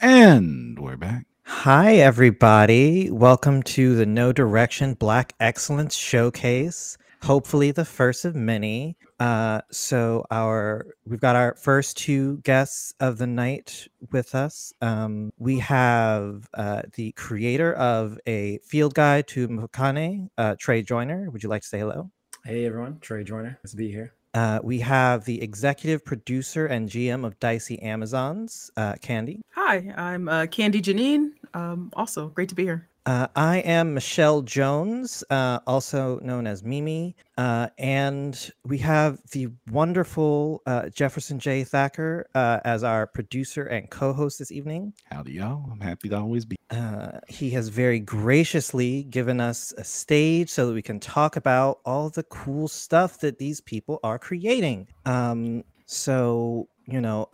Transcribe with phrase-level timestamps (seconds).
[0.00, 1.26] And we're back.
[1.42, 3.10] Hi, everybody.
[3.10, 6.96] Welcome to the No Direction Black Excellence Showcase.
[7.22, 8.96] Hopefully, the first of many.
[9.18, 14.72] Uh, so, our we've got our first two guests of the night with us.
[14.80, 21.28] Um, we have uh, the creator of a field guide to Mokane, uh, Trey Joyner.
[21.28, 22.08] Would you like to say hello?
[22.44, 23.00] Hey, everyone.
[23.00, 23.58] Trey Joyner.
[23.64, 24.14] Nice to be here.
[24.38, 29.42] Uh, we have the executive producer and GM of Dicey Amazons, uh, Candy.
[29.50, 31.32] Hi, I'm uh, Candy Janine.
[31.54, 32.88] Um, also, great to be here.
[33.08, 39.48] Uh, I am Michelle Jones, uh, also known as Mimi, uh, and we have the
[39.70, 41.64] wonderful uh, Jefferson J.
[41.64, 44.92] Thacker uh, as our producer and co-host this evening.
[45.10, 45.64] Howdy, y'all.
[45.72, 46.58] I'm happy to always be.
[46.68, 51.80] Uh, he has very graciously given us a stage so that we can talk about
[51.86, 54.86] all the cool stuff that these people are creating.
[55.06, 57.26] Um, so, you know,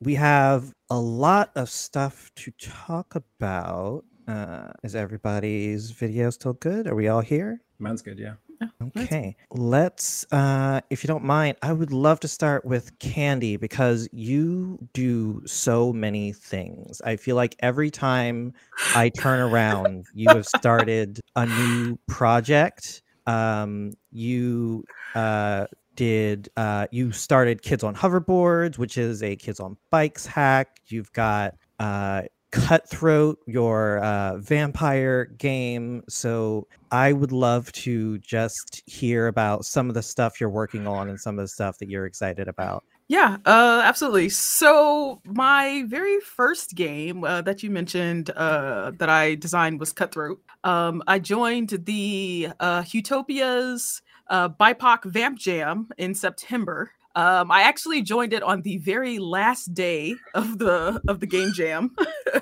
[0.00, 4.04] we have a lot of stuff to talk about.
[4.28, 6.86] Uh, is everybody's video still good?
[6.86, 7.62] Are we all here?
[7.78, 8.34] Mine's good, yeah.
[8.96, 14.08] Okay, let's, uh, if you don't mind, I would love to start with Candy because
[14.12, 17.00] you do so many things.
[17.02, 18.52] I feel like every time
[18.94, 23.02] I turn around, you have started a new project.
[23.26, 24.84] Um, you
[25.14, 30.80] uh, did, uh, you started Kids on Hoverboards, which is a Kids on Bikes hack.
[30.86, 36.02] You've got, uh, cutthroat your uh, vampire game.
[36.08, 41.10] So i would love to just hear about some of the stuff you're working on
[41.10, 42.84] and some of the stuff that you're excited about.
[43.08, 44.28] Yeah uh, absolutely.
[44.30, 50.40] So my very first game uh, that you mentioned uh, that i designed was cutthroat.
[50.64, 58.00] Um, i joined the uh, utopia's uh, bipoc vamp jam in september um, I actually
[58.02, 61.96] joined it on the very last day of the of the game jam,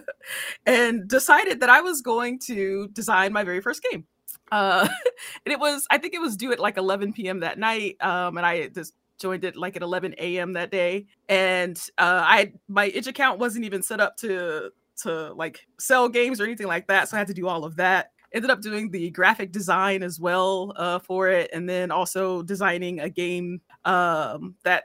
[0.66, 4.04] and decided that I was going to design my very first game.
[4.52, 4.86] Uh,
[5.46, 7.40] and it was I think it was due at like 11 p.m.
[7.40, 10.52] that night, um, and I just joined it like at 11 a.m.
[10.52, 11.06] that day.
[11.26, 14.72] And uh, I my itch account wasn't even set up to
[15.04, 17.76] to like sell games or anything like that, so I had to do all of
[17.76, 22.42] that ended up doing the graphic design as well uh, for it, and then also
[22.42, 24.84] designing a game um, that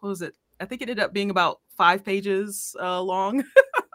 [0.00, 0.34] what was it?
[0.60, 3.44] I think it ended up being about five pages uh, long.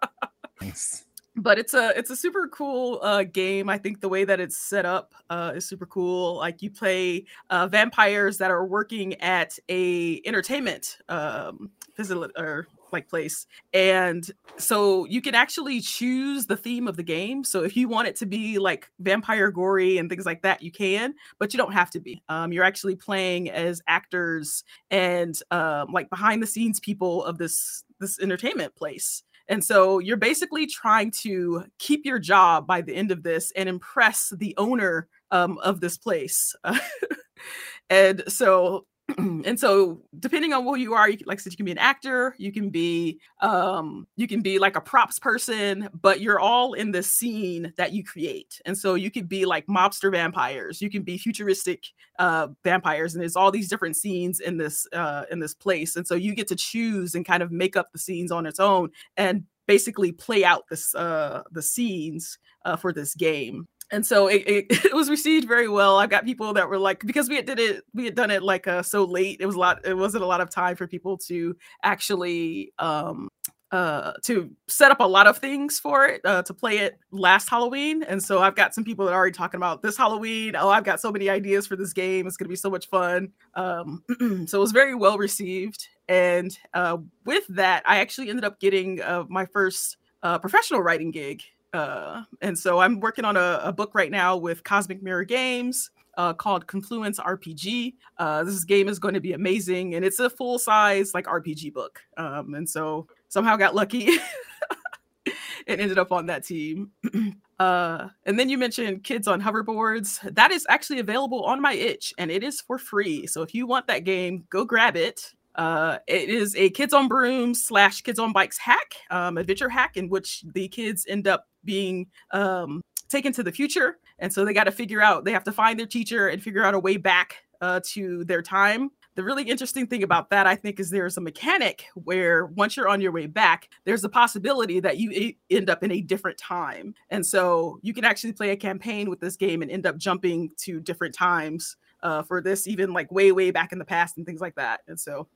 [0.61, 1.05] nice.
[1.35, 3.67] But it's a it's a super cool uh, game.
[3.67, 6.37] I think the way that it's set up uh, is super cool.
[6.37, 13.09] Like you play uh, vampires that are working at a entertainment um, facility or like
[13.09, 13.45] place.
[13.73, 17.43] And so you can actually choose the theme of the game.
[17.43, 20.71] So if you want it to be like vampire gory and things like that, you
[20.71, 22.23] can, but you don't have to be.
[22.29, 27.83] Um, you're actually playing as actors and um, like behind the scenes people of this
[27.99, 29.23] this entertainment place.
[29.47, 33.67] And so you're basically trying to keep your job by the end of this and
[33.67, 36.55] impress the owner um, of this place.
[37.89, 38.85] and so
[39.17, 41.71] and so depending on who you are you can, like I said you can be
[41.71, 46.39] an actor you can be um you can be like a props person but you're
[46.39, 48.61] all in the scene that you create.
[48.65, 51.85] And so you could be like mobster vampires you can be futuristic
[52.19, 55.95] uh vampires and there's all these different scenes in this uh in this place.
[55.95, 58.59] And so you get to choose and kind of make up the scenes on its
[58.59, 64.27] own and basically play out this uh the scenes uh, for this game and so
[64.27, 65.97] it, it, it, was received very well.
[65.97, 68.43] I've got people that were like, because we had did it, we had done it
[68.43, 69.37] like uh, so late.
[69.39, 69.85] It was a lot.
[69.85, 73.29] It wasn't a lot of time for people to actually um,
[73.71, 77.49] uh, to set up a lot of things for it uh, to play it last
[77.49, 78.03] Halloween.
[78.03, 80.55] And so I've got some people that are already talking about this Halloween.
[80.55, 82.27] Oh, I've got so many ideas for this game.
[82.27, 83.29] It's going to be so much fun.
[83.55, 84.03] Um,
[84.47, 85.87] so it was very well received.
[86.07, 91.11] And uh, with that, I actually ended up getting uh, my first uh, professional writing
[91.11, 91.41] gig
[91.73, 95.89] uh, and so I'm working on a, a, book right now with Cosmic Mirror Games
[96.17, 97.95] uh, called Confluence RPG.
[98.17, 101.73] Uh, this game is going to be amazing, and it's a full size like RPG
[101.73, 101.99] book.
[102.17, 104.07] Um, and so somehow got lucky
[105.67, 106.91] and ended up on that team.
[107.59, 110.19] Uh, and then you mentioned kids on hoverboards.
[110.33, 113.27] That is actually available on my itch, and it is for free.
[113.27, 115.33] So if you want that game, go grab it.
[115.55, 119.97] Uh, it is a kids on brooms slash kids on bikes hack, um, adventure hack,
[119.97, 123.97] in which the kids end up being um, taken to the future.
[124.19, 126.63] And so they got to figure out, they have to find their teacher and figure
[126.63, 128.91] out a way back uh, to their time.
[129.15, 132.87] The really interesting thing about that, I think, is there's a mechanic where once you're
[132.87, 136.95] on your way back, there's a possibility that you end up in a different time.
[137.11, 140.49] And so you can actually play a campaign with this game and end up jumping
[140.61, 144.25] to different times uh, for this, even like way, way back in the past and
[144.25, 144.81] things like that.
[144.87, 145.27] And so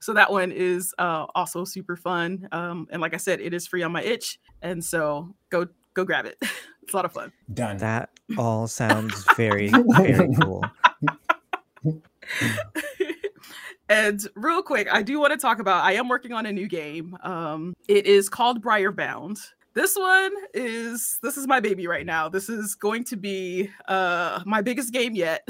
[0.00, 2.48] so that one is uh, also super fun.
[2.52, 6.04] Um, and like I said, it is free on my itch, and so go go
[6.04, 6.36] grab it.
[6.82, 7.32] it's a lot of fun.
[7.52, 7.78] Done.
[7.78, 10.64] That all sounds very, very cool.
[13.88, 15.84] and real quick, I do want to talk about.
[15.84, 17.16] I am working on a new game.
[17.22, 19.38] Um, it is called Briarbound.
[19.74, 22.28] This one is this is my baby right now.
[22.28, 25.48] This is going to be uh, my biggest game yet.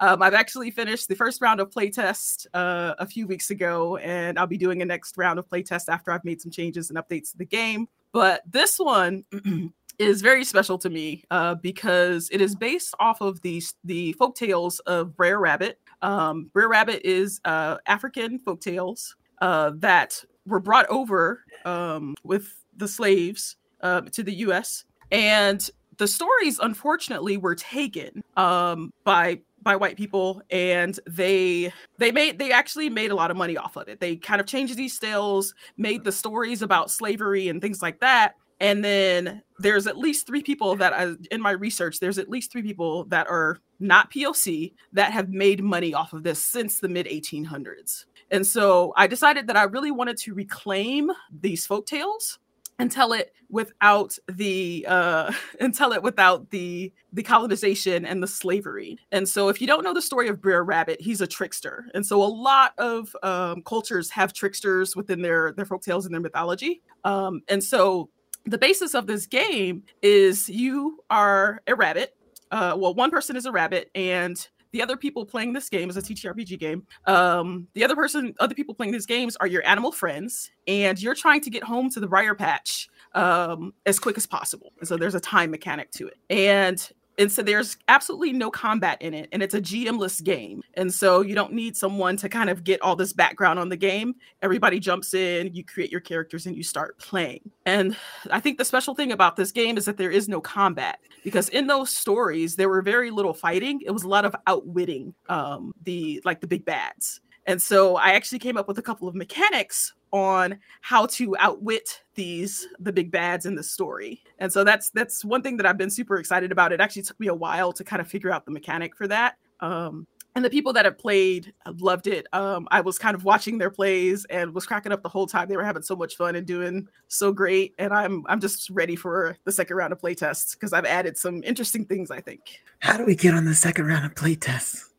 [0.00, 4.38] Um, I've actually finished the first round of playtest uh, a few weeks ago, and
[4.38, 7.30] I'll be doing a next round of playtest after I've made some changes and updates
[7.32, 7.88] to the game.
[8.12, 9.24] But this one
[9.98, 14.36] is very special to me uh, because it is based off of the the folk
[14.36, 15.80] tales of Brer Rabbit.
[16.02, 22.52] Um, Brer Rabbit is uh, African folk tales uh, that were brought over um, with
[22.76, 24.84] the slaves uh, to the U.S.
[25.12, 32.38] and the stories, unfortunately, were taken um, by by white people and they they made
[32.38, 34.00] they actually made a lot of money off of it.
[34.00, 38.34] They kind of changed these tales made the stories about slavery and things like that
[38.60, 42.52] and then there's at least three people that I, in my research there's at least
[42.52, 46.88] three people that are not poc that have made money off of this since the
[46.88, 52.38] mid 1800s and so i decided that i really wanted to reclaim these folk tales
[52.78, 58.26] and tell it without the uh and tell it without the the colonization and the
[58.26, 58.98] slavery.
[59.12, 61.86] And so if you don't know the story of Brer Rabbit he's a trickster.
[61.94, 66.14] And so a lot of um, cultures have tricksters within their their folk tales and
[66.14, 66.82] their mythology.
[67.04, 68.10] Um and so
[68.46, 72.16] the basis of this game is you are a rabbit
[72.50, 75.96] uh well one person is a rabbit and the other people playing this game is
[75.96, 76.84] a TTRPG game.
[77.06, 81.14] Um, the other person, other people playing these games are your animal friends, and you're
[81.14, 84.72] trying to get home to the Briar Patch um, as quick as possible.
[84.80, 89.00] And so there's a time mechanic to it, and and so there's absolutely no combat
[89.00, 90.62] in it and it's a gmless game.
[90.74, 93.76] And so you don't need someone to kind of get all this background on the
[93.76, 94.14] game.
[94.42, 97.50] Everybody jumps in you create your characters and you start playing.
[97.66, 97.96] And
[98.30, 101.48] i think the special thing about this game is that there is no combat because
[101.50, 103.80] in those stories there were very little fighting.
[103.84, 107.20] It was a lot of outwitting um, the like the big bads.
[107.46, 112.02] And so I actually came up with a couple of mechanics on how to outwit
[112.14, 114.22] these the big bads in the story.
[114.38, 116.72] And so that's that's one thing that I've been super excited about.
[116.72, 119.36] It actually took me a while to kind of figure out the mechanic for that.
[119.58, 120.06] Um,
[120.36, 122.26] and the people that have played have loved it.
[122.32, 125.48] Um, I was kind of watching their plays and was cracking up the whole time.
[125.48, 127.74] They were having so much fun and doing so great.
[127.78, 131.18] And I'm I'm just ready for the second round of play tests because I've added
[131.18, 132.12] some interesting things.
[132.12, 132.60] I think.
[132.78, 134.90] How do we get on the second round of playtests?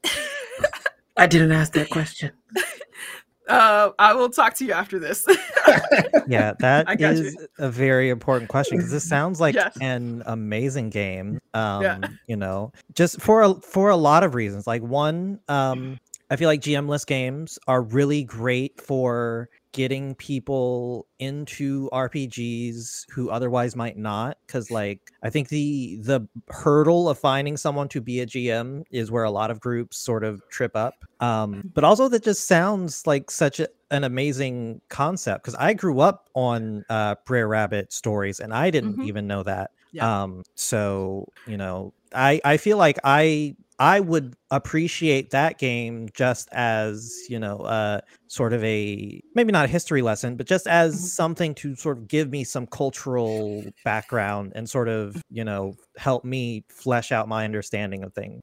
[1.16, 2.32] I didn't ask that question.
[3.48, 5.26] Uh, I will talk to you after this.
[6.28, 9.78] Yeah, that is a very important question because this sounds like Yes.
[9.80, 11.40] an amazing game.
[11.54, 12.00] Um, Yeah.
[12.28, 14.66] you know, just for a, for a lot of reasons.
[14.66, 16.00] Like one, um,
[16.32, 23.76] I feel like GM-less games are really great for getting people into RPGs who otherwise
[23.76, 28.26] might not cuz like I think the the hurdle of finding someone to be a
[28.26, 31.04] GM is where a lot of groups sort of trip up.
[31.20, 36.00] Um but also that just sounds like such a, an amazing concept cuz I grew
[36.00, 39.06] up on uh Brer Rabbit stories and I didn't Mhm.
[39.08, 39.72] even know that.
[39.92, 40.24] Yeah.
[40.24, 46.48] Um so, you know, I I feel like I I would appreciate that game just
[46.54, 51.02] as, you know, uh sort of a maybe not a history lesson, but just as
[51.02, 51.10] Mhm.
[51.10, 56.24] something to sort of give me some cultural background and sort of, you know, help
[56.24, 58.42] me flesh out my understanding of things.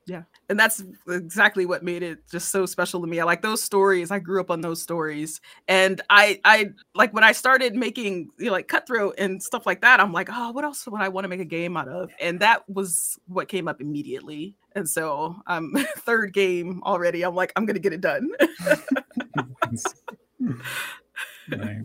[0.52, 3.18] And that's exactly what made it just so special to me.
[3.20, 4.10] I like those stories.
[4.10, 8.46] I grew up on those stories, and I, I like when I started making you
[8.46, 9.98] know, like cutthroat and stuff like that.
[9.98, 12.10] I'm like, oh, what else would I want to make a game out of?
[12.20, 14.54] And that was what came up immediately.
[14.74, 17.22] And so, um, third game already.
[17.22, 18.30] I'm like, I'm gonna get it done.
[19.64, 19.86] nice.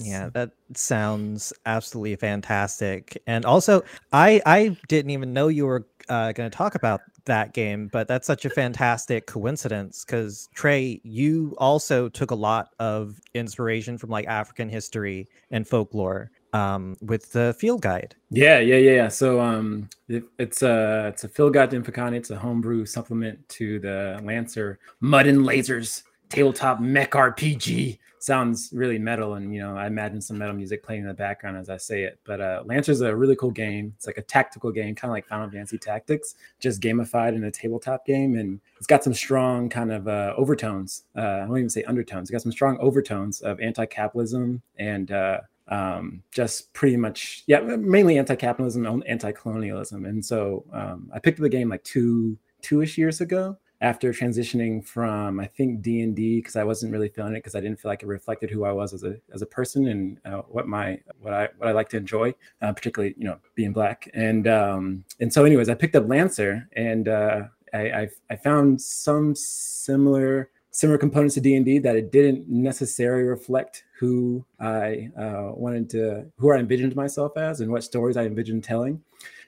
[0.01, 3.24] Yeah, that sounds absolutely fantastic.
[3.27, 7.53] And also, I I didn't even know you were uh, going to talk about that
[7.53, 13.22] game, but that's such a fantastic coincidence because Trey, you also took a lot of
[13.34, 18.15] inspiration from like African history and folklore um, with the field guide.
[18.29, 19.07] Yeah, yeah, yeah.
[19.07, 22.13] So um, it, it's a it's a field guide Got Infocon.
[22.13, 28.00] It's a homebrew supplement to the Lancer Mud and Lasers tabletop mech RPG.
[28.27, 31.55] Sounds really metal, and you know I imagine some metal music playing in the background
[31.55, 32.19] as I say it.
[32.25, 33.93] But uh, Lancer's a really cool game.
[33.96, 37.51] It's like a tactical game, kind of like Final Fantasy Tactics, just gamified in a
[37.51, 41.05] tabletop game, and it's got some strong kind of uh, overtones.
[41.15, 42.24] Uh, I won't even say undertones.
[42.24, 48.17] It's got some strong overtones of anti-capitalism and uh, um, just pretty much, yeah, mainly
[48.17, 50.03] anti-capitalism, and anti-colonialism.
[50.03, 54.84] And so um, I picked up the game like two two-ish years ago, after transitioning
[54.84, 57.79] from I think D and D because I wasn't really feeling it because I didn't
[57.79, 60.67] feel like it reflected who I was as a as a person and uh, what
[60.67, 64.48] my what I what I like to enjoy, uh, particularly you know being black and
[64.48, 67.43] um, and so anyways I picked up Lancer and uh,
[67.74, 73.84] I, I I found some similar similar components to D&D that it didn't necessarily reflect
[74.00, 78.63] who I uh, wanted to, who I envisioned myself as and what stories I envisioned
[78.63, 79.01] telling.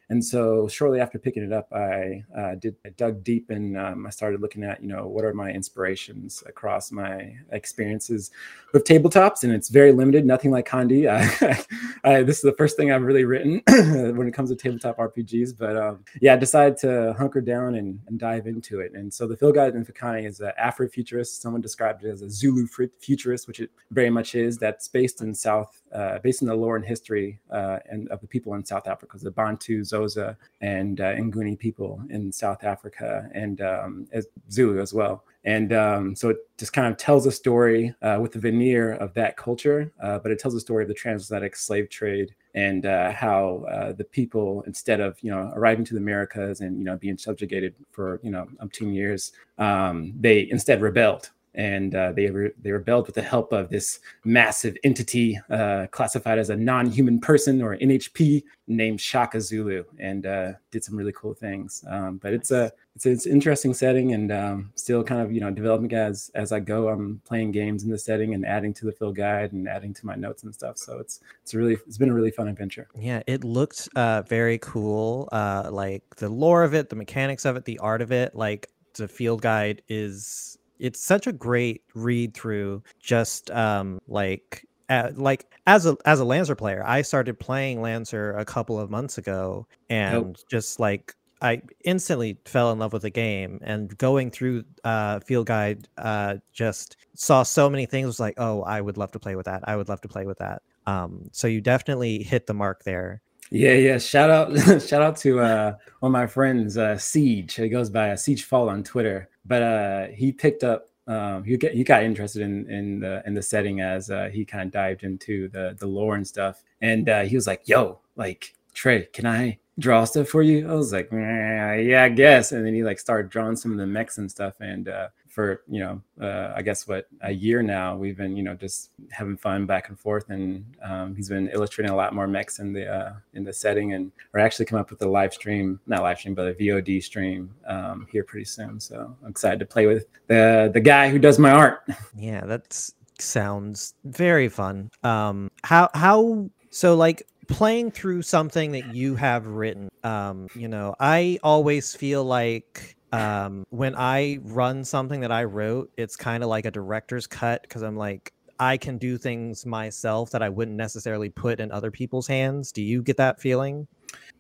[0.10, 4.08] And so shortly after picking it up, I uh, did I dug deep and um,
[4.08, 8.32] I started looking at, you know, what are my inspirations across my experiences
[8.74, 11.08] with tabletops, and it's very limited, nothing like Handi.
[11.10, 11.64] I,
[12.04, 15.58] I, this is the first thing I've really written when it comes to tabletop RPGs,
[15.58, 18.92] but um, yeah, I decided to hunker down and, and, dive into it.
[18.94, 21.40] And so the field guide in Infokani is an Afrofuturist.
[21.40, 22.68] Someone described it as a Zulu
[23.00, 24.58] futurist, which it very much is.
[24.58, 28.28] That's based in South, uh, based on the lore and history uh, and of the
[28.28, 33.62] people in South Africa, the Bantu, Xhosa, and uh, Nguni people in South Africa, and
[33.62, 35.24] um, as Zulu as well.
[35.46, 39.14] And um, so it just kind of tells a story uh, with the veneer of
[39.14, 43.12] that culture, uh, but it tells a story of the transatlantic slave trade and uh,
[43.12, 47.18] how the people, instead of you know arriving to the Americas and you know being
[47.18, 52.72] subjugated for you know umpteen years, um, they instead rebelled and uh, they re- they
[52.72, 57.76] rebelled with the help of this massive entity uh, classified as a non-human person or
[57.78, 61.84] NHP named Shaka Zulu, and uh, did some really cool things.
[61.90, 65.42] Um, but it's a it's, it's an interesting setting, and um, still kind of you
[65.42, 66.88] know developing as as I go.
[66.90, 70.06] I'm playing games in the setting and adding to the field guide and adding to
[70.06, 70.78] my notes and stuff.
[70.78, 72.88] So it's it's really it's been a really fun adventure.
[72.98, 75.30] Yeah, it looked uh, very cool.
[75.32, 78.36] Uh, like the lore of it, the mechanics of it, the art of it.
[78.36, 85.12] Like the field guide is it's such a great read through just um like uh,
[85.16, 89.18] like as a as a lancer player i started playing lancer a couple of months
[89.18, 90.38] ago and nope.
[90.50, 95.46] just like i instantly fell in love with the game and going through uh field
[95.46, 99.36] guide uh just saw so many things was like oh i would love to play
[99.36, 99.62] with that.
[99.66, 100.64] I would love to play with that.
[100.88, 103.22] Um so you definitely hit the mark there
[103.52, 103.98] yeah, yeah.
[103.98, 107.56] Shout out, shout out to uh, one of my friends, uh, Siege.
[107.56, 110.90] He goes by uh, Siege Fall on Twitter, but uh, he picked up.
[111.08, 114.46] Um, he get he got interested in in the in the setting as uh, he
[114.46, 118.00] kind of dived into the the lore and stuff, and uh, he was like, "Yo,
[118.16, 122.64] like Trey, can I draw stuff for you?" I was like, "Yeah, I guess." And
[122.64, 125.80] then he like started drawing some of the mechs and stuff, and uh, for you
[125.80, 129.66] know uh, i guess what a year now we've been you know just having fun
[129.66, 130.30] back and forth.
[130.30, 133.94] And um, he's been illustrating a lot more mechs in the uh, in the setting
[133.94, 137.04] and we're actually come up with a live stream not live stream but a vod
[137.04, 138.80] stream um, here pretty soon.
[138.80, 141.82] So i'm excited to play with the the guy who does my art.
[142.18, 144.90] Yeah that sounds very fun.
[145.04, 150.96] Um how how so like playing through something that you have written um you know
[151.00, 156.50] i always feel like um, when I run something that I wrote, it's kind of
[156.50, 160.76] like a director's cut because I'm like, I can do things myself that I wouldn't
[160.76, 162.72] necessarily put in other people's hands.
[162.72, 163.88] Do you get that feeling?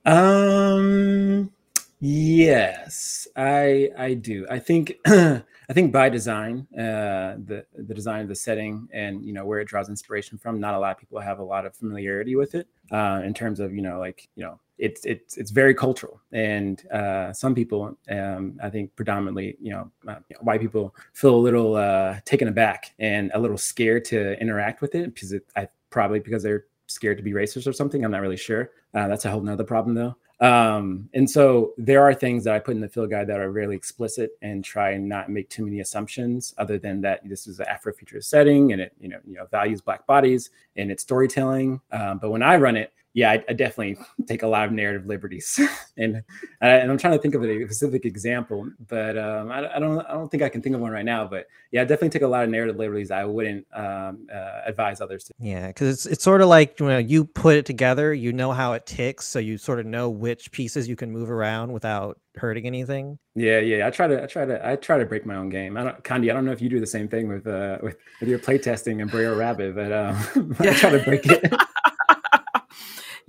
[0.05, 1.51] Um,
[1.99, 4.45] yes, I I do.
[4.49, 9.33] I think I think by design, uh, the the design of the setting and you
[9.33, 10.59] know where it draws inspiration from.
[10.59, 13.59] Not a lot of people have a lot of familiarity with it uh, in terms
[13.59, 17.97] of you know like you know it's it's it's very cultural, and uh, some people,
[18.09, 22.93] um, I think, predominantly, you know, uh, white people feel a little uh, taken aback
[22.97, 27.17] and a little scared to interact with it because it, I probably because they're scared
[27.17, 28.03] to be racist or something.
[28.03, 28.71] I'm not really sure.
[28.93, 30.15] Uh, that's a whole nother problem though.
[30.41, 33.51] Um, and so there are things that I put in the field guide that are
[33.51, 37.59] really explicit and try and not make too many assumptions other than that this is
[37.59, 41.81] an Afrofuturist setting and it, you know, you know, values black bodies and its storytelling.
[41.91, 43.97] Um, but when I run it, yeah, I, I, definitely
[44.27, 45.59] take a lot of narrative liberties,
[45.97, 49.79] and uh, and I'm trying to think of a specific example, but um, I, I,
[49.79, 51.25] don't I don't think I can think of one right now.
[51.25, 55.01] But yeah, I definitely take a lot of narrative liberties I wouldn't um, uh, advise
[55.01, 55.33] others to.
[55.39, 58.51] Yeah, because it's it's sort of like you know you put it together, you know
[58.51, 62.19] how it ticks, so you sort of know which pieces you can move around without
[62.35, 63.17] hurting anything.
[63.35, 63.87] Yeah, yeah.
[63.87, 65.77] I try to I try to I try to break my own game.
[65.77, 67.97] I don't Kandi, I don't know if you do the same thing with uh with,
[68.19, 71.53] with your playtesting and Brer Rabbit, but um, I try to break it.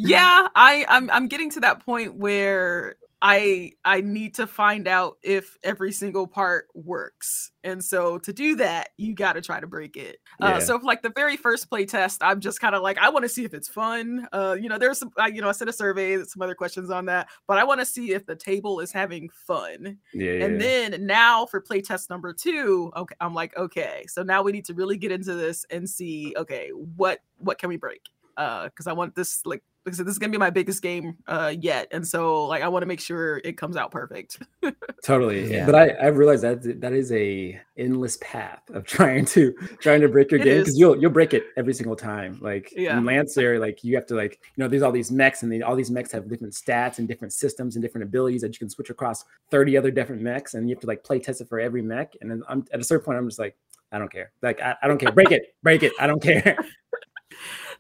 [0.09, 5.19] Yeah, I I'm I'm getting to that point where I I need to find out
[5.23, 7.53] if every single part works.
[7.63, 10.19] And so to do that, you got to try to break it.
[10.43, 10.55] Uh, yeah.
[10.57, 13.25] Uh, so like the very first play test, I'm just kind of like I want
[13.25, 14.27] to see if it's fun.
[14.33, 16.91] Uh, you know, there's some I, you know I sent a survey, some other questions
[16.91, 19.99] on that, but I want to see if the table is having fun.
[20.15, 20.45] Yeah.
[20.45, 20.89] And yeah.
[20.91, 24.65] then now for play test number two, okay, I'm like okay, so now we need
[24.67, 28.03] to really get into this and see okay what what can we break
[28.37, 31.53] because uh, I want this like because this is gonna be my biggest game uh
[31.59, 34.39] yet, and so like I want to make sure it comes out perfect.
[35.05, 35.51] Totally.
[35.51, 35.67] Yeah.
[35.67, 40.09] But I, I realize that that is a endless path of trying to trying to
[40.09, 40.65] break your It game is.
[40.65, 42.39] because you'll you'll break it every single time.
[42.41, 42.99] Like Yeah.
[42.99, 45.63] in Lancer, like you have to like you know there's all these mechs and they,
[45.63, 48.69] all these mechs have different stats and different systems and different abilities that you can
[48.71, 51.59] switch across 30 other different mechs and you have to like play test it for
[51.59, 52.15] every mech.
[52.21, 53.57] And then I'm at a certain point I'm just like
[53.93, 54.31] I don't care.
[54.43, 55.11] Like I, I don't care.
[55.11, 55.55] Break it.
[55.63, 55.93] Break it.
[55.99, 56.57] I don't care.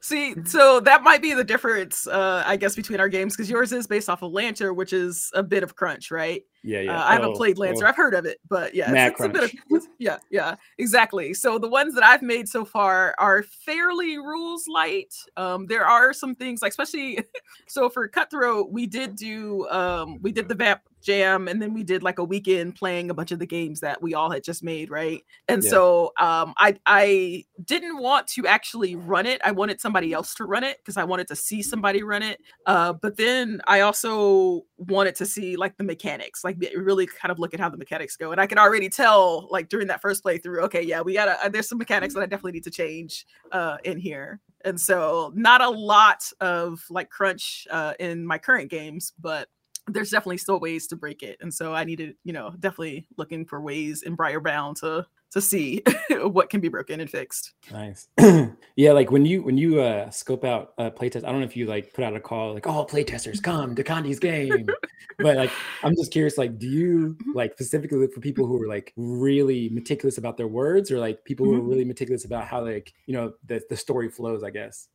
[0.02, 3.71] See, so that might be the difference, uh, I guess, between our games because yours
[3.71, 6.42] is based off of Lancer, which is a bit of crunch, right?
[6.62, 6.99] Yeah, yeah.
[6.99, 7.85] Uh, I haven't Oh, played Lancer.
[7.85, 7.88] oh.
[7.88, 11.35] I've heard of it, but yeah, it's, it's a bit of yeah, yeah, exactly.
[11.35, 15.14] So the ones that I've made so far are fairly rules light.
[15.37, 17.23] Um, there are some things like, especially,
[17.69, 21.83] so for Cutthroat, we did do um, we did the Vamp Jam, and then we
[21.83, 24.62] did like a weekend playing a bunch of the games that we all had just
[24.62, 25.23] made, right?
[25.49, 25.71] And Yeah.
[25.71, 29.40] so um, I I didn't want to actually run it.
[29.45, 32.40] I wanted somebody else to run it because I wanted to see somebody run it.
[32.66, 37.38] Uh, but then I also wanted to see like the mechanics, like really kind of
[37.38, 38.33] look at how the mechanics go.
[38.33, 41.42] And I could already tell, like during that first playthrough, okay, yeah, we gotta.
[41.45, 44.40] Uh, there's some mechanics that I definitely need to change uh, in here.
[44.64, 49.49] And so, not a lot of like crunch uh, in my current games, but
[49.88, 51.38] there's definitely still ways to break it.
[51.40, 55.80] And so, I needed, you know, definitely looking for ways in Briarbound to to see
[56.10, 57.52] what can be broken and fixed.
[57.70, 58.08] Nice.
[58.76, 61.56] yeah, like when you when you uh scope out uh playtest, I don't know if
[61.56, 64.66] you like put out a call like, oh playtesters come to Kandi's game.
[65.18, 65.52] but like
[65.84, 67.34] I'm just curious, like, do you Mhm.
[67.37, 71.25] like specifically look for people who are like really meticulous about their words or like
[71.25, 71.68] people who are Mhm.
[71.68, 74.88] really meticulous about how like you know the, the story flows, I guess.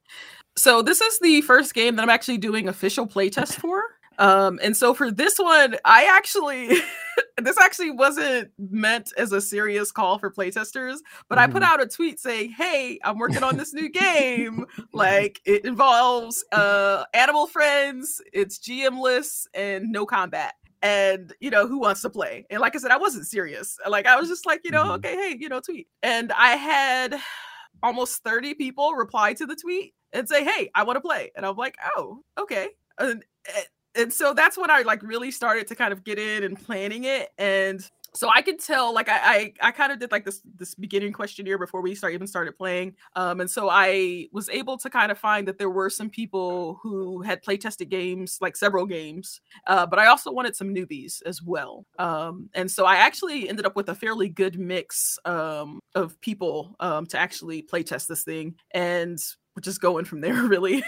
[0.58, 3.82] So this is the first game that I'm actually doing official playtest for.
[4.18, 6.70] Um, and so for this one, I actually
[7.38, 10.98] this actually wasn't meant as a serious call for playtesters,
[11.30, 11.66] but I put Mhm.
[11.66, 14.66] out a tweet saying, "Hey, I'm working on this new game.
[14.94, 21.80] Like it involves uh animal friends, it's GM-less and no combat." And you know who
[21.80, 22.46] wants to play?
[22.50, 23.78] And like I said, I wasn't serious.
[23.88, 24.96] Like I was just like, you know, Mhm.
[24.98, 25.88] okay, hey, you know, tweet.
[26.04, 27.16] And I had
[27.84, 31.46] almost 30 people reply to the tweet and say, "Hey, I want to play." And
[31.46, 33.24] I'm like, "Oh, okay." And
[33.96, 37.04] and- so that's when I like really started to kind of get in and planning
[37.06, 37.80] it and
[38.14, 39.20] so I could tell like I
[39.62, 42.58] I, I kind of did like this this beginning questionnaire before we start even started
[42.58, 42.96] playing.
[43.18, 46.80] Um and so I was able to kind of find that there were some people
[46.82, 49.42] who had play tested games, like several games.
[49.68, 51.86] Uh, but I also wanted some newbies as well.
[52.00, 56.78] Um and so I actually ended up with a fairly good mix um of people
[56.80, 59.20] um to actually play test this thing and
[59.62, 60.86] just going from there really.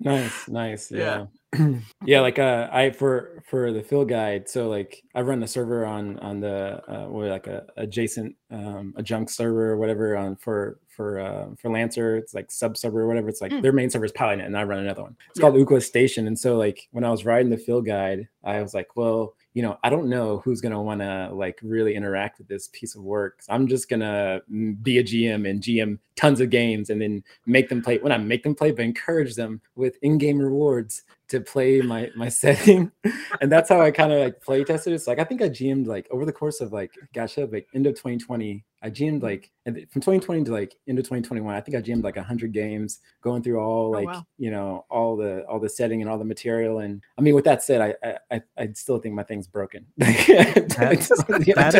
[0.00, 0.90] Nice, nice.
[0.90, 0.98] Yeah.
[0.98, 1.26] Yeah.
[2.04, 5.84] yeah, like uh I for for the fill guide, so like I run the server
[5.84, 10.78] on on the uh what like a adjacent um adjunct server or whatever on for
[10.90, 13.28] for uh for Lancer, it's like sub server or whatever.
[13.28, 13.62] It's like Mm.
[13.62, 15.16] their main server is Paladin and I run another one.
[15.30, 15.42] It's Yeah.
[15.50, 16.26] called Ukla Station.
[16.26, 19.62] And so like when I was writing the field guide, I was like, well, you
[19.62, 23.02] know, I don't know who's gonna want to like really interact with this piece of
[23.02, 23.42] work.
[23.42, 27.24] So I'm just gonna mm, be a GM and GM tons of games and then
[27.46, 27.98] make them play.
[27.98, 32.28] When I make them play, but encourage them with in-game rewards to play my my
[32.42, 32.92] setting,
[33.40, 34.92] and that's how I kind of like play tested.
[34.92, 37.86] It's like I think I GM'd like over the course of like gosh, like end
[37.86, 42.02] of 2020, I GM'd like from 2020 to like into 2021, I think I GM'd
[42.02, 44.26] like 100 games, going through all Oh, like wow.
[44.38, 46.78] you know all the all the setting and all the material.
[46.78, 47.94] And I mean, with that said, I
[48.30, 49.86] I I, I still think my thing's broken.
[49.98, 51.74] That's- that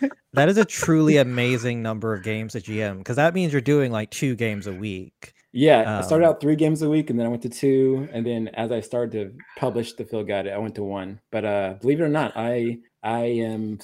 [0.00, 3.60] is That is a truly amazing number of games at GM because that means you're
[3.62, 5.32] doing like two games a week.
[5.52, 8.08] Yeah, I started Um, out three games a week, and then I went to two,
[8.12, 11.20] and then as I started to publish the field guide, I went to one.
[11.32, 13.78] But uh, believe it or not, I I am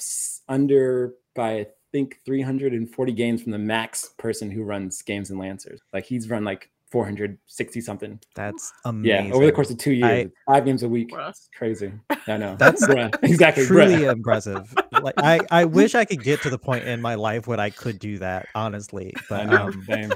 [0.47, 5.79] under by I think 340 games from the max person who runs games and Lancers.
[5.93, 8.19] Like he's run like 460 something.
[8.35, 9.27] That's amazing.
[9.27, 11.11] Yeah, over the course of two years, I- five games a week.
[11.11, 11.29] Bruh.
[11.29, 11.93] It's crazy.
[12.27, 12.55] I know.
[12.59, 13.15] That's Bruh.
[13.23, 14.11] exactly truly bruh.
[14.11, 14.73] impressive.
[15.01, 17.69] Like I, I wish I could get to the point in my life when I
[17.69, 19.13] could do that, honestly.
[19.29, 19.67] But know.
[19.67, 20.11] um, Same.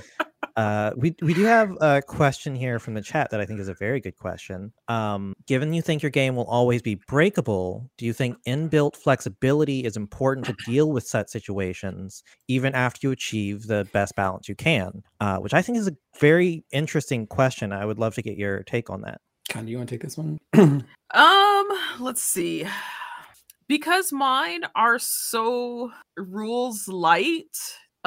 [0.57, 3.67] Uh, we we do have a question here from the chat that I think is
[3.67, 4.73] a very good question.
[4.87, 9.85] Um, given you think your game will always be breakable, do you think inbuilt flexibility
[9.85, 14.55] is important to deal with such situations, even after you achieve the best balance you
[14.55, 15.03] can?
[15.21, 17.71] Uh, which I think is a very interesting question.
[17.71, 19.21] I would love to get your take on that.
[19.49, 20.39] Con, do you want to take this one?
[21.13, 21.67] Um,
[21.99, 22.67] let's see.
[23.69, 27.57] Because mine are so rules light,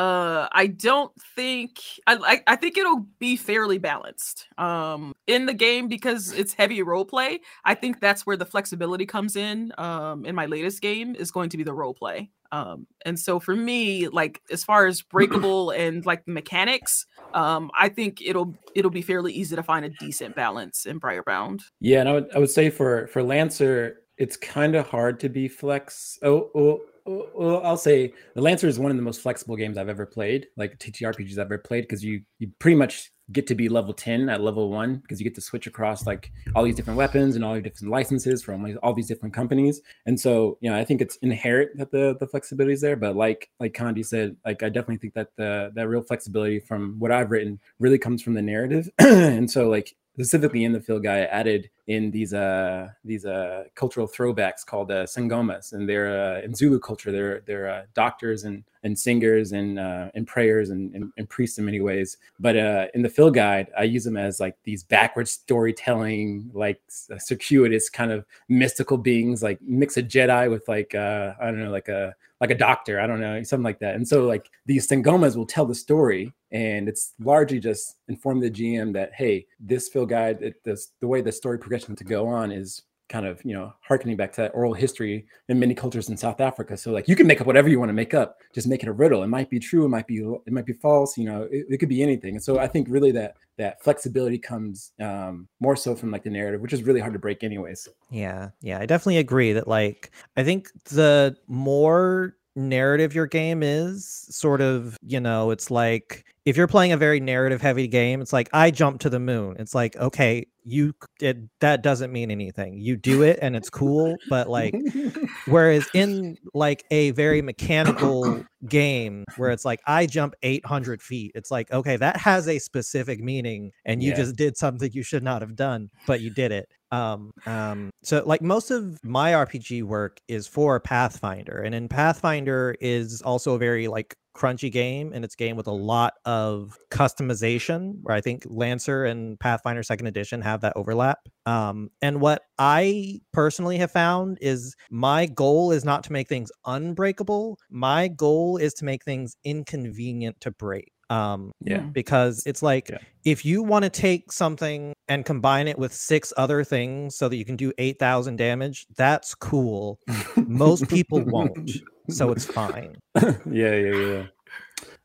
[0.01, 4.47] uh I don't think I I, I think it'll be fairly balanced.
[4.59, 9.07] Um in the game because it's heavy role play, I think that's where the flexibility
[9.07, 9.73] comes in.
[9.79, 12.31] Um in my latest game is going to be the role play.
[12.53, 17.71] Um, and so for me, like as far as breakable and like the mechanics, um,
[17.79, 21.61] I think it'll it'll be fairly easy to find a decent balance in Briarbound.
[21.81, 25.29] Yeah, and I would I would say for for Lancer, it's kind of hard to
[25.29, 26.19] be flex.
[26.23, 29.89] Oh, oh, oh, I'll say the Lancer is one of the most flexible games I've
[29.89, 33.69] ever played, like TTRPGs I've ever played, because you you pretty much get to be
[33.69, 36.97] level 10 at level one because you get to switch across like all these different
[36.97, 39.81] weapons and all these different licenses from all these different companies.
[40.07, 43.17] And so you know i think it's inherent that the the flexibility is there but
[43.17, 47.13] like like Condi said like i definitely think that the that real flexibility from what
[47.13, 48.91] i've written really comes from the narrative.
[48.99, 54.07] And so like specifically in the field guide added in these uh these uh cultural
[54.07, 58.63] throwbacks called uh sangomas and they're uh, in zulu culture they're they're uh, doctors and
[58.85, 62.17] and singers and uh and prayers and, and, and priests in many ways.
[62.39, 66.81] But uh in the field guide i use them as like these backwards storytelling like
[67.19, 71.89] circuitous kind of mystical beings like mix a jedi with like i don't know like
[71.89, 73.97] a like a doctor i don't know something like that.
[73.97, 78.51] And so like these sangomas will tell the story and it's largely just inform the
[78.51, 82.29] gm that hey this field guide it, this, the way the story progression to go
[82.29, 86.09] on is kind of you know harkening back to that oral history in many cultures
[86.09, 86.77] in south africa.
[86.77, 88.89] So like you can make up whatever you want to make up just make it
[88.89, 89.25] a riddle.
[89.25, 91.79] It might be true it might be it might be false you know it, it
[91.79, 92.37] could be anything.
[92.37, 96.31] And so i think really that that flexibility comes um more so from like the
[96.31, 97.89] narrative which is really hard to break anyways.
[98.11, 102.37] Yeah, yeah, I definitely agree that like I think the more
[102.69, 107.21] narrative your game is, sort of, you know, it's like if you're playing a very
[107.21, 109.57] narrative heavy game, it's like I jump to the moon.
[109.59, 112.79] It's like, okay, you it that doesn't mean anything.
[112.79, 114.77] You do it and it's cool, but like
[115.45, 121.51] whereas in like a very mechanical game where it's like I jump 800 feet, it's
[121.51, 124.15] like, okay, that has a specific meaning and you Yeah.
[124.15, 128.23] just did something you should not have done, but you did it um um so
[128.27, 133.59] like most of my rpg work is for pathfinder and in pathfinder is also a
[133.59, 138.21] very like crunchy game and it's a game with a lot of customization where i
[138.21, 141.19] think lancer and pathfinder second edition have that overlap.
[141.47, 146.51] Um and what i personally have found is my goal is not to make things
[146.65, 147.59] unbreakable.
[147.71, 152.99] My goal is to make things inconvenient to break um yeah because it's like Yeah.
[153.25, 157.37] if you want to take something and combine it with six other things so that
[157.37, 159.99] you can do 8000 damage that's cool
[160.47, 161.71] most people won't
[162.09, 162.97] so it's fine
[163.51, 164.23] yeah, yeah, yeah.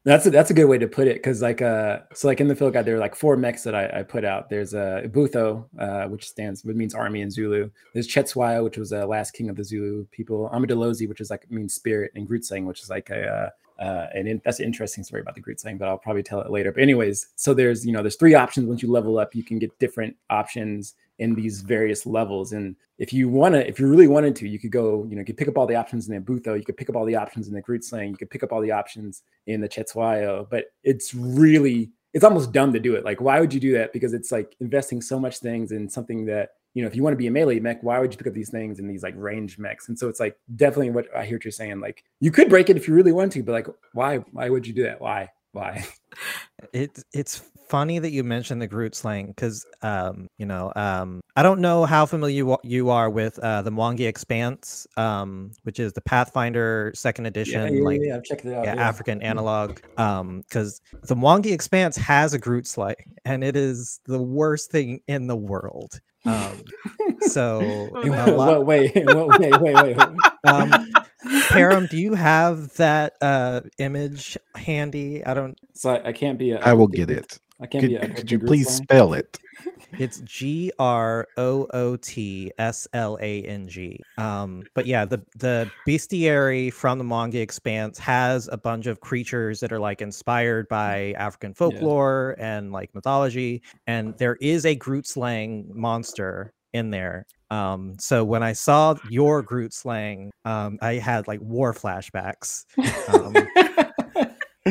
[0.05, 2.47] That's a, that's a good way to put it because like uh so like in
[2.47, 4.51] the field guide there are like four mechs that I, I put out.
[4.51, 7.71] There's uh Ibutho, uh, which stands which means army in Zulu.
[7.93, 10.47] There's Cetshwayo, which was the last king of the Zulu people.
[10.53, 13.49] Amadlozi, which is like means spirit, and Grootslang, which is like a uh,
[13.83, 16.51] uh, and in, that's an interesting story about the Grootslang, but I'll probably tell it
[16.51, 16.71] later.
[16.71, 19.57] But anyways, so there's you know there's three options once you level up, you can
[19.57, 22.51] get different options in these various levels.
[22.51, 25.21] And if you want to, if you really wanted to, you could go, you know,
[25.21, 27.05] you could pick up all the options in the Butho, you could pick up all
[27.05, 29.69] the options in the Groot Slang, you could pick up all the options in the
[29.69, 33.05] Cetshwayo, but it's really, it's almost dumb to do it.
[33.05, 33.93] Like, why would you do that?
[33.93, 37.13] Because it's like investing so much things in something that, you know, if you want
[37.13, 39.13] to be a melee mech, why would you pick up these things in these like
[39.17, 39.87] range mechs?
[39.87, 41.79] And so it's like definitely what I hear what you're saying.
[41.79, 44.17] Like, you could break it if you really want to, but like, why?
[44.17, 44.99] Why would you do that?
[44.99, 45.29] Why?
[45.55, 45.85] Why?
[46.71, 51.43] It's it's funny that you mentioned the Groot slang because um you know um I
[51.43, 55.91] don't know how familiar you, you are with uh the Mwangi Expanse um which is
[55.91, 58.63] the Pathfinder second edition like I've checked it out.
[58.63, 59.79] yeah, African analog.
[59.97, 65.01] Um, because the Mwangi Expanse has a Groot slang, and it is the worst thing
[65.07, 65.99] in the world.
[66.25, 66.63] Um,
[67.19, 68.35] so no.
[68.35, 69.97] lot- wait, wait, wait, wait, wait,
[71.25, 71.43] wait.
[71.43, 75.25] Param, do you have that uh image handy?
[75.25, 75.57] I don't.
[75.73, 76.51] So I, I can't be.
[76.51, 77.39] A, I will get it.
[77.59, 77.95] I can't Could, be.
[77.95, 78.83] A, could you please slang.
[78.83, 79.39] spell it?
[79.97, 84.01] It's G R O O T S L A N G.
[84.17, 89.61] Um, but yeah, the the bestiary from the Mwangi Expanse has a bunch of creatures
[89.61, 95.07] that are like inspired by African folklore and like mythology, and there is a Groot
[95.07, 97.25] slang monster in there.
[97.55, 102.65] Um, so when I saw your Groot slang, um, I had like war flashbacks.
[103.13, 103.33] Um,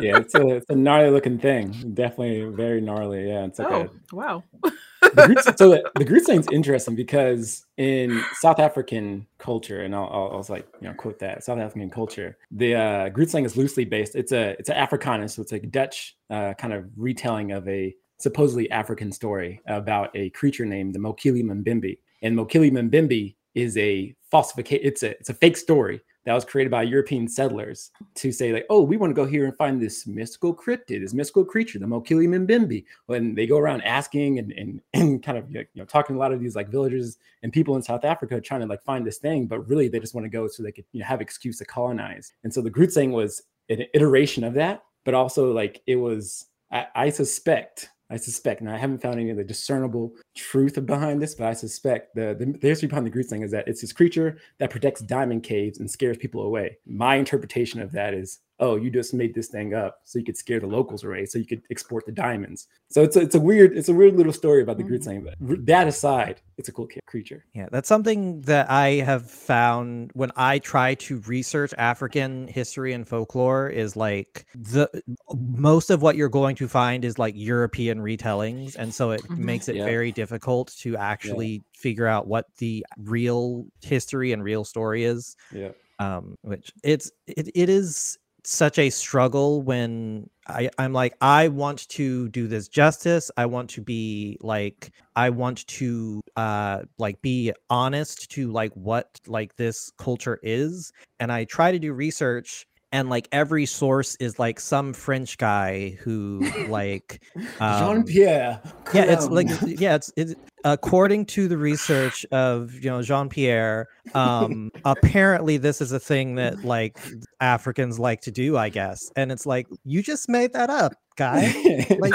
[0.00, 1.92] yeah, it's a, it's a gnarly looking thing.
[1.94, 3.28] Definitely very gnarly.
[3.28, 4.44] Yeah, it's like Oh, wow.
[4.62, 4.70] a,
[5.14, 10.08] the Groot, so the, the Groot thing's interesting because in South African culture, and I'll,
[10.12, 13.56] I'll, I'll like you know quote that South African culture, the uh, Groot slang is
[13.56, 14.14] loosely based.
[14.14, 17.94] It's a it's an Afrikaner, so it's a Dutch uh, kind of retelling of a
[18.18, 21.96] supposedly African story about a creature named the Mokele Mbembe.
[22.22, 24.86] And Mokele Mbembe is a falsification.
[24.86, 28.66] It's a it's a fake story that was created by European settlers to say like,
[28.68, 31.86] oh, we want to go here and find this mystical cryptid, this mystical creature, the
[31.86, 32.84] Mokele Mbembe.
[33.06, 36.22] When they go around asking and, and, and kind of you know talking to a
[36.22, 39.18] lot of these like villagers and people in South Africa trying to like find this
[39.18, 41.58] thing, but really they just want to go so they could you know, have excuse
[41.58, 42.32] to colonize.
[42.44, 47.08] And so the Grootslang was an iteration of that, but also like it was I
[47.08, 51.46] suspect I suspect, and I haven't found any of the discernible truth behind this, but
[51.46, 54.70] I suspect the, the, the history behind the Grootslang is that it's this creature that
[54.70, 56.78] protects diamond caves and scares people away.
[56.86, 60.36] My interpretation of that is oh, you just made this thing up so you could
[60.36, 62.66] scare the locals away, so you could export the diamonds.
[62.90, 65.34] So it's a, it's a weird it's a weird little story about the mm mm
[65.40, 67.44] But that aside, it's a cool creature.
[67.54, 73.06] Yeah, that's something that I have found when I try to research African history and
[73.06, 74.88] folklore is like the
[75.34, 79.44] most of what you're going to find is like European retellings, and so it mm-hmm.
[79.44, 79.84] makes it yeah.
[79.84, 81.58] very difficult to actually yeah.
[81.74, 85.36] figure out what the real history and real story is.
[85.52, 85.70] Yeah.
[86.00, 91.88] Um, which it's it, it is such a struggle when I, I'm like, I want
[91.90, 93.30] to do this justice.
[93.36, 99.08] I want to be like, I want to uh like be honest to like what
[99.26, 100.92] like this culture is.
[101.20, 105.90] And I try to do research and like every source is like some French guy
[106.00, 107.22] who like
[107.60, 108.60] um, Jean Pierre.
[108.94, 113.88] Yeah, it's like yeah, it's it's according to the research of you know Jean Pierre.
[114.14, 116.98] Um, apparently, this is a thing that like
[117.40, 119.10] Africans like to do, I guess.
[119.16, 121.86] And it's like you just made that up, guy.
[121.98, 122.12] like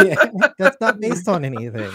[0.57, 1.91] that's not based on anything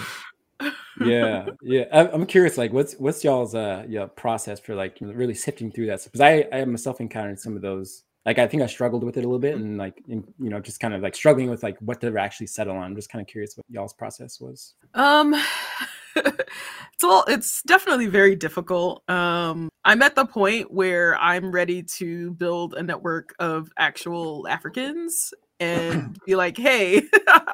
[1.05, 5.71] yeah yeah i'm curious like what's what's y'all's uh yeah process for like really sifting
[5.71, 9.05] through that because i i myself encountered some of those like I think I struggled
[9.05, 11.49] with it a little bit and like in, you know just kind of like struggling
[11.49, 12.83] with like what to actually settle on.
[12.83, 14.75] I'm just kind of curious what y'all's process was.
[14.93, 15.35] Um
[16.17, 19.03] it's all it's definitely very difficult.
[19.09, 25.33] Um I'm at the point where I'm ready to build a network of actual Africans
[25.59, 27.03] and be like, "Hey,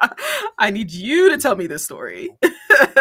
[0.57, 2.31] I need you to tell me this story."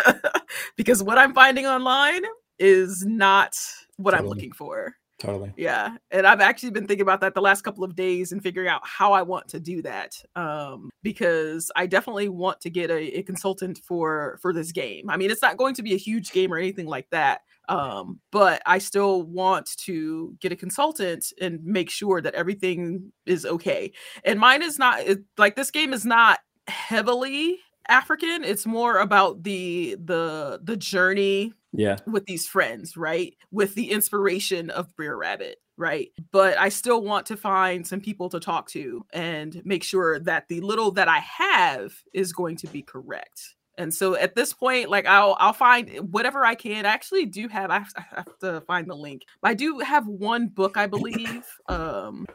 [0.76, 2.22] because what I'm finding online
[2.60, 3.56] is not
[3.96, 4.28] what totally.
[4.28, 4.94] I'm looking for.
[5.20, 5.52] Totally.
[5.56, 5.96] Yeah.
[6.10, 8.80] And I've actually been thinking about that the last couple of days and figuring out
[8.84, 10.20] how I want to do that.
[10.34, 15.08] Um, because I definitely want to get a, a consultant for for this game.
[15.08, 17.42] I mean, it's not going to be a huge game or anything like that.
[17.68, 23.46] Um, but I still want to get a consultant and make sure that everything is
[23.46, 23.92] okay.
[24.24, 28.44] And mine is not it, like this game is not heavily African.
[28.44, 33.34] It's more about the the the journey yeah with these friends, right?
[33.50, 36.08] With the inspiration of Brer Rabbit, right?
[36.32, 40.48] But I still want to find some people to talk to and make sure that
[40.48, 43.54] the little that I have is going to be correct.
[43.76, 46.86] And so at this point, like I'll I'll find whatever I can.
[46.86, 49.22] I actually do have I have to find the link.
[49.42, 52.26] I do have one book, I believe, um,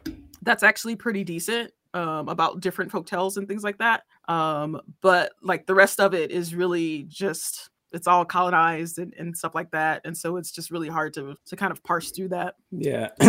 [0.41, 4.03] that's actually pretty decent um, about different hotels and things like that.
[4.27, 9.35] Um, but like the rest of it is really just it's all colonized and, and
[9.35, 10.01] stuff like that.
[10.05, 12.55] And so it's just really hard to to kind of parse through that.
[12.71, 13.09] Yeah,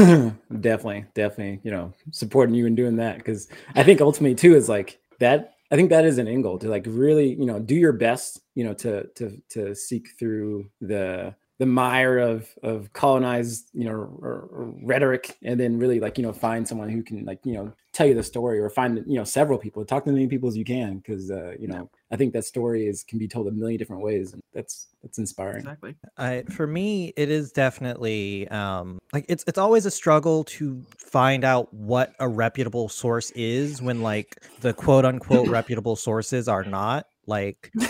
[0.61, 4.69] definitely, definitely, you know, supporting you and doing that because I think ultimately too is
[4.69, 7.93] like that I think that is an angle to like really, you know, do your
[7.93, 13.85] best, you know, to to to seek through the the mire of of colonized you
[13.85, 13.91] know
[14.23, 17.53] r- r- rhetoric and then really like you know find someone who can like you
[17.53, 20.27] know tell you the story or find you know several people talk to as many
[20.27, 23.29] people as you can because uh, you know i think that story is can be
[23.29, 25.59] told a million different ways and that's that's inspiring.
[25.59, 25.95] Exactly.
[26.17, 31.45] I, for me it is definitely um like it's it's always a struggle to find
[31.45, 37.07] out what a reputable source is when like the quote unquote reputable sources are not
[37.27, 37.71] like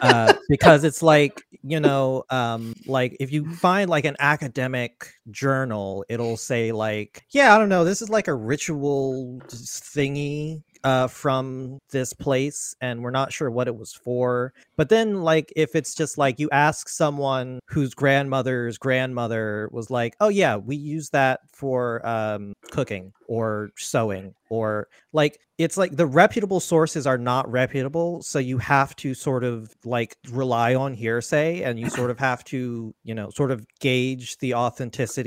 [0.00, 6.04] uh, because it's like you know um like if you find like an academic journal
[6.08, 11.78] it'll say like yeah i don't know this is like a ritual thingy uh, from
[11.90, 14.52] this place and we're not sure what it was for.
[14.76, 20.14] But then, like, if it's just like you ask someone whose grandmother's grandmother was like,
[20.20, 26.06] oh, yeah, we use that for um, cooking or sewing or like it's like the
[26.06, 31.62] reputable sources are not reputable so you have to sort of like rely on hearsay
[31.62, 35.17] and you sort of have to you know sort of gauge the authenticity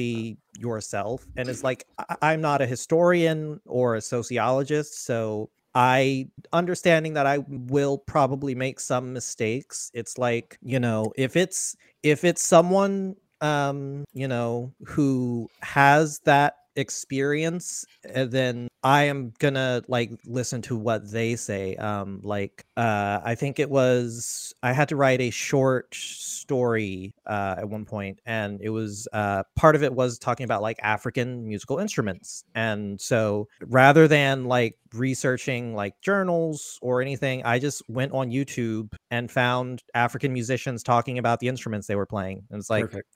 [0.58, 7.14] yourself and it's like I- i'm not a historian or a sociologist so I understanding
[7.14, 9.90] that I will probably make some mistakes.
[9.94, 16.56] It's like, you know, if it's if it's someone um, you know, who has that
[16.76, 21.76] experience, uh, then I am gonna like listen to what they say.
[21.76, 27.56] Um, like uh, I think it was I had to write a short story uh,
[27.60, 31.48] at one point, and it was uh, part of it was talking about like African
[31.48, 38.14] musical instruments, and so rather than like researching like journals or anything, I just went
[38.14, 42.70] on YouTube and found African musicians talking about the instruments they were playing, and it's
[42.70, 42.86] like.
[42.86, 43.08] Perfect.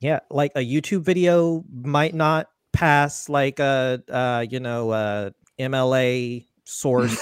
[0.00, 2.46] Yeah, like a YouTube video might not
[2.78, 7.18] pass like a uh, you know uh, MLA source,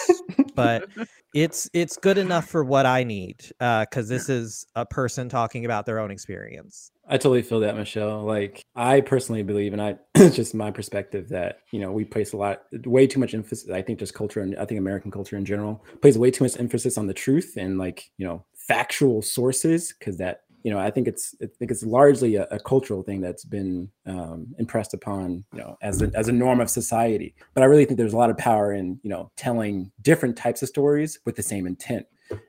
[0.55, 0.87] but
[1.35, 5.87] it's it's good enough for what I need because this is a person talking about
[5.87, 6.91] their own experience.
[7.09, 8.23] I totally feel that, Michelle.
[8.23, 12.35] Like I personally believe, and I it's just my perspective that you know we place
[12.35, 13.71] a lot, way too much emphasis.
[13.71, 16.59] I think just culture, and I think American culture in general plays way too much
[16.59, 20.91] emphasis on the truth and like you know factual sources because that you know, I
[20.91, 25.45] think it's I think it's largely a, a cultural thing that's been um, impressed upon,
[25.53, 27.37] you know, as a, as a norm of society.
[27.55, 30.63] But I really think there's a lot of power in you know telling different types
[30.63, 32.05] of stories with the same intent.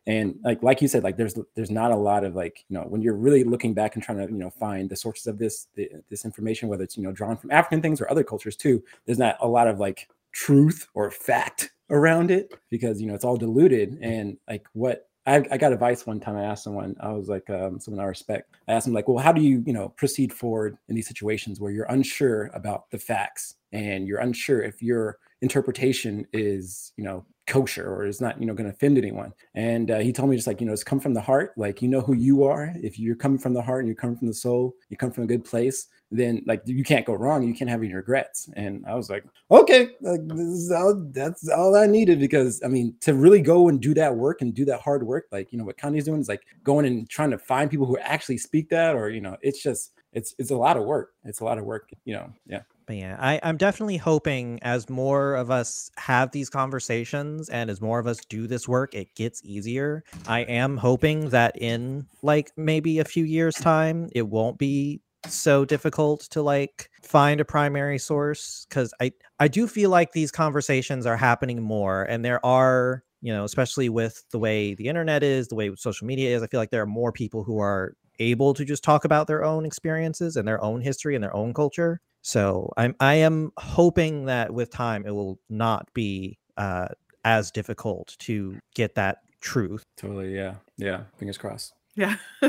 [0.08, 2.86] And like like you said, like there's there's not a lot of like you know
[2.86, 5.67] when you're really looking back and trying to you know find the sources of this
[5.75, 8.84] the, this information, whether it's you know drawn from African things or other cultures too.
[9.06, 13.23] There's not a lot of like truth or fact around it because you know it's
[13.23, 16.37] all diluted and like what I, I, got advice one time.
[16.37, 18.55] I asked someone, I was like, um, someone I respect.
[18.69, 21.59] I asked him, like, well, how do you, you know, proceed forward in these situations
[21.59, 27.25] where you're unsure about the facts and you're unsure if your interpretation is, you know,
[27.45, 29.33] kosher or is not, you know, going to offend anyone?
[29.53, 31.51] And uh, he told me just like, you know, it's come from the heart.
[31.57, 32.73] Like, you know who you are.
[32.75, 35.25] If you're coming from the heart and you're coming from the soul, you come from
[35.25, 37.43] a good place then like you can't go wrong.
[37.43, 38.50] You can't have any regrets.
[38.56, 42.67] And I was like, okay, like, this is all, that's all I needed because I
[42.67, 45.58] mean, to really go and do that work and do that hard work, like you
[45.58, 48.70] know what Kandi's doing is like going and trying to find people who actually speak
[48.70, 51.13] that, or you know, it's just it's it's a lot of work.
[51.26, 52.32] It's a lot of work, you know.
[52.48, 52.62] Yeah.
[52.88, 57.82] But yeah, I, I'm definitely hoping as more of us have these conversations and as
[57.82, 60.06] more of us do this work, it gets easier.
[60.26, 65.65] I am hoping that in like maybe a few years' time, it won't be so
[65.65, 71.06] difficult to like find a primary source because I I do feel like these conversations
[71.06, 75.47] are happening more and there are you know especially with the way the internet is
[75.47, 78.53] the way social media is I feel like there are more people who are able
[78.53, 81.99] to just talk about their own experiences and their own history and their own culture
[82.27, 86.88] so I'm I am hoping that with time it will not be uh,
[87.23, 89.84] as difficult to get that truth.
[89.95, 91.03] Totally, yeah, yeah.
[91.17, 91.73] Fingers crossed.
[91.95, 92.17] Yeah.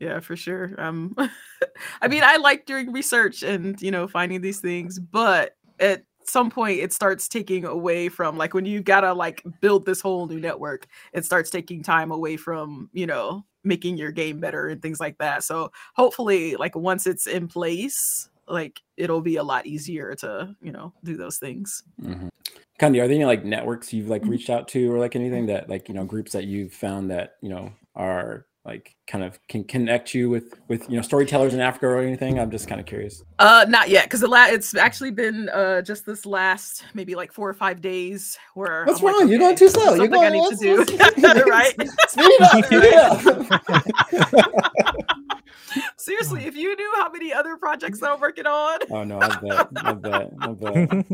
[0.00, 0.74] Yeah, for sure.
[0.78, 1.14] Um,
[2.02, 6.50] I mean, I like doing research and you know finding these things, but at some
[6.50, 10.40] point it starts taking away from like when you gotta like build this whole new
[10.40, 15.00] network, it starts taking time away from you know making your game better and things
[15.00, 15.44] like that.
[15.44, 20.72] So hopefully, like once it's in place, like it'll be a lot easier to you
[20.72, 21.82] know do those things.
[22.02, 22.28] Mm-hmm.
[22.80, 24.30] Kandi, are there any like networks you've like mm-hmm.
[24.30, 27.36] reached out to or like anything that like you know groups that you've found that
[27.42, 31.60] you know are like kind of can connect you with with you know storytellers in
[31.60, 32.38] Africa or anything?
[32.38, 33.24] I'm just kind of curious.
[33.40, 37.48] Uh, not yet, because la- it's actually been uh just this last maybe like four
[37.48, 39.14] or five days where what's I'm wrong?
[39.14, 39.94] Like, okay, You're going too slow.
[39.94, 40.26] You're going.
[40.26, 41.74] I need to do right.
[42.08, 42.40] Speed
[42.94, 43.24] up.
[44.22, 44.44] Speed.
[45.96, 48.78] Seriously, if you knew how many other projects I'm working on.
[48.90, 49.68] Oh no, I bet.
[49.76, 50.32] I bet.
[50.40, 51.06] I bet.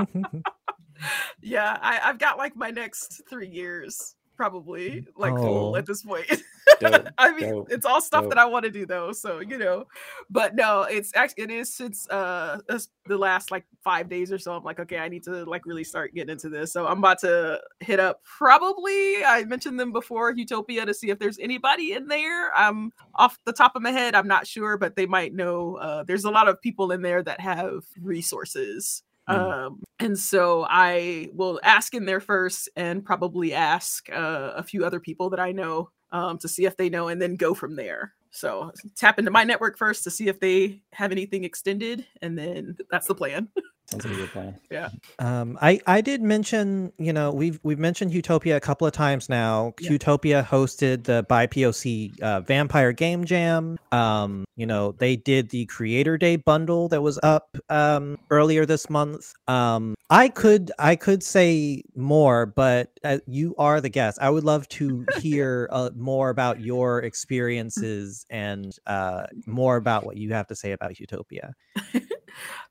[1.40, 5.77] yeah, I, I've got like my next three years probably like oh.
[5.77, 6.27] at this point.
[6.81, 8.33] Dope, I mean, dope, it's all stuff dope.
[8.33, 9.87] that I want to do though, so you know.
[10.29, 12.59] But no, it's actually it is since uh
[13.07, 14.53] the last like five days or so.
[14.53, 16.72] I'm like, okay, I need to like really start getting into this.
[16.72, 21.18] So I'm about to hit up probably I mentioned them before Utopia to see if
[21.18, 22.55] there's anybody in there.
[22.55, 25.77] I'm off the top of my head, I'm not sure, but they might know.
[25.77, 29.67] Uh, there's a lot of people in there that have resources Mm.
[29.67, 34.85] Um, and so I will ask in there first and probably ask uh, a few
[34.85, 37.77] other people that I know um, to see if they know and then go from
[37.77, 38.12] there.
[38.31, 42.77] So tap into my network first to see if they have anything extended, and then
[42.91, 43.49] that's the plan.
[43.88, 44.59] Sounds like a good plan.
[44.68, 44.88] Yeah.
[45.20, 49.29] Um, I I did mention, you know, we've we've mentioned Utopia a couple of times
[49.29, 49.75] now.
[49.81, 49.92] Yeah.
[49.92, 53.79] Utopia hosted the BIPOC uh, Vampire Game Jam.
[53.92, 58.90] Um, you know, they did the Creator Day bundle that was up um earlier this
[58.90, 59.33] month.
[59.46, 64.18] Um, I could I could say more, but uh, you are the guest.
[64.20, 70.16] I would love to hear uh, more about your experiences and uh more about what
[70.16, 71.55] you have to say about Utopia.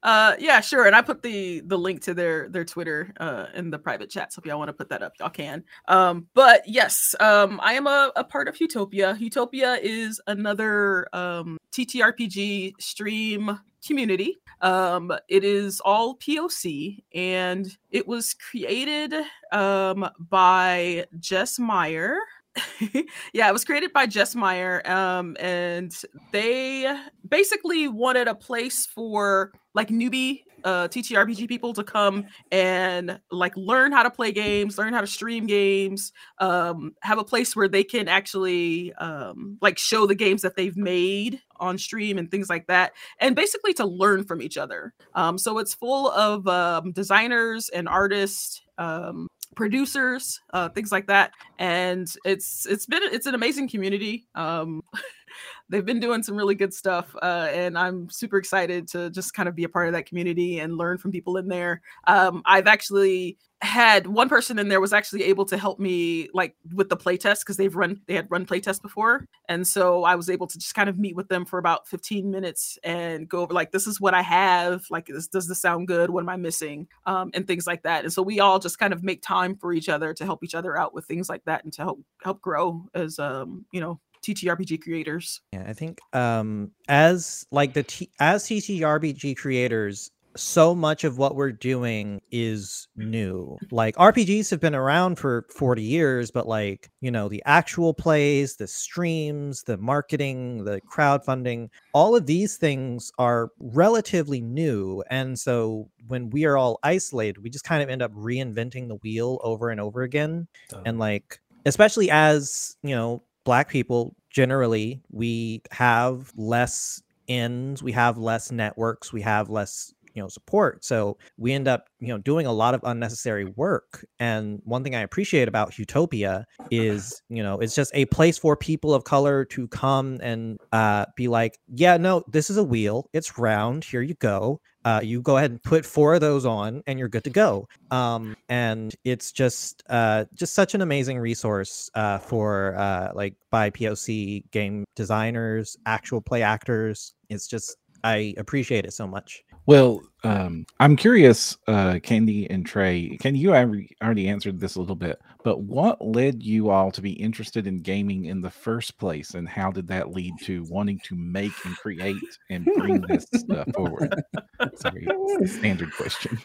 [0.04, 3.70] uh yeah sure and i put the the link to their their twitter uh in
[3.70, 6.62] the private chat so if y'all want to put that up y'all can um but
[6.68, 13.60] yes um i am a, a part of utopia utopia is another um ttrpg stream
[13.86, 19.14] community Um, it is all POC, and it was created
[19.52, 22.18] um, by Jess Meyer.
[23.34, 25.94] yeah, it was created by Jess Meyer, um, and
[26.32, 26.96] they
[27.28, 33.92] basically wanted a place for like newbie uh, TTRPG people to come and like learn
[33.92, 37.84] how to play games, learn how to stream games, um, have a place where they
[37.84, 42.68] can actually um, like show the games that they've made on stream and things like
[42.68, 44.94] that, and basically to learn from each other.
[45.14, 48.62] Um, so it's full of um, designers and artists.
[48.78, 54.82] Um, producers uh things like that and it's it's been it's an amazing community um
[55.70, 59.50] they've been doing some really good stuff uh, and i'm super excited to just kind
[59.50, 61.82] of be a part of that community and learn from people in there.
[62.08, 66.56] Um, i've actually had one person in there was actually able to help me like
[66.74, 70.30] with the playtest because they've run they had run playtest before and so i was
[70.30, 73.54] able to just kind of meet with them for about 15 minutes and go over
[73.54, 76.10] like this is what i have like this does this sound good?
[76.10, 76.88] What am i missing?
[77.06, 79.74] Um, and things like that and so we all just kind of make time for
[79.74, 82.42] each other to help each other out with things like that and to help help
[82.42, 85.42] grow as um you know TTRPG creators.
[85.52, 91.36] Yeah, I think um as like the T- as TTRPG creators, so much of what
[91.36, 93.58] we're doing is new.
[93.72, 98.56] Like RPGs have been around for 40 years, but like, you know, the actual plays,
[98.56, 105.04] the streams, the marketing, the crowdfunding, all of these things are relatively new.
[105.10, 108.96] And so when we are all isolated, we just kind of end up reinventing the
[108.96, 110.48] wheel over and over again.
[110.86, 118.18] And like, especially as, you know, black people generally we have less ends we have
[118.18, 120.84] less networks we have less you know support.
[120.84, 124.96] So we end up you know doing a lot of unnecessary work and one thing
[124.96, 129.46] i appreciate about utopia is you know it's just a place for people of color
[129.46, 133.10] to come and uh, be like yeah no this is a wheel.
[133.14, 133.84] It's round.
[133.84, 134.60] Here you go.
[134.84, 137.68] Uh, you go ahead and put four of those on and you're good to go.
[137.90, 143.72] Um, and it's just uh, just such an amazing resource uh, for uh, like by
[143.72, 147.14] poc game designers actual play actors.
[147.30, 153.18] It's just i appreciate it so much Well, um, I'm curious, uh, Kandi and Trey.
[153.20, 157.02] Can you already already answered this a little bit, but what led you all to
[157.02, 161.00] be interested in gaming in the first place, and how did that lead to wanting
[161.06, 162.16] to make and create
[162.50, 164.14] and bring this stuff forward?
[164.76, 166.38] Sorry, it's a standard question.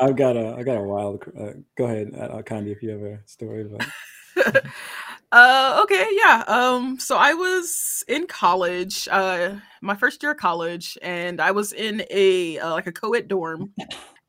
[0.00, 1.24] I've got a I got a wild.
[1.38, 3.86] Uh, go ahead, uh, Kandi, if you have a story about.
[5.32, 10.96] Uh okay yeah um so i was in college uh my first year of college
[11.02, 13.72] and i was in a uh, like a co-ed dorm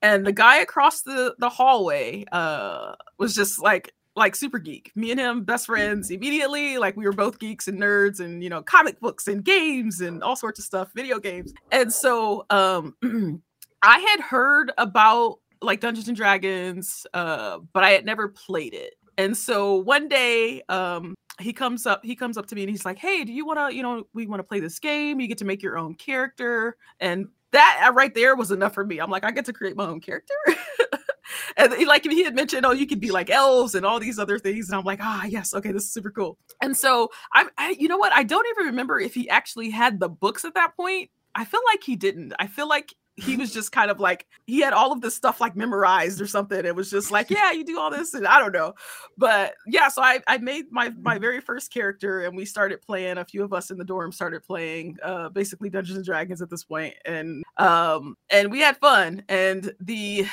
[0.01, 4.91] and the guy across the the hallway uh was just like like super geek.
[4.95, 8.49] Me and him best friends immediately like we were both geeks and nerds and you
[8.49, 11.53] know comic books and games and all sorts of stuff video games.
[11.72, 12.95] And so um
[13.82, 18.93] i had heard about like dungeons and dragons uh but i had never played it
[19.20, 22.86] and so one day, um, he comes up, he comes up to me and he's
[22.86, 25.20] like, Hey, do you wanna, you know, we want to play this game?
[25.20, 26.78] You get to make your own character.
[27.02, 29.00] And that uh, right there was enough for me.
[29.00, 30.34] I'm like, I get to create my own character.
[31.58, 34.20] and he, like he had mentioned, oh, you could be like elves and all these
[34.20, 34.70] other things.
[34.70, 36.38] And I'm like, ah, yes, okay, this is super cool.
[36.62, 38.14] And so I'm, I, you know what?
[38.14, 41.10] I don't even remember if he actually had the books at that point.
[41.36, 42.34] I feel like he didn't.
[42.40, 45.42] I feel like he was just kind of like he had all of this stuff
[45.42, 46.66] like memorized or something.
[46.66, 48.74] It was just like, yeah, you do all this, and I don't know.
[49.18, 53.18] But yeah, so I, I made my my very first character and we started playing.
[53.18, 56.50] A few of us in the dorm started playing uh basically Dungeons and Dragons at
[56.50, 59.24] this point, and um and we had fun.
[59.30, 60.28] And the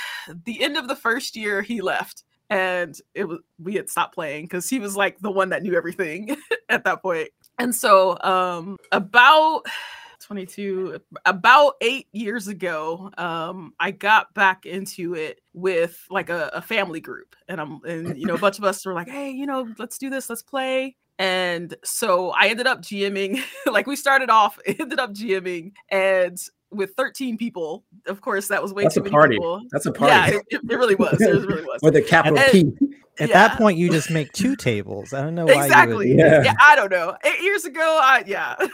[0.44, 4.44] the end of the first year he left and it was we had stopped playing
[4.44, 6.36] because he was like the one that knew everything
[6.68, 7.30] at that point.
[7.58, 9.62] And so um about
[10.26, 16.60] 22 about eight years ago um i got back into it with like a, a
[16.60, 19.46] family group and i'm and you know a bunch of us were like hey you
[19.46, 24.28] know let's do this let's play and so i ended up gming like we started
[24.28, 26.36] off ended up gming and
[26.72, 29.36] with 13 people of course that was way That's too many party.
[29.36, 30.12] people That's a party.
[30.12, 32.85] yeah it, it really was it really was With a capital And- P.
[33.18, 33.48] At Yeah.
[33.48, 35.12] that point, you just make two tables.
[35.12, 36.42] I don't know why exactly you Yeah.
[36.42, 36.54] yeah.
[36.60, 38.56] i don't know eight years ago i yeah.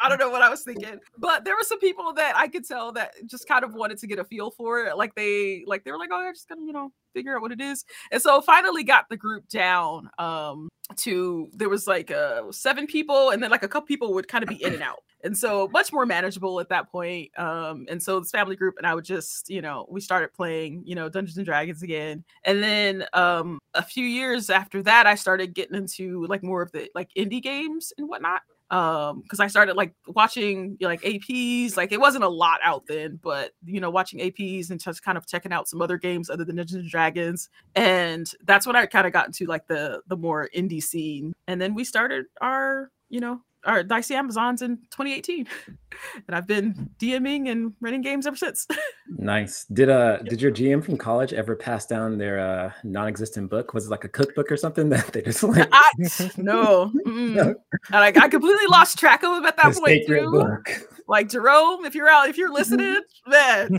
[0.00, 2.66] I don't know what I was thinking, but there were some people that I could
[2.66, 4.96] tell that just kind of wanted to get a feel for it.
[4.96, 7.52] Like they, like they were like, "Oh, I'm just gonna, you know, figure out what
[7.52, 10.68] it is." And so finally got the group down um,
[10.98, 14.42] to there was like uh, seven people, and then like a couple people would kind
[14.42, 17.30] of be in and out, and so much more manageable at that point.
[17.38, 20.82] Um, and so this family group and I would just, you know, we started playing,
[20.84, 25.14] you know, Dungeons and Dragons again, and then um, a few years after that, I
[25.14, 29.46] started getting into like more of the like indie games and whatnot um because i
[29.46, 33.90] started like watching like aps like it wasn't a lot out then but you know
[33.90, 36.90] watching aps and just kind of checking out some other games other than Dungeons and
[36.90, 41.32] dragons and that's when i kind of got into like the the more indie scene
[41.48, 45.46] and then we started our you know our dicey amazons in 2018
[46.26, 48.66] and i've been dming and running games ever since
[49.18, 49.64] Nice.
[49.64, 53.74] Did uh did your GM from college ever pass down their uh non-existent book?
[53.74, 55.92] Was it like a cookbook or something that they just like I,
[56.36, 57.34] no, mm-mm.
[57.34, 57.42] No.
[57.42, 57.56] And,
[57.92, 60.30] like I completely lost track of him at that the point sacred too.
[60.30, 60.70] book?
[61.08, 63.78] Like Jerome, if you're out, if you're listening, man.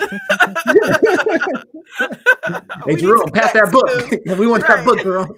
[2.86, 4.38] Hey Jerome, to pass that book.
[4.38, 5.38] we want that book, Jerome.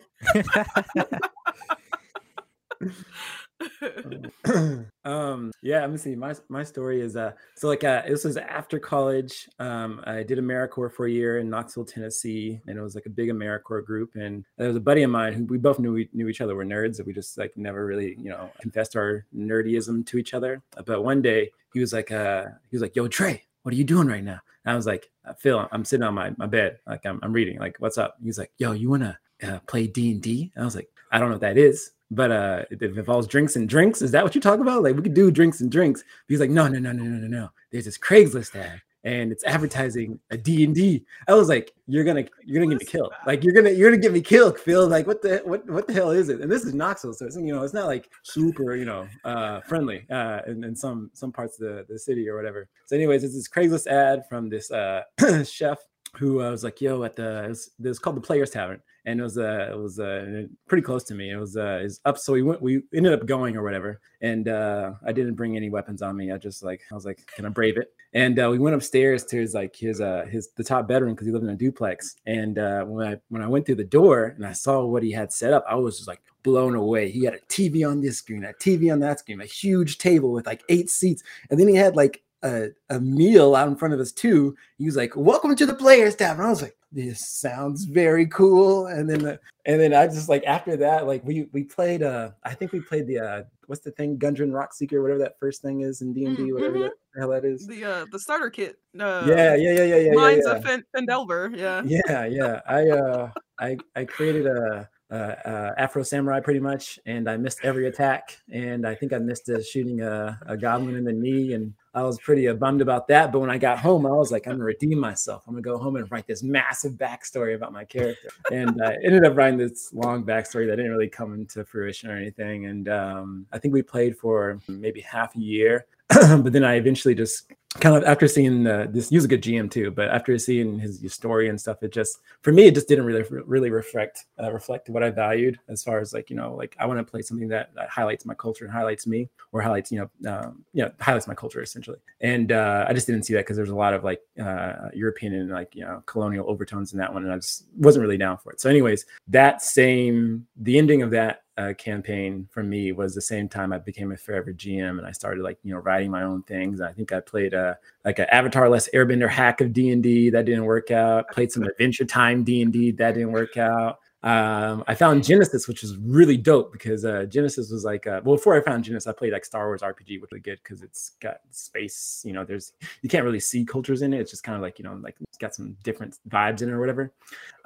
[5.05, 8.37] um yeah let me see my my story is uh so like uh this was
[8.37, 12.95] after college um i did americorps for a year in knoxville tennessee and it was
[12.95, 15.79] like a big americorps group and there was a buddy of mine who we both
[15.79, 18.49] knew we knew each other were nerds and we just like never really you know
[18.61, 22.81] confessed our nerdyism to each other but one day he was like uh he was
[22.81, 24.39] like yo trey what are you doing right now?
[24.65, 27.33] And i was like "Uh, phil i'm sitting on my, my bed like I'm, I'm
[27.33, 28.17] reading like what's up?
[28.23, 31.35] He's like yo you want to uh, play d&d i was like i don't know
[31.35, 34.01] what that is but uh it involves drinks and drinks?
[34.01, 34.83] Is that what you're talking about?
[34.83, 36.03] Like we could do drinks and drinks.
[36.27, 37.49] He's like no no no no no no no.
[37.71, 42.63] There's this craigslist ad and it's advertising a d&d i was like you're gonna you're
[42.63, 43.11] gonna get me killed.
[43.27, 44.87] like you're gonna you're gonna get me killed phil.
[44.87, 46.39] Like what the what what the hell is it?
[46.39, 49.59] And this is knoxville so it's you know it's not like super you know uh
[49.61, 52.69] friendly uh in, in some some parts of the, the city or whatever.
[52.85, 55.03] So anyways it's this craigslist ad from this uh
[55.43, 55.79] chef
[56.15, 58.81] who uh, was like yo at the it was, it was called the players tavern
[59.05, 61.31] and it was uh it was uh pretty close to me.
[61.31, 64.47] It was uh is up so we went we ended up going or whatever and
[64.47, 66.31] uh i didn't bring any weapons on me.
[66.31, 67.93] I just like i was like can i brave it?
[68.13, 71.27] And uh, we went upstairs to his like his uh his the top bedroom because
[71.27, 72.15] he lived in a duplex.
[72.25, 75.11] And uh when i when i went through the door and i saw what he
[75.11, 77.09] had set up i was just like blown away.
[77.09, 80.31] He had a tv on this screen a tv on that screen a huge table
[80.31, 81.23] with like eight seats.
[81.49, 84.85] And then he had like a, a meal out in front of us too he
[84.85, 89.09] was like welcome to the players tavern i was like this sounds very cool and
[89.09, 92.53] then uh, and then i just like after that like we we played uh i
[92.53, 96.01] think we played the uh what's the thing Gundren Rockseeker whatever that first thing is
[96.01, 96.81] in d&d Mm, whatever mhm.
[96.81, 98.77] that the hell that is the uh the starter kit.
[98.99, 101.55] Uh, yeah yeah yeah yeah yeah Mines yeah, of Fen- Phandelver.
[101.57, 101.81] Yeah.
[101.85, 107.29] yeah yeah i uh i i created a uh, uh, Afro Samurai pretty much, and
[107.29, 108.35] I missed every attack.
[108.51, 112.01] And I think I missed uh, shooting a, a goblin in the knee, and I
[112.01, 113.31] was pretty uh, bummed about that.
[113.31, 115.43] But when I got home, I was like, I'm gonna redeem myself.
[115.47, 118.29] I'm gonna go home and write this massive backstory about my character.
[118.51, 122.17] And I ended up writing this long backstory that didn't really come into fruition or
[122.17, 122.65] anything.
[122.65, 127.13] And um, I think we played for maybe half a year, but then I eventually
[127.13, 130.37] just kind of after seeing uh, this he was a good gm too but after
[130.37, 134.25] seeing his, story and stuff it just for me it just didn't really really reflect
[134.41, 137.03] uh, reflect what i valued as far as like you know like i want to
[137.03, 140.63] play something that, that highlights my culture and highlights me or highlights you know um,
[140.73, 143.69] you know highlights my culture essentially and uh, i just didn't see that because there's
[143.69, 147.23] a lot of like uh, european and like you know colonial overtones in that one
[147.23, 151.11] and i just wasn't really down for it so anyways that same the ending of
[151.11, 155.05] that uh, campaign for me was the same time I became a forever GM and
[155.05, 156.81] I started like you know writing my own things.
[156.81, 157.62] I think I played a
[158.05, 161.29] like an Avatar less Airbender hack of D and D that didn't work out.
[161.31, 163.99] Played some Adventure Time D and D that didn't work out.
[164.23, 168.37] Um, I found Genesys, which was really dope because uh, Genesys was like, uh, well,
[168.37, 171.11] before I found Genesys, I played like Star Wars RPG, which was good because it's
[171.19, 172.23] got space.
[172.25, 174.21] You know, there's you can't really see cultures in it.
[174.21, 176.71] It's just kind of like you know, like it's got some different vibes in it
[176.71, 177.11] or whatever.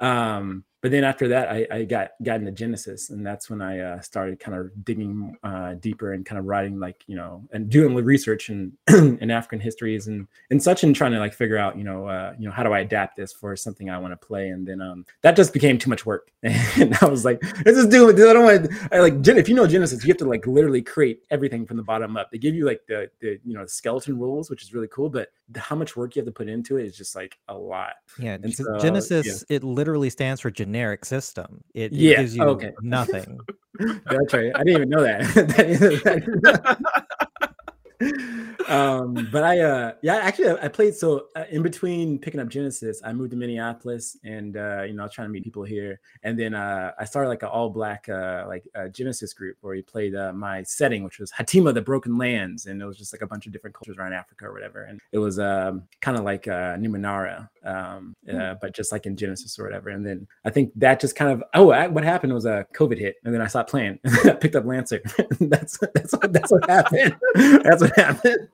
[0.00, 3.80] Um, but then after that, I, I got got into Genesys, and that's when I
[3.80, 7.68] uh, started kind of digging uh, deeper and kind of writing like you know and
[7.68, 11.76] doing research and in African histories and and such, and trying to like figure out
[11.76, 14.26] you know uh, you know how do I adapt this for something I want to
[14.26, 17.78] play, and then um, that just became too much work, and I was like, let's
[17.78, 18.14] just do it.
[18.14, 18.92] I don't want.
[18.92, 21.82] I like if you know Genesys, you have to like literally create everything from the
[21.82, 22.30] bottom up.
[22.30, 25.30] They give you like the the you know skeleton rules, which is really cool, but
[25.56, 27.94] how much work you have to put into it is just like a lot.
[28.18, 28.80] Yeah, And so, yeah.
[28.90, 31.62] Genesys it literally stands for generic system.
[31.74, 32.72] It, it Yeah, gives you okay.
[32.82, 33.38] nothing.
[33.78, 34.50] That's right.
[34.54, 36.78] I didn't even know that.
[38.68, 40.94] um, but I, uh, yeah, actually, I I played.
[40.94, 45.02] So uh, in between picking up Genesys, I moved to Minneapolis, and uh, you know,
[45.02, 46.00] I was trying to meet people here.
[46.22, 49.74] And then uh, I started like an all black, uh, like uh, Genesys group where
[49.74, 53.12] we played uh, my setting, which was Hatima, the Broken Lands, and it was just
[53.12, 54.84] like a bunch of different cultures around Africa or whatever.
[54.84, 59.16] And it was um, kind of like uh, Numenera, um, uh, but just like in
[59.16, 59.88] Genesys or whatever.
[59.88, 62.98] And then I think that just kind of oh, I, what happened was a COVID
[62.98, 63.98] hit, and then I stopped playing.
[64.04, 65.00] And I picked up Lancer.
[65.40, 67.16] that's that's what, that's what happened.
[67.64, 68.48] That's what happened.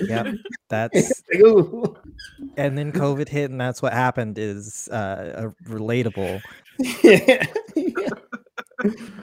[0.00, 0.26] Yep,
[0.68, 1.96] that's Like,
[2.56, 4.38] and then COVID hit, and that's what happened.
[4.38, 6.40] Is uh, a relatable.
[7.02, 7.44] yeah.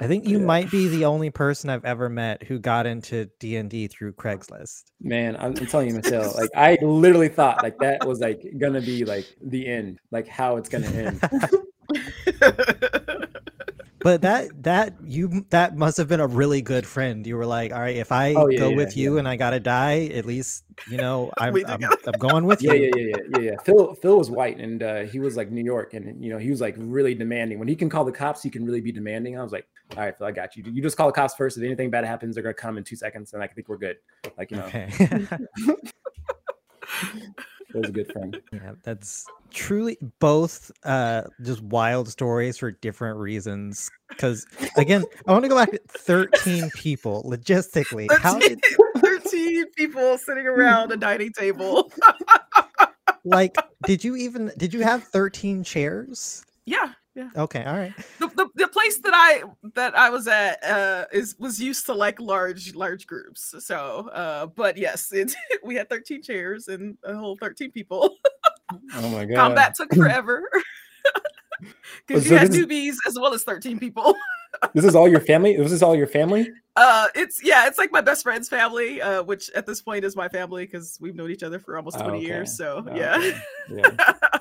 [0.01, 0.45] I think you Yeah.
[0.45, 4.11] might be the only person I've ever met who got into D and D through
[4.13, 4.84] Craigslist.
[4.99, 8.82] Man, I'm, I'm telling you, Michelle, like I literally thought like that was like gonna
[8.82, 11.22] be like the end, like how it's gonna end.
[14.05, 17.25] But that that you that must have been a really good friend.
[17.25, 19.35] You were like, all right, if I Oh, yeah, go yeah, with you and I
[19.35, 21.83] gotta die, at least you know I'm I'm.
[21.83, 22.83] I'm going with Yeah, you.
[22.83, 23.57] yeah, yeah, yeah, yeah, yeah.
[23.63, 26.51] Phil, Phil was white, and uh, he was like New York, and you know he
[26.51, 27.57] was like really demanding.
[27.57, 29.39] When he can call the cops, he can really be demanding.
[29.39, 29.65] I was like,
[29.97, 30.63] all right, Phil, I got you.
[30.67, 31.57] You just call the cops first.
[31.57, 33.97] If anything bad happens, they're gonna come in two seconds, and I think we're good.
[34.37, 34.87] Like you know, Okay.
[37.76, 38.41] it was a good friend.
[38.53, 43.89] yeah, that's truly both uh just wild stories for different reasons.
[44.09, 44.45] Because
[44.78, 48.09] again, I want to go back to 13 people logistically.
[48.19, 48.59] How did
[48.97, 51.91] 13 people sitting around a dining table.
[53.26, 53.55] like
[53.86, 56.45] did you even did you have 13 chairs?
[56.65, 57.30] Yeah, yeah.
[57.36, 57.93] Okay, all right.
[58.36, 59.43] The, the, place that I
[59.75, 63.53] that I was at uh is was used to like large large groups.
[63.59, 65.33] So uh but yes, it
[65.63, 68.15] we had 13 chairs and a whole 13 people.
[68.93, 69.36] Oh my god.
[69.38, 70.49] Combat took forever.
[72.05, 74.15] Because So you had this is- as well as 13 people.
[74.73, 75.55] This is all your family.
[75.55, 76.49] This is all your family.
[76.75, 80.15] Uh, it's yeah, it's like my best friend's family, uh, which at this point is
[80.15, 82.25] my family because we've known each other for almost Oh, 20 okay.
[82.27, 82.55] years.
[82.55, 83.15] So Oh, yeah.
[83.17, 83.41] okay.
[83.69, 84.39] Yeah.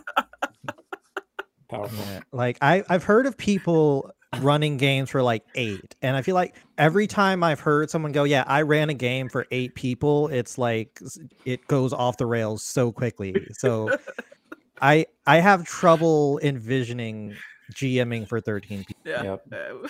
[1.75, 2.05] Powerful.
[2.07, 4.11] Yeah, Like I, I've heard of people
[4.41, 8.25] running games for like eight, and I feel like every time I've heard someone go,
[8.25, 11.01] "Yeah, I ran a game for eight people," it's like
[11.45, 13.47] it goes off the rails so quickly.
[13.53, 13.97] So
[14.83, 17.37] I, I have trouble envisioning
[17.73, 19.03] GMing for thirteen people.
[19.05, 19.23] yeah.
[19.23, 19.43] Yep.
[19.53, 19.89] Uh,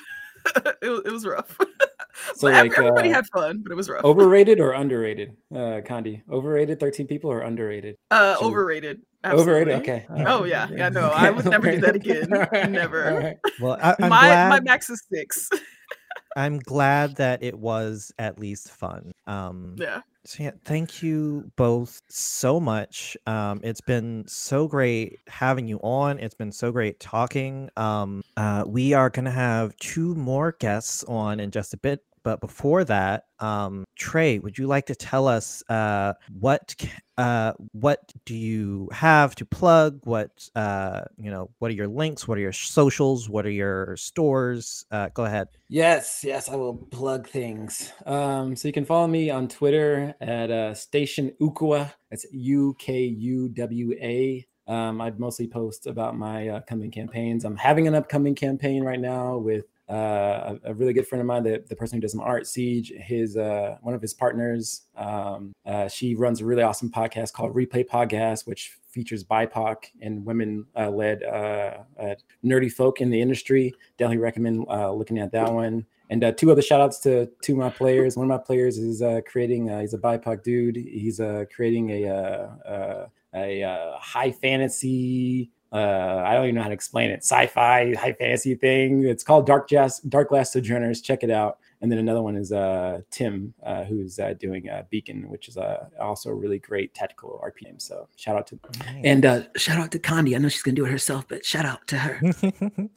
[0.82, 1.58] it, it was rough.
[2.36, 4.04] So But like everybody uh, had fun, but it was rough.
[4.04, 6.22] overrated or underrated, uh, Kandi?
[6.30, 7.96] Overrated, thirteen people or underrated?
[8.10, 9.00] uh, should we- overrated.
[9.26, 9.74] Overrated.
[9.76, 10.06] Okay.
[10.10, 10.68] all Oh, yeah.
[10.70, 12.30] Yeah, no, I would never do that again.
[12.32, 13.10] All right, Never.
[13.10, 13.36] all right.
[13.60, 14.48] Well, I, I'm my glad.
[14.50, 15.48] my max is six.
[16.36, 19.12] I'm glad that it was at least fun.
[19.26, 20.02] Um, yeah.
[20.26, 23.14] So yeah, thank you both so much.
[23.26, 26.18] Um, it's been so great having you on.
[26.18, 27.68] It's been so great talking.
[27.76, 32.40] Um, uh, we are gonna have two more guests on in just a bit, but
[32.40, 36.74] before that, um, Trey, would you like to tell us uh, what
[37.16, 40.00] uh, what do you have to plug?
[40.04, 41.50] What uh, you know?
[41.58, 42.26] What are your links?
[42.26, 43.28] What are your socials?
[43.28, 44.86] What are your stores?
[44.90, 45.48] Uh, go ahead.
[45.68, 47.92] Yes, yes, I will plug things.
[48.06, 51.92] Um, so you can follow me on Twitter at uh, Station Ukuwa.
[52.10, 54.46] That's U K U W A.
[54.66, 57.44] Um, I mostly post about my upcoming campaigns.
[57.44, 61.26] I'm having an upcoming campaign right now with uh, a, a really good friend of
[61.26, 62.92] mine, the, the person who does my art siege.
[62.96, 64.82] His uh, one of his partners.
[64.96, 70.24] Um, uh, she runs a really awesome podcast called Replay Podcast, which features BIPOC and
[70.24, 72.14] women-led uh, uh,
[72.44, 75.84] nerdy folk in the industry definitely recommend looking at that one.
[76.10, 78.16] And two other shout outs to two of my players.
[78.16, 80.76] One of my players is creating, he's a BIPOC dude.
[80.76, 81.20] He's
[81.52, 87.24] creating a, a uh, high fantasy, uh, I don't even know how to explain it,
[87.24, 89.04] sci fi, high fantasy thing.
[89.04, 91.00] It's called Dark, Jazz, Dark Glass Sojourners.
[91.02, 91.58] Check it out.
[91.80, 95.58] And then another one is uh, Tim, uh, who's uh, doing uh, Beacon, which is
[95.58, 97.82] uh, also a really great tactical RPM.
[97.82, 98.58] So shout out to
[99.02, 100.34] and uh, shout out to Kandi.
[100.34, 102.20] I know she's gonna do it herself, but shout out to her.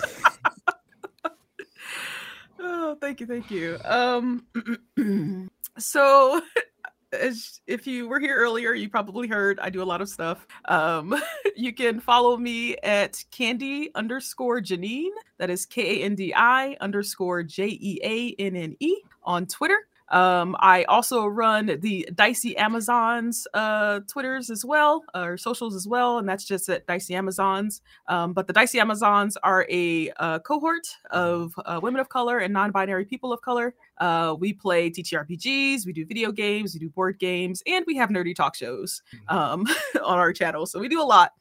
[2.60, 3.78] Oh, thank you, thank you.
[3.84, 4.46] Um,
[5.78, 6.42] so
[7.14, 10.46] as if you were here earlier, you probably heard I do a lot of stuff.
[10.66, 11.16] Um,
[11.56, 15.12] you can follow me at Kandi underscore Janine.
[15.38, 19.46] That is K A N D I underscore J E A N N E on
[19.46, 19.88] Twitter.
[20.10, 26.18] Um, I also run the Dicey Amazons uh, Twitters as well, or socials as well,
[26.18, 27.82] and that's just at Dicey Amazons.
[28.08, 32.54] Um, but the Dicey Amazons are a uh, cohort of uh, women of color and
[32.54, 33.74] non-binary people of color.
[33.98, 38.10] Uh, we play TTRPGs, we do video games, we do board games, and we have
[38.10, 39.66] nerdy talk shows um,
[40.04, 40.66] on our channel.
[40.66, 41.34] So we do a lot.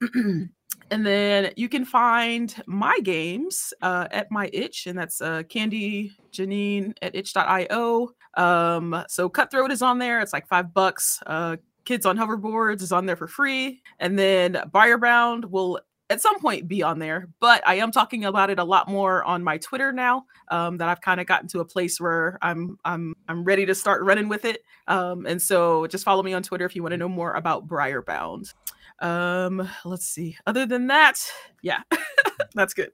[0.90, 6.10] And then you can find my games uh, at my itch, and that's uh, Kandi
[6.32, 8.10] Janine at itch.io.
[8.34, 10.20] Um, so Cutthroat is on there.
[10.20, 11.22] It's like five bucks.
[11.26, 13.82] Uh, Kids on Hoverboards is on there for free.
[13.98, 15.80] And then Briarbound will
[16.10, 19.22] at some point be on there, but I am talking about it a lot more
[19.24, 20.24] on my Twitter now.
[20.48, 23.74] Um, that I've kind of gotten to a place where I'm I'm I'm ready to
[23.74, 24.62] start running with it.
[24.88, 27.68] Um, and so just follow me on Twitter if you want to know more about
[27.68, 28.52] Briarbound.
[29.00, 30.36] Um, let's see.
[30.46, 31.18] Other than that,
[31.62, 31.80] yeah,
[32.54, 32.90] that's good.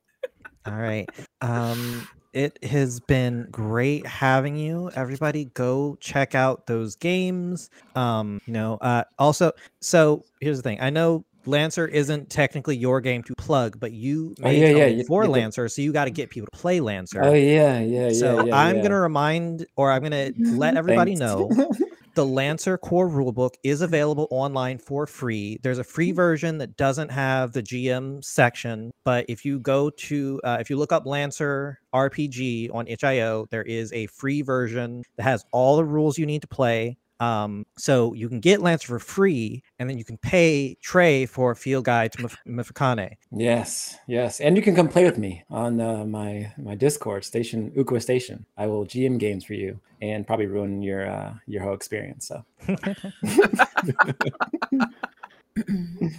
[0.67, 1.09] All right.
[1.41, 4.91] Um, it has been great having you.
[4.95, 7.71] Everybody, go check out those games.
[7.95, 10.81] Um, you know, uh, also, so here's the thing.
[10.81, 14.73] I know Lancer isn't technically your game to plug, but you Oh, made yeah, yeah,
[14.75, 15.33] something you- for you did.
[15.33, 17.23] Lancer, so you got to get people to play Lancer.
[17.25, 18.13] Oh yeah, yeah, yeah.
[18.13, 18.83] so yeah, I'm yeah.
[18.83, 21.49] gonna remind, or I'm gonna let everybody know
[22.17, 25.59] the Lancer core rulebook is available online for free.
[25.63, 30.41] There's a free version that doesn't have the GM section, but if you go to,
[30.43, 35.25] uh, if you look up Lancer RPG on itch.io, there is a free version that
[35.25, 36.97] has all the rules you need to play.
[37.21, 41.53] Um, so you can get Lancer for free, and then you can pay Trey for
[41.53, 43.13] a field guide to Mif- Mifukane.
[43.33, 47.71] Yes, yes, and you can come play with me on uh, my my Discord station,
[47.77, 48.45] Ukuwa Station.
[48.57, 52.29] I will GM games for you and probably ruin your uh, your whole experience.
[52.29, 52.77] So All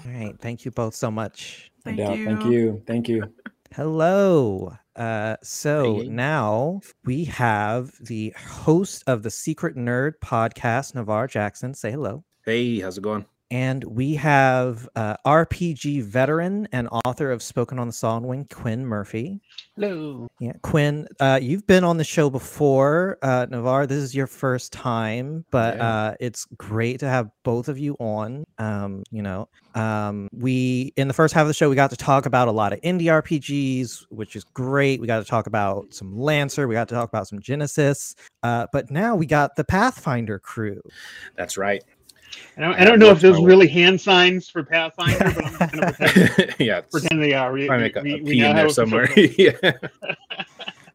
[0.06, 1.72] right, thank you both so much.
[1.84, 2.18] Thank doubt.
[2.18, 2.26] you.
[2.26, 3.34] Thank you, thank you.
[3.74, 4.74] Hello.
[4.98, 11.74] Uh, so now we have the host of the Secret Nerd podcast, Navarre Jackson.
[11.76, 12.24] Say hello.
[12.46, 13.26] Hey, how's it going?
[13.50, 18.86] And we have uh, RPG veteran and author of Spoken on the Song Wind, Quinn
[18.86, 19.40] Murphy.
[19.76, 20.28] Hello.
[20.40, 23.18] Yeah, Quinn, uh, you've been on the show before.
[23.22, 25.88] Uh, Navarre, this is your first time, but Yeah.
[25.88, 28.44] uh, it's great to have both of you on.
[28.58, 31.96] Um, you know, um, we in the first half of the show we got to
[31.96, 35.00] talk about a lot of indie RPGs, which is great.
[35.00, 38.68] We got to talk about some Lancer, we got to talk about some Genesys, uh,
[38.74, 40.82] but now we got the Pathfinder crew.
[41.38, 41.84] That's right.
[42.58, 45.70] I don't, I don't know if those really hand signs for Pathfinder, but I'm going
[45.94, 46.82] to pretend, yeah.
[46.82, 47.52] pretend they are.
[47.52, 49.10] We, I make a, we- a we in there somewhere.
[49.16, 49.74] yeah.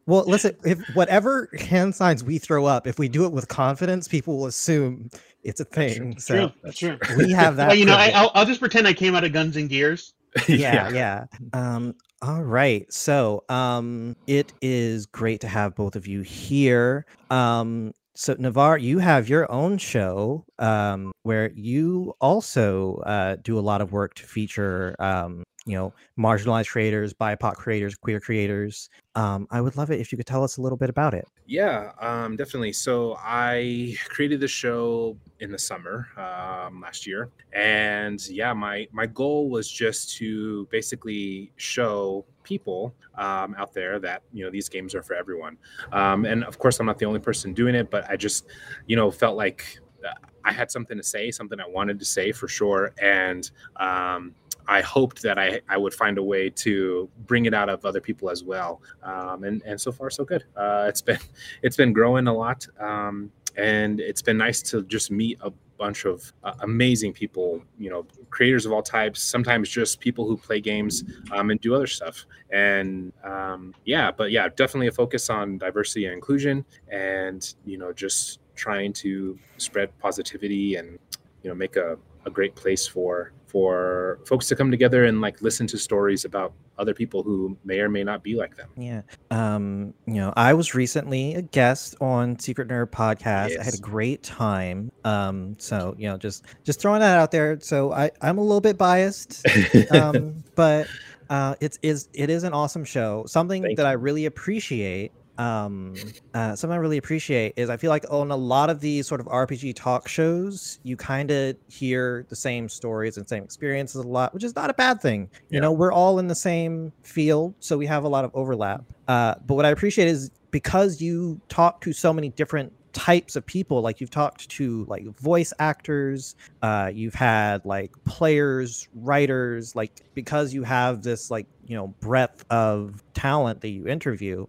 [0.05, 4.07] Well, listen, if whatever hand signs we throw up, if we do it with confidence,
[4.07, 5.09] people will assume
[5.43, 6.13] it's a thing.
[6.13, 6.51] It's So true.
[6.65, 6.97] It's true.
[7.17, 7.67] we have that.
[7.67, 10.13] Well, you know, I, I'll, I'll just pretend I came out of Guns and Gears.
[10.49, 11.25] yeah, yeah.
[11.53, 12.91] Um, all right.
[12.91, 17.05] So um it is great to have both of you here.
[17.29, 23.61] Um so Navarre, you have your own show um where you also uh do a
[23.61, 28.89] lot of work to feature um you know marginalized creators, BIPOC creators, queer creators.
[29.15, 31.27] Um I would love it if you could tell us a little bit about it.
[31.45, 32.71] Yeah, um, definitely.
[32.73, 39.05] So I created the show in the summer um, last year, and yeah, my my
[39.05, 44.95] goal was just to basically show people um, out there that you know these games
[44.95, 45.57] are for everyone.
[45.91, 48.45] Um, and of course, I'm not the only person doing it, but I just
[48.87, 50.13] you know felt like uh,
[50.45, 54.33] I had something to say, something I wanted to say for sure, and um,
[54.67, 58.01] I hoped that I, I would find a way to bring it out of other
[58.01, 58.81] people as well.
[59.01, 60.45] Um, and, and so far, so good.
[60.55, 61.19] Uh, it's been
[61.61, 66.05] it's been growing a lot, um, and it's been nice to just meet a bunch
[66.05, 67.63] of uh, amazing people.
[67.77, 69.21] You know, creators of all types.
[69.21, 72.25] Sometimes just people who play games um, and do other stuff.
[72.51, 77.91] And um, yeah, but yeah, definitely a focus on diversity and inclusion, and you know,
[77.91, 80.99] just trying to spread positivity and
[81.41, 85.39] you know make a, a great place for for folks to come together and like
[85.43, 88.67] listen to stories about other people who may or may not be like them.
[88.75, 89.03] Yeah.
[89.29, 93.57] Um, you know, I was recently a guest on Secret Nerd podcast.
[93.57, 94.91] I had a great time.
[95.05, 97.59] Um, so you know, just just throwing that out there.
[97.61, 99.45] So I I'm a little bit biased,
[99.91, 100.87] um, but
[101.29, 103.23] uh, it's is it is an awesome show.
[103.27, 105.11] Something Thank that I really appreciate.
[105.37, 105.95] Um,
[106.33, 109.19] uh, something I really appreciate is I feel like on a lot of these sort
[109.19, 114.07] of RPG talk shows, you kind of hear the same stories and same experiences a
[114.07, 115.29] lot, which is not a bad thing.
[115.49, 115.61] You Yeah.
[115.61, 118.83] know, we're all in the same field, so we have a lot of overlap.
[119.07, 123.45] Uh, but what I appreciate is because you talk to so many different types of
[123.45, 123.81] people.
[123.81, 130.53] Like you've talked to like voice actors uh you've had like players writers like because
[130.53, 134.45] you have this like you know breadth of talent that you interview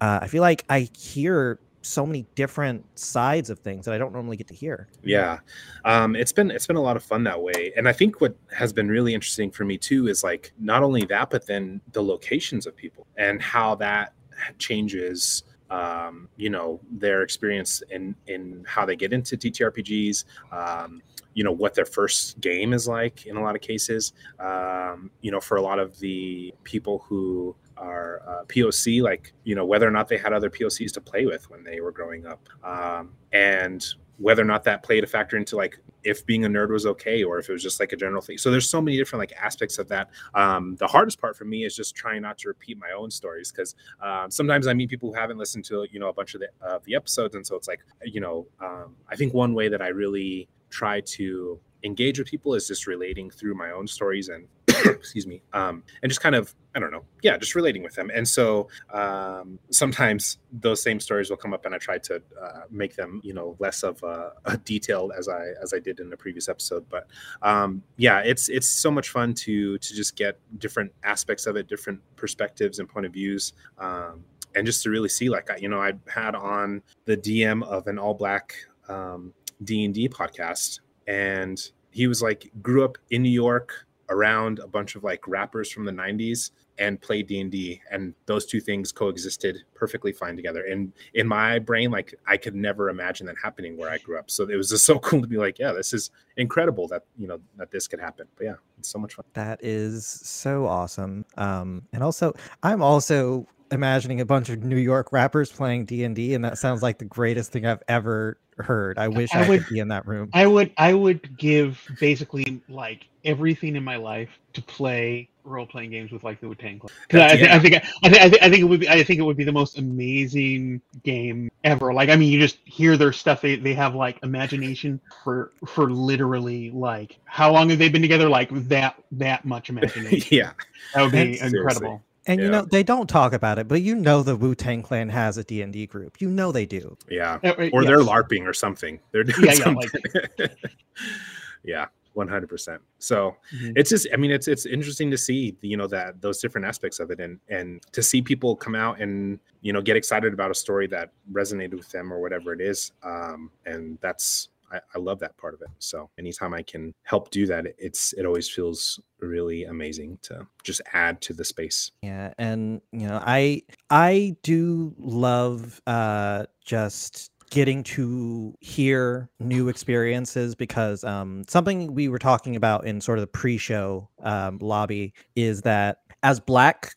[0.00, 4.12] uh, i feel like i hear so many different sides of things that i don't
[4.12, 4.88] normally get to hear.
[5.02, 5.38] Yeah.
[5.84, 7.72] Um, it's been it's been a lot of fun that way.
[7.76, 11.04] And i think what has been really interesting for me too is like not only
[11.06, 14.12] that but then the locations of people and how that
[14.58, 21.02] changes um, you know their experience in in how they get into ttrpgs um,
[21.34, 24.12] you know what their first game is like in a lot of cases.
[24.40, 29.54] Um, you know for a lot of the people who are uh, poc like you
[29.54, 32.26] know whether or not they had other pocs to play with when they were growing
[32.26, 32.48] up.
[32.64, 33.86] Um, and
[34.18, 37.22] whether or not that played a factor into like if being a nerd was okay
[37.22, 38.38] or if it was just like a general thing.
[38.38, 40.10] So there's so many different like aspects of that.
[40.34, 43.52] Um, the hardest part for me is just trying not to repeat my own stories
[43.52, 46.40] because um, sometimes i meet people who haven't listened to you know a bunch of
[46.40, 47.34] the, uh, the episodes.
[47.34, 51.00] And so it's like you know um, i think one way that i really try
[51.00, 54.46] to engage with people is just relating through my own stories and
[54.84, 58.10] excuse me, um, and just kind of I don't know, yeah, just relating with them.
[58.14, 62.60] And so um, sometimes those same stories will come up, and I try to uh,
[62.70, 66.10] make them you know less of a, a detailed as I as I did in
[66.10, 66.86] the previous episode.
[66.88, 67.06] But
[67.42, 71.68] um, yeah, it's it's so much fun to to just get different aspects of it,
[71.68, 73.52] different perspectives and point of views.
[73.78, 74.24] Um,
[74.54, 77.98] and just to really see like you know i had on the dm of an
[77.98, 78.54] all black
[78.88, 84.94] um, d&d podcast and he was like grew up in new york around a bunch
[84.94, 90.12] of like rappers from the 90s and played d&d and those two things coexisted perfectly
[90.12, 90.64] fine together.
[90.64, 94.30] And in my brain like i could never imagine that happening where i grew up.
[94.30, 97.26] So it was just so cool to be like yeah this is incredible that you
[97.26, 98.26] know that this could happen.
[98.36, 99.24] But yeah it's so much fun.
[99.34, 101.24] That is so awesome.
[101.36, 106.14] Um, and also, I'm also imagining a bunch of New York rappers playing D and
[106.14, 108.98] D, and that sounds like the greatest thing I've ever heard.
[108.98, 110.30] I wish I I, would- could be in that room.
[110.32, 115.90] I would I would give basically like everything in my life to play role playing
[115.90, 116.92] games with like the Wu Tang Clan.
[117.08, 117.56] 'Cause I, Yeah.
[117.56, 119.18] I think I think I think I think I think it would be I think
[119.18, 121.92] it would be the most amazing game ever.
[121.94, 123.40] Like I mean, you just hear their stuff.
[123.40, 128.28] They they have like imagination for for literally like how long have they been together?
[128.28, 130.36] Like that that much imagination.
[130.36, 130.52] yeah
[130.94, 131.58] That would be Seriously.
[131.58, 132.02] incredible.
[132.28, 135.08] And you know they don't talk about it, but you know the Wu Tang Clan
[135.08, 136.20] has a D and D group.
[136.20, 136.96] You know they do.
[137.10, 139.90] yeah Uh, uh, or they're larping or something they're doing Yeah, yeah, something
[140.38, 140.50] like-
[141.64, 143.72] yeah 100% so Mhm.
[143.76, 146.98] it's just i mean it's it's interesting to see you know that those different aspects
[146.98, 150.50] of it and and to see people come out and you know get excited about
[150.50, 154.98] a story that resonated with them or whatever it is um and that's I, I
[154.98, 155.68] love that part of it.
[155.78, 160.80] So anytime I can help do that, it's it always feels really amazing to just
[160.92, 161.90] add to the space.
[162.02, 170.54] Yeah, and you know, I I do love uh just getting to hear new experiences
[170.54, 175.62] because um something we were talking about in sort of the pre-show um lobby is
[175.62, 176.92] that as black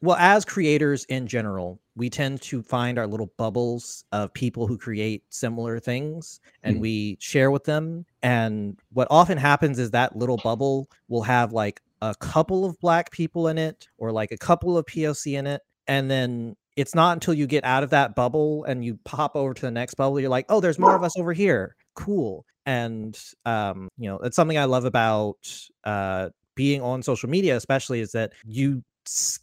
[0.00, 4.78] well as creators in general we tend to find our little bubbles of people who
[4.78, 6.80] create similar things and Mhm.
[6.80, 11.80] we share with them and what often happens is that little bubble will have like
[12.02, 15.62] a couple of black people in it or like a couple of POC in it
[15.88, 19.52] and then it's not until you get out of that bubble and you pop over
[19.54, 23.18] to the next bubble you're like oh there's more of us over here cool and
[23.46, 25.36] um you know it's something i love about
[25.84, 28.82] uh being on social media especially is that you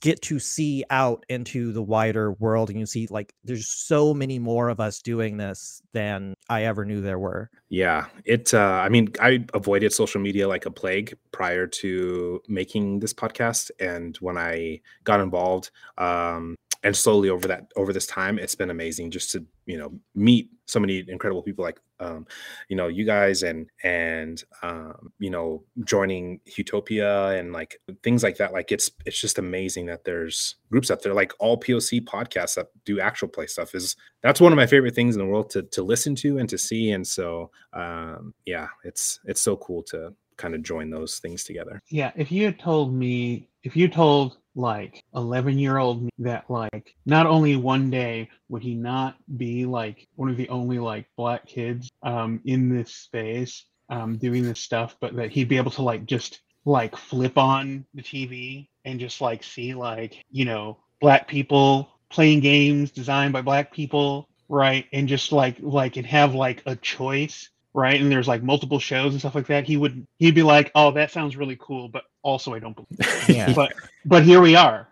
[0.02, 4.40] get to see out into the wider world and you see like there's so many
[4.40, 8.54] more of us doing this than i ever knew there were Yeah, it.
[8.54, 13.72] Uh, I mean, I avoided social media like a plague prior to making this podcast,
[13.80, 18.70] and when I got involved, um, and slowly over that over this time, it's been
[18.70, 22.28] amazing just to you know meet so many incredible people like um,
[22.70, 28.38] you know you guys and and um, you know joining Utopia and like things like
[28.38, 28.54] that.
[28.54, 32.68] Like it's it's just amazing that there's groups out there like all POC podcasts that
[32.86, 35.64] do actual play stuff is that's one of my favorite things in the world to
[35.64, 40.14] to listen to and to see and so um yeah it's it's so cool to
[40.38, 45.04] kind of join those things together Yeah, if you told me, if you told like
[45.14, 50.30] 11 year old that like not only one day would he not be like one
[50.30, 55.16] of the only like black kids um in this space um doing this stuff, but
[55.16, 59.44] that he'd be able to like just like flip on the TV and just like
[59.44, 64.86] see like, you know, black people playing games designed by black people, right?
[64.94, 68.00] And just like like and have like a choice right?
[68.00, 69.66] And there's like multiple shows and stuff like that.
[69.66, 73.30] He would he'd be like, "Oh, that sounds really cool," but also I don't believe.
[73.30, 73.54] Yeah.
[73.54, 73.74] But
[74.04, 74.88] but here we are.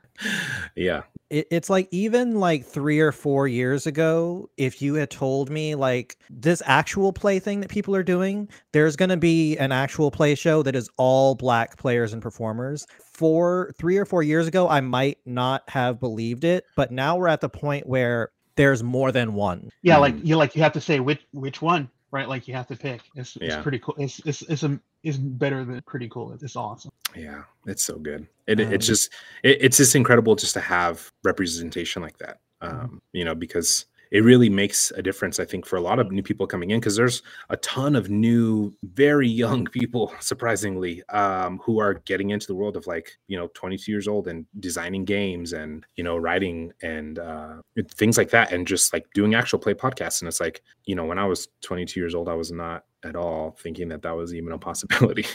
[0.75, 5.49] yeah it, it's like even like three or four years ago if you had told
[5.49, 9.71] me like this actual play thing that people are doing there's going to be an
[9.71, 14.47] actual play show that is all black players and performers for three or four years
[14.47, 18.83] ago i might not have believed it but now we're at the point where there's
[18.83, 20.27] more than one Yeah, like Mhm.
[20.27, 22.29] you like you have to say which which one, right?
[22.29, 23.01] Like you have to pick.
[23.15, 23.95] It's, it's pretty cool.
[23.97, 26.33] It's it's it's a is better than pretty cool.
[26.41, 26.91] It's, awesome.
[27.15, 30.61] yeah it's so good it, it- it's Um, just it, it's just incredible just to
[30.61, 35.65] have representation like that um you know because it really makes a difference i think
[35.65, 39.27] for a lot of new people coming in because there's a ton of new very
[39.27, 43.91] young people surprisingly um who are getting into the world of like you know 22
[43.91, 47.55] years old and designing games and you know writing and uh
[47.95, 51.05] things like that and just like doing actual play podcasts and it's like you know
[51.05, 54.33] when i was 22 years old i was not at all thinking that that was
[54.33, 55.25] even a possibility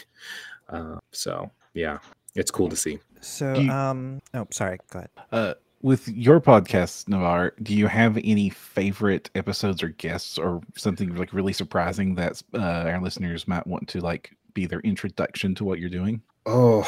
[0.70, 1.98] uh so yeah
[2.34, 7.06] it's cool to see so you- um oh sorry go ahead Uh, with your podcast,
[7.08, 12.42] Navarre, do you have any favorite episodes or guests or something like really surprising that
[12.52, 16.20] uh, our listeners might want to like be their introduction to what you're doing?
[16.46, 16.82] Oh,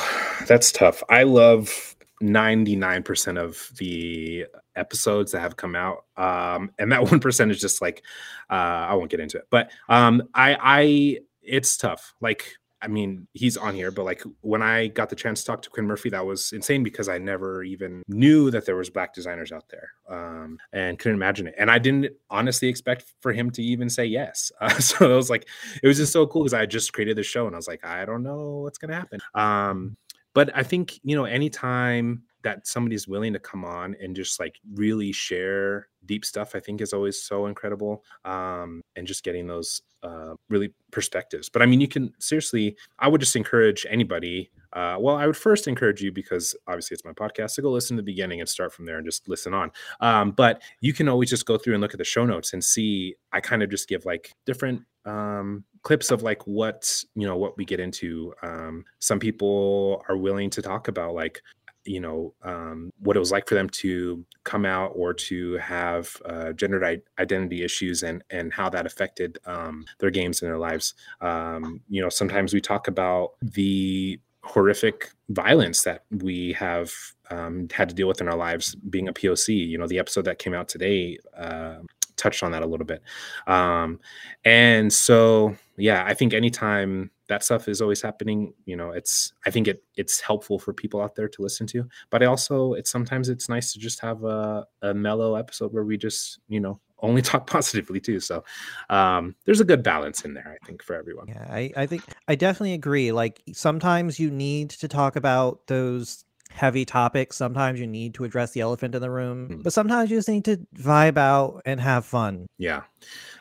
[0.49, 1.05] that's tough.
[1.09, 4.47] I love 99% of the
[4.77, 6.05] episodes that have come out.
[6.17, 8.03] Um, and that 1% is just like,
[8.51, 8.53] uh,
[8.89, 12.15] I won't get into it, but um, I, I, it's tough.
[12.21, 15.63] Like I mean, he's on here, but like when I got the chance to talk
[15.63, 19.13] to Quinn Murphy, that was insane because I never even knew that there was black
[19.13, 21.55] designers out there, um, and couldn't imagine it.
[21.59, 24.51] And I didn't honestly expect for him to even say yes.
[24.61, 25.49] Uh, so it was like,
[25.83, 27.85] it was just so cool because I just created the show, and I was like,
[27.85, 29.21] I don't know what's gonna happen.
[29.35, 29.97] Um,
[30.35, 34.59] but I think you know, anytime that somebody's willing to come on and just like
[34.75, 39.83] really share deep stuff i think is always so incredible um, and just getting those
[40.03, 41.49] uh, really perspectives.
[41.49, 45.37] But i mean you can seriously i would just encourage anybody uh, well i would
[45.37, 48.49] first encourage you because obviously it's my podcast to go listen to the beginning and
[48.49, 49.71] start from there and just listen on.
[50.01, 52.63] Um, but you can always just go through and look at the show notes and
[52.63, 57.37] see i kind of just give like different um, clips of like what you know
[57.37, 58.35] what we get into.
[58.43, 61.43] Um, some people are willing to talk about like
[61.85, 66.15] you know um, what it was like for them to come out or to have
[66.27, 70.59] uh, gender I- identity issues and and how that affected um, their games and their
[70.59, 70.95] lives.
[71.21, 76.93] Um, you know sometimes we talk about the horrific violence that we have
[77.31, 80.25] um, had to deal with in our lives being a poc you know the episode
[80.25, 81.77] that came out today uh,
[82.17, 83.03] touched on that a little bit.
[83.47, 83.99] Um,
[84.45, 89.51] and so yeah i think anytime that stuff is always happening you know it's i
[89.51, 92.91] think it it's helpful for people out there to listen to but i also it's
[92.91, 96.79] sometimes it's nice to just have a, a mellow episode where we just you know
[97.03, 98.45] only talk positively too so
[98.91, 102.03] um there's a good balance in there i think for everyone Yeah, I, I think
[102.29, 103.13] I definitely agree.
[103.13, 107.37] Like sometimes you need to talk about those heavy topics.
[107.37, 109.63] Sometimes you need to address the elephant in the room, Mm.
[109.63, 112.47] but sometimes you just need to vibe out and have fun.
[112.59, 112.83] Yeah.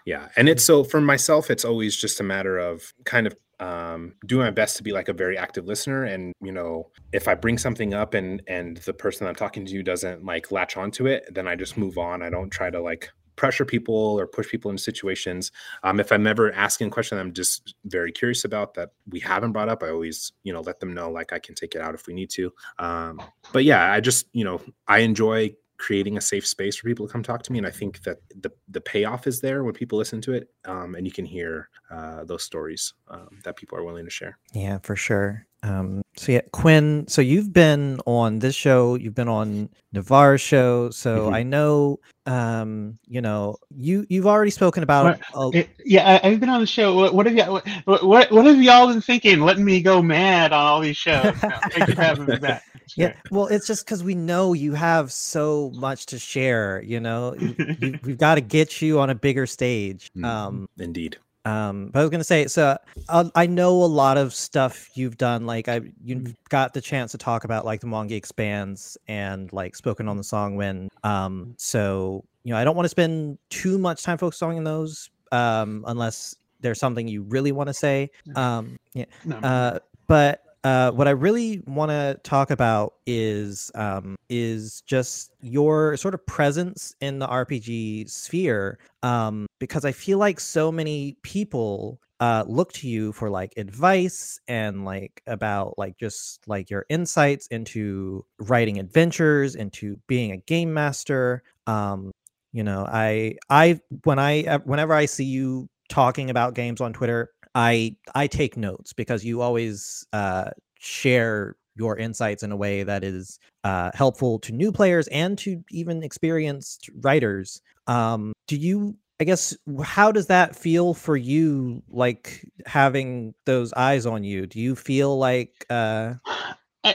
[0.06, 0.30] Yeah.
[0.38, 4.46] And it's so for myself, it's always just a matter of kind of um, doing
[4.46, 6.04] my best to be like a very active listener.
[6.04, 9.84] And, you know, if I bring something up and, and the person I'm talking to
[9.84, 12.22] doesn't like latch onto it, then I just move on.
[12.22, 13.10] I don't try to like
[13.40, 15.54] pressure people or push people into situations.
[15.84, 19.54] Um, if I'm ever asking a question I'm just very curious about that we haven't
[19.54, 21.96] brought up, I always, you know, let them know like I can take it out
[21.96, 22.52] if we need to.
[22.80, 23.22] Um,
[23.54, 27.14] but yeah, I just, you know, I enjoy creating a safe space for people to
[27.14, 29.98] come talk to me and i think that the the payoff is there when people
[29.98, 33.84] listen to it um, and you can hear uh, those stories um, that people are
[33.86, 35.48] willing to share Yeah, for sure.
[35.62, 37.06] Um, so yeah, Quinn.
[37.08, 38.96] So you've been on this show.
[38.96, 40.90] You've been on Navarre's show.
[40.90, 41.34] So Mhm.
[41.36, 45.20] I know, um, you know, you you've already spoken about.
[45.36, 46.96] a- It- yeah, I, I've been on the show.
[46.96, 47.44] What, what have you?
[47.86, 49.42] What, what what have y'all been thinking?
[49.42, 51.26] Letting me go mad on all these shows.
[51.26, 52.64] No, thank you for having me back.
[52.96, 56.82] Yeah, well, it's just because we know you have so much to share.
[56.82, 60.10] You know, You- we've got to get you on a bigger stage.
[60.18, 60.26] Mhm.
[60.26, 62.78] Um, indeed Um, but I was gonna say, so
[63.08, 65.46] uh, I know a lot of stuff you've done.
[65.46, 65.94] Like I, Mm.
[66.04, 70.18] you've got the chance to talk about like the Mwangi Expanse and like spoken on
[70.18, 70.90] the Song Wind.
[71.04, 75.10] Um, so you know, I don't want to spend too much time focusing on those,
[75.32, 78.10] um, unless there's something you really want to say.
[78.36, 79.06] Um, yeah.
[79.26, 85.32] No, Uh, but uh, what I really want to talk about is um, is just
[85.42, 91.18] your sort of presence in the RPG sphere, um, because I feel like so many
[91.24, 96.86] people uh, look to you for like advice and like about like just like your
[96.90, 101.42] insights into writing adventures, into being a game master.
[101.68, 102.12] Um,
[102.52, 106.92] you know, I I when I uh, whenever I see you talking about games on
[106.92, 107.30] Twitter,
[107.60, 113.04] I I take notes because you always uh, share your insights in a way that
[113.04, 117.62] is uh, helpful to new players and to even experienced writers.
[117.88, 118.96] Um, do you?
[119.20, 121.84] I guess how does that feel for you?
[121.90, 124.48] Like having those eyes on you.
[124.48, 125.66] Do you feel like?
[125.70, 126.14] Uh,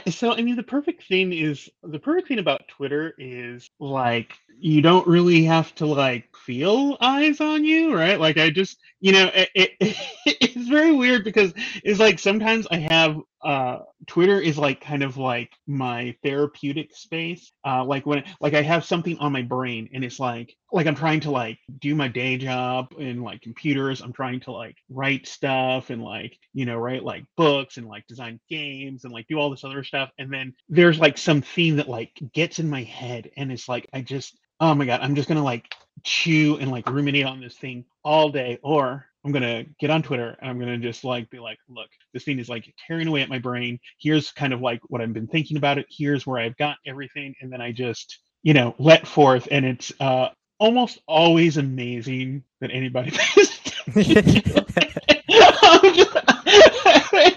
[0.09, 4.81] so I mean, the perfect thing is the perfect thing about Twitter is like you
[4.81, 8.19] don't really have to like feel eyes on you, right?
[8.19, 9.71] Like I just, you know, it, it
[10.25, 11.53] it's very weird because
[11.83, 17.51] it's like sometimes I have uh Twitter is like kind of like my therapeutic space.
[17.65, 20.95] Uh like when like I have something on my brain and it's like like I'm
[20.95, 24.01] trying to like do my day job in like computers.
[24.01, 28.07] I'm trying to like write stuff and like, you know, write like books and like
[28.07, 30.09] design games and like do all this other stuff.
[30.19, 33.87] And then there's like some theme that like gets in my head and it's like
[33.93, 37.55] I just oh my god, I'm just gonna like chew and like ruminate on this
[37.55, 41.39] thing all day, or I'm gonna get on Twitter and I'm gonna just like be
[41.39, 43.79] like, look, this thing is like tearing away at my brain.
[43.99, 45.87] Here's kind of like what I've been thinking about it.
[45.89, 49.91] Here's where I've got everything, and then I just you know let forth, and it's
[49.99, 50.29] uh
[50.59, 53.11] almost always amazing that anybody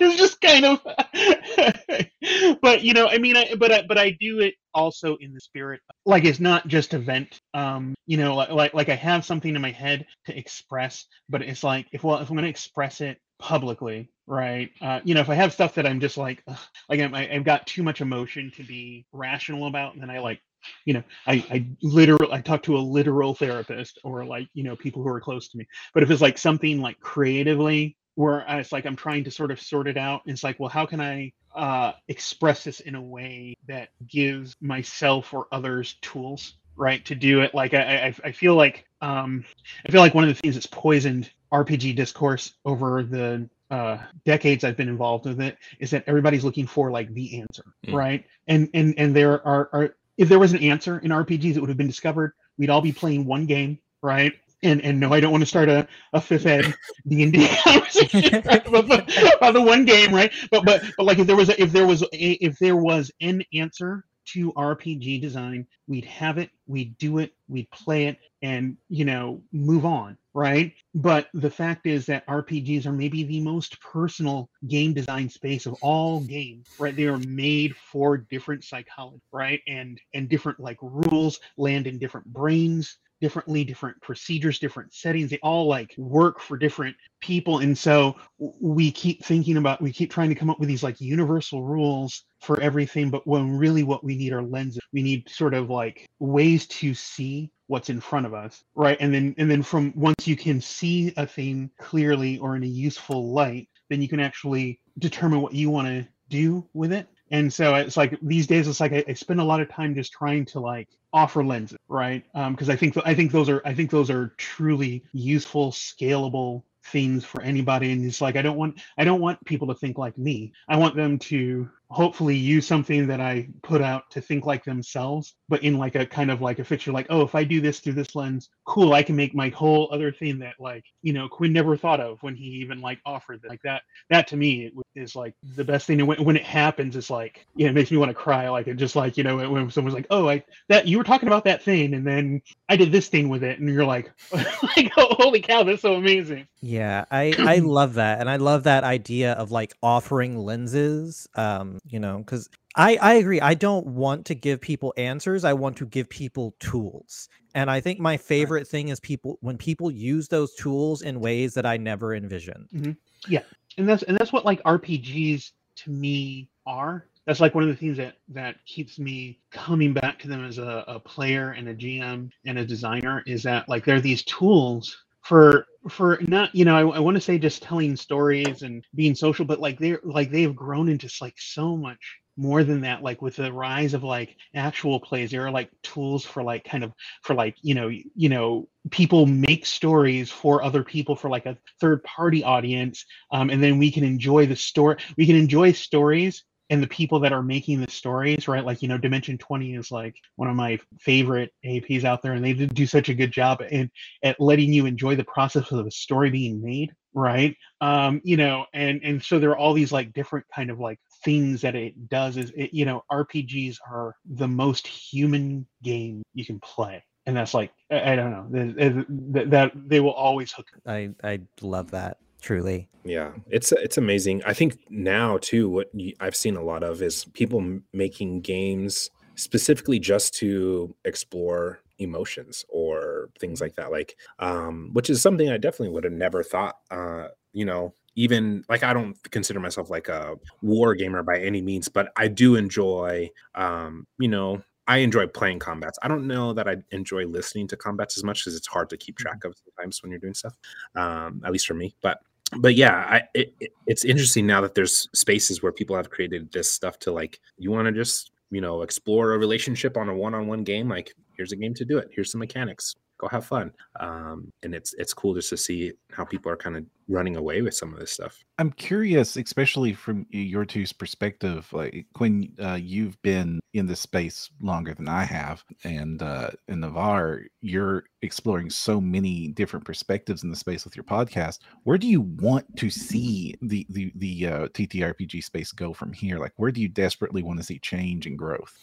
[0.00, 0.80] it's just kind of
[2.62, 5.40] but you know, I mean, I, but I, but I do it also in the
[5.40, 7.40] spirit, like it's not just event.
[7.54, 11.42] Um, you know, like like like I have something in my head to express, but
[11.42, 14.70] it's like if well, if I'm gonna express it publicly, right?
[14.82, 16.58] Uh, you know, if I have stuff that I'm just like, ugh,
[16.90, 20.40] like I'm, I- I've got too much emotion to be rational about, then I like
[20.86, 24.76] you know i i literal i talk to a literal therapist or like you know
[24.76, 28.72] people who are close to me but if it's like something like creatively where it's
[28.72, 31.00] like i'm trying to sort of sort it out And it's like well how can
[31.00, 37.14] i uh express this in a way that gives myself or others tools right to
[37.14, 39.44] do it like i i, I feel like um
[39.86, 44.64] i feel like one of the things that's poisoned rpg discourse over the uh decades
[44.64, 47.94] i've been involved with it is that everybody's looking for like the answer Mm.
[47.94, 51.60] right and and and there are are if there was an answer in RPGs, it
[51.60, 52.32] would have been discovered.
[52.58, 54.32] We'd all be playing one game, right?
[54.62, 56.74] And and no, I don't want to start a, a fifth ed
[57.06, 60.32] D and D conversation about, the, about the one game, right?
[60.50, 63.10] But but but like if there was a, if there was a, if there was
[63.20, 68.76] an answer to RPG design, we'd have it, we'd do it, we'd play it, and
[68.88, 70.74] you know move on, right?
[70.94, 75.74] But the fact is that RPGs are maybe the most personal game design space of
[75.82, 76.94] all games, right?
[76.94, 79.60] They are made for different psychology, right?
[79.66, 85.30] And and different like rules land in different brains differently, different procedures, different settings.
[85.30, 87.58] They all like work for different people.
[87.58, 91.00] And so we keep thinking about we keep trying to come up with these like
[91.00, 94.80] universal rules for everything, but when really what we need are lenses.
[94.92, 99.12] We need sort of like ways to see what's in front of us right and
[99.12, 103.30] then and then from once you can see a thing clearly or in a useful
[103.30, 107.74] light then you can actually determine what you want to do with it and so
[107.74, 110.44] it's like these days it's like I, I spend a lot of time just trying
[110.46, 112.24] to like offer lenses right?
[112.34, 116.62] Um, because i think i think those are i think those are truly useful scalable
[116.84, 117.92] things for anybody.
[117.92, 120.52] And it's like i don't want i don't want people to think like me.
[120.68, 125.34] I want them to hopefully use something that i put out to think like themselves
[125.48, 127.80] but in like a kind of like a fixture like oh if i do this
[127.80, 131.28] through this lens cool i can make my whole other thing that like you know
[131.28, 133.48] quinn never thought of when he even like offered it.
[133.48, 136.94] like that that to me is like the best thing and when, when it happens
[136.94, 139.36] it's like yeah it makes me want to cry like it just like you know
[139.48, 142.76] when someone's like oh i that you were talking about that thing and then i
[142.76, 146.46] did this thing with it and you're like like oh, holy cow that's so amazing
[146.60, 151.28] Yeah, I I love that, and I love that idea of like offering lenses.
[151.34, 153.40] Um, you know, because I I agree.
[153.40, 155.44] I don't want to give people answers.
[155.44, 159.58] I want to give people tools, and I think my favorite thing is people when
[159.58, 162.68] people use those tools in ways that I never envisioned.
[162.74, 162.92] Mm-hmm.
[163.26, 163.42] Yeah.
[163.76, 167.76] And that's and that's what like rpgs to me are that's like one of the
[167.76, 171.74] things that that keeps me coming back to them as a, a player and a
[171.74, 176.74] gm and a designer is that like they're these tools for for not you know
[176.74, 180.30] i, I want to say just telling stories and being social but like they're like
[180.30, 184.36] they've grown into like so much more than that like with the rise of like
[184.54, 185.32] actual plays.
[185.32, 189.26] There are like tools for like kind of for like you know you know people
[189.26, 193.90] make stories for other people for like a third party audience um, and then we
[193.90, 197.90] can enjoy the story we can enjoy stories and the people that are making the
[197.90, 198.64] stories right?
[198.64, 202.44] Like you know dimension 20 is like one of my favorite aps out there and
[202.44, 203.90] they do such a good job in
[204.22, 207.56] at letting you enjoy the process of a story being made right?
[207.80, 210.98] Um you know and and so there are all these like different kind of like
[211.24, 216.44] things that it does is it you know rpgs are the most human game you
[216.44, 221.10] can play and that's like i, don't know that, that they will always hook I
[221.22, 222.88] I love that truly.
[223.04, 224.42] Yeah, it's it's amazing.
[224.46, 229.10] I think now too, what I've seen a lot of is people m- making games
[229.34, 233.92] specifically just to explore emotions or things like that.
[233.92, 236.76] Like, um, which is something I definitely would have never thought.
[236.90, 241.60] Uh, you know, even like I don't consider myself like a war gamer by any
[241.60, 244.62] means, but I do enjoy, um, you know.
[244.90, 245.98] I enjoy playing combats.
[246.02, 248.96] I don't know that I enjoy listening to combats as much because it's hard to
[248.96, 250.54] keep track of sometimes when you're doing stuff.
[250.94, 252.20] Um, at least for me, but
[252.58, 256.52] but yeah, I, it, it- it's interesting now that there's spaces where people have created
[256.52, 260.14] this stuff to like, you want to just, you know, explore a relationship on a
[260.14, 260.88] one-on-one game.
[260.88, 262.08] Like, here's a game to do it.
[262.14, 262.94] Here's some mechanics.
[263.18, 263.72] Go have fun.
[263.98, 267.62] Um, and it's it's cool just to see how people are kind of running away
[267.62, 268.44] with some of this stuff.
[268.58, 271.68] I'm curious, especially from your two's perspective.
[271.72, 276.80] Like Quinn, uh, you've been in this space longer than I have, and uh, in
[276.80, 281.58] Navarre, you're exploring so many different perspectives in the space with your podcast.
[281.84, 286.38] Where do you want to see the the the uh, TTRPG space go from here?
[286.38, 288.76] Like, where do you desperately want to see change and growth?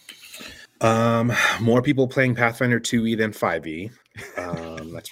[0.85, 3.91] Um, more people playing Pathfinder 2e than 5e.
[4.37, 5.09] Um, that's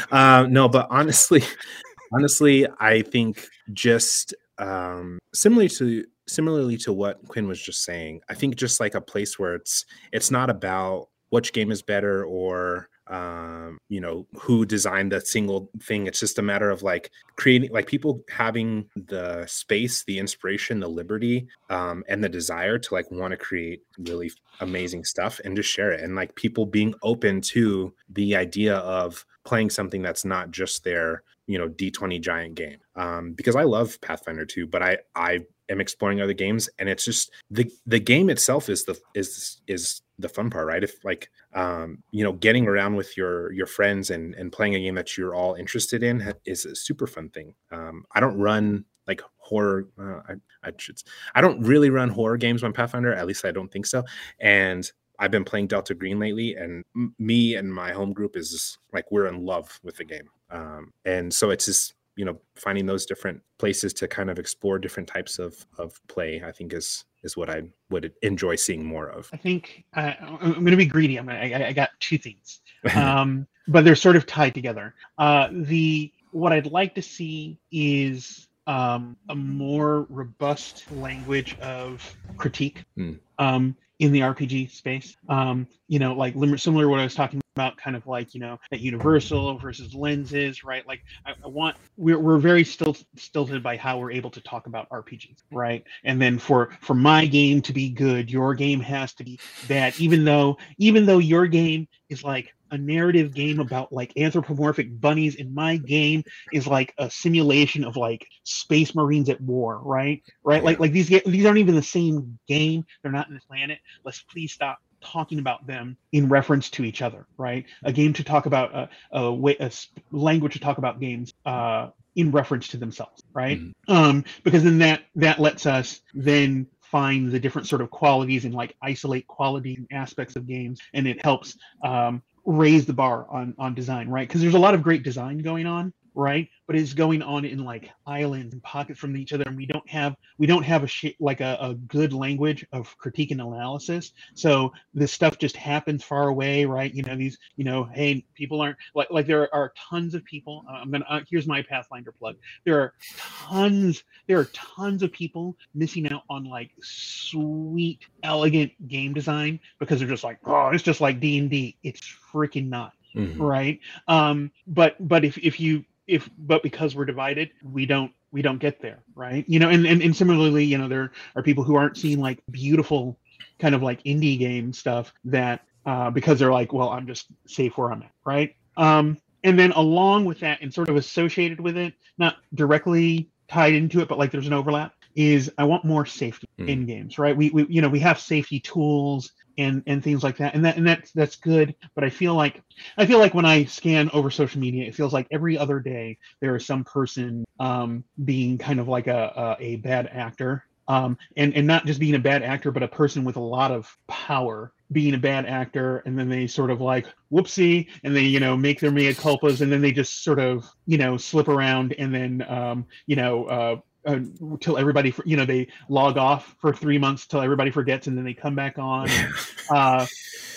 [0.12, 1.42] uh, no, but honestly,
[2.12, 8.34] honestly, I think just um, similar to similarly to what Quinn was just saying, I
[8.34, 12.88] think just like a place where it's it's not about which game is better or
[13.12, 16.06] um, you know who designed that single thing.
[16.06, 20.88] It's just a matter of like creating like people having the space the inspiration the
[20.88, 25.70] liberty um, and the desire to like want to create really amazing stuff and just
[25.70, 26.00] share it.
[26.00, 31.22] And like people being open to the idea of playing something that's not just their
[31.46, 32.78] you know d20 giant game.
[32.96, 35.40] Um, because i love pathfinder 2 but i i
[35.72, 40.02] am exploring other games and it's just the the game itself is the is is
[40.18, 40.84] the fun part right?
[40.84, 44.80] If like um you know getting around with your your friends and and playing a
[44.80, 47.54] game that you're all interested in is a super fun thing.
[47.70, 50.98] Um i don't run like horror uh, I, I should
[51.34, 54.04] i don't really run horror games on pathfinder at least i don't think so.
[54.38, 58.50] And I've been playing Delta Green lately, and m- me and my home group is
[58.50, 60.28] just, like we're in love with the game.
[60.50, 64.78] Um, and so it's just you know finding those different places to kind of explore
[64.78, 66.42] different types of of play.
[66.44, 69.30] I think is is what I would enjoy seeing more of.
[69.32, 71.16] I think uh, I'm going to be greedy.
[71.16, 72.60] I'm gonna, I, I got two things,
[72.94, 74.94] um, but they're sort of tied together.
[75.18, 82.84] Uh, the what I'd like to see is um, a more robust language of critique.
[82.96, 83.12] Hmm.
[83.38, 85.16] Um, in the RPG space.
[85.28, 88.40] Um, you know, like similar to what I was talking about, kind of like you
[88.40, 90.86] know at Universal versus lenses, right?
[90.86, 94.66] Like I, I want we're we're very still stilted by how we're able to talk
[94.66, 95.84] about RPGs, right?
[96.04, 99.38] And then for for my game to be good, your game has to be
[99.68, 104.98] bad, even though even though your game is like a narrative game about like anthropomorphic
[104.98, 110.22] bunnies in my game is like a simulation of like space marines at war right?
[110.42, 110.64] Right?
[110.64, 112.84] Like like these these aren't even the same game.
[113.02, 113.78] They're not in the planet.
[114.04, 118.24] Let's please stop talking about them in reference to each other right a game to
[118.24, 119.70] talk about a, a way a
[120.10, 123.92] language to talk about games uh in reference to themselves right mm-hmm.
[123.92, 128.54] um because then that that lets us then find the different sort of qualities and
[128.54, 133.74] like isolate quality aspects of games and it helps um, raise the bar on on
[133.74, 134.28] design, right?
[134.28, 136.48] Because there's a lot of great design going on, right?
[136.66, 139.88] But it's going on in like islands and pockets from each other, and we don't
[139.88, 144.12] have we don't have a sh- like a, a good language of critique and analysis.
[144.34, 146.92] So this stuff just happens far away, right?
[146.92, 150.64] You know these, you know, hey, people aren't like like there are tons of people.
[150.68, 152.36] Uh, I'm gonna uh, here's my Pathfinder plug.
[152.64, 159.14] There are tons there are tons of people missing out on like sweet, elegant game
[159.14, 161.76] design because they're just like, oh, it's just like D and D.
[161.82, 162.00] It's
[162.32, 162.92] freaking not.
[163.14, 163.42] Mm-hmm.
[163.42, 163.78] right
[164.08, 168.58] um but but if if you if but because we're divided we don't we don't
[168.58, 169.44] get there right?
[169.48, 172.42] You know and, and and similarly you know there are people who aren't seeing like
[172.50, 173.18] beautiful
[173.58, 177.76] kind of like indie game stuff that uh because they're like well i'm just safe
[177.76, 178.56] where i'm at right?
[178.76, 183.74] Um and then along with that and sort of associated with it not directly tied
[183.74, 186.68] into it but like there's an overlap is i want more safety mm.
[186.68, 187.36] in games right?
[187.36, 190.54] We, we you know we have safety tools and and things like that.
[190.54, 191.74] And that and that's that's good.
[191.94, 192.62] But i feel like
[192.98, 196.18] i feel like when i scan over social media it feels like every other day
[196.40, 200.64] there is some person um being kind of like a a, a bad actor.
[200.88, 203.70] Um and and not just being a bad actor but a person with a lot
[203.70, 206.02] of power being a bad actor.
[206.04, 209.60] And then they sort of like whoopsie and they you know make their mea culpas
[209.60, 213.44] and then they just sort of you know slip around and then um you know
[213.46, 218.06] uh until uh, everybody you know they log off for three months till everybody forgets
[218.06, 219.08] and then they come back on
[219.70, 220.06] uh,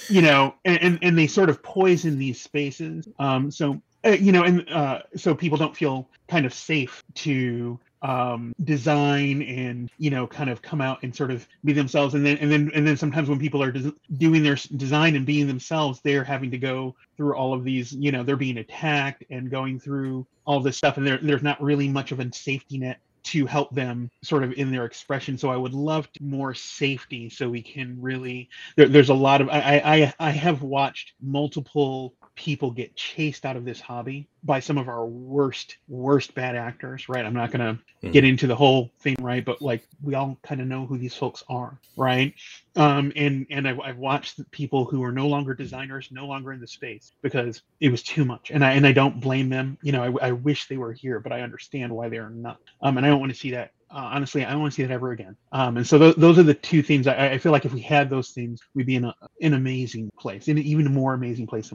[0.10, 3.08] you know and, and, and they sort of poison these spaces.
[3.20, 7.80] Um, so uh, you know and uh, so people don't feel kind of safe to
[8.02, 12.14] um, design and you know kind of come out and sort of be themselves.
[12.14, 15.26] And then and then and then sometimes when people are des- doing their design and
[15.26, 19.24] being themselves they're having to go through all of these you know they're being attacked
[19.30, 22.78] and going through all this stuff and there, there's not really much of a safety
[22.78, 25.38] net to help them sort of in their expression.
[25.38, 28.50] So I would love more safety so we can really.
[28.76, 33.56] There, there's a lot of I, I I have watched multiple people get chased out
[33.56, 37.26] of this hobby by some of our worst worst bad actors right?
[37.26, 38.12] I'm not going to mm.
[38.12, 39.44] get into the whole thing right?
[39.44, 42.34] But like we all kind of know who these folks are right?
[42.76, 46.60] Um and and I've, I've watched people who are no longer designers no longer in
[46.60, 48.52] the space because it was too much.
[48.52, 49.78] And i and i don't blame them.
[49.82, 52.60] You know i, I wish they were here but i understand why they're not.
[52.82, 54.84] Um and i don't want to see that uh, honestly, I don't want to see
[54.84, 55.36] that ever again.
[55.52, 57.07] Um, and so th- those are the two themes.
[57.07, 60.12] I, I, feel like if we had those themes, we'd be in a, an amazing
[60.18, 61.72] place, in an even more amazing place.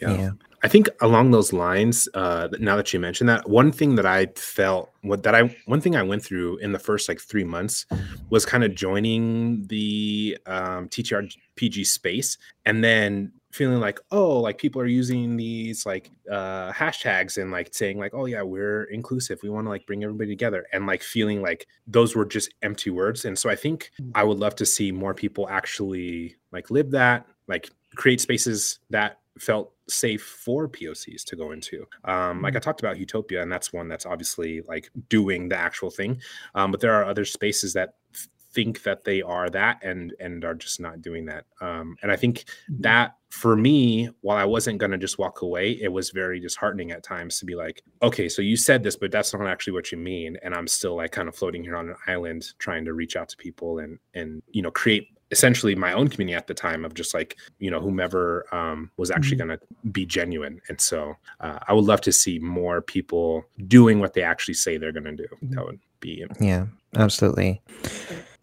[0.00, 0.12] Yeah.
[0.12, 0.30] yeah.
[0.64, 4.26] I think along those lines, uh, now that you mentioned that, one thing that I
[4.36, 7.84] felt what that I one thing I went through in the first like three months
[8.30, 14.80] was kind of joining the um, TTRPG space, and then feeling like oh like people
[14.80, 19.50] are using these like uh hashtags and like saying like oh yeah we're inclusive we
[19.50, 23.24] want to like bring everybody together and like feeling like those were just empty words
[23.26, 24.10] and so i think Mm.
[24.14, 29.18] i would love to see more people actually like live that like create spaces that
[29.38, 31.86] felt safe for POCs to go into.
[32.04, 35.90] Um, like I talked about Utopia, and that's one that's obviously like doing the actual
[35.90, 36.20] thing.
[36.54, 40.44] Um, but there are other spaces that th- think that they are that and and
[40.44, 41.44] are just not doing that.
[41.60, 42.44] Um, and I think
[42.80, 47.02] that for me, while I wasn't gonna just walk away, it was very disheartening at
[47.02, 49.98] times to be like, okay, so you said this, but that's not actually what you
[49.98, 50.36] mean.
[50.42, 53.28] And I'm still like kind of floating here on an island trying to reach out
[53.30, 56.92] to people and and you know create essentially my own community at the time of
[56.92, 59.58] just like you know whomever um, was actually going to
[59.90, 64.22] be genuine and so uh, i would love to see more people doing what they
[64.22, 66.66] actually say they're going to do that would be Yeah,
[66.96, 67.62] absolutely.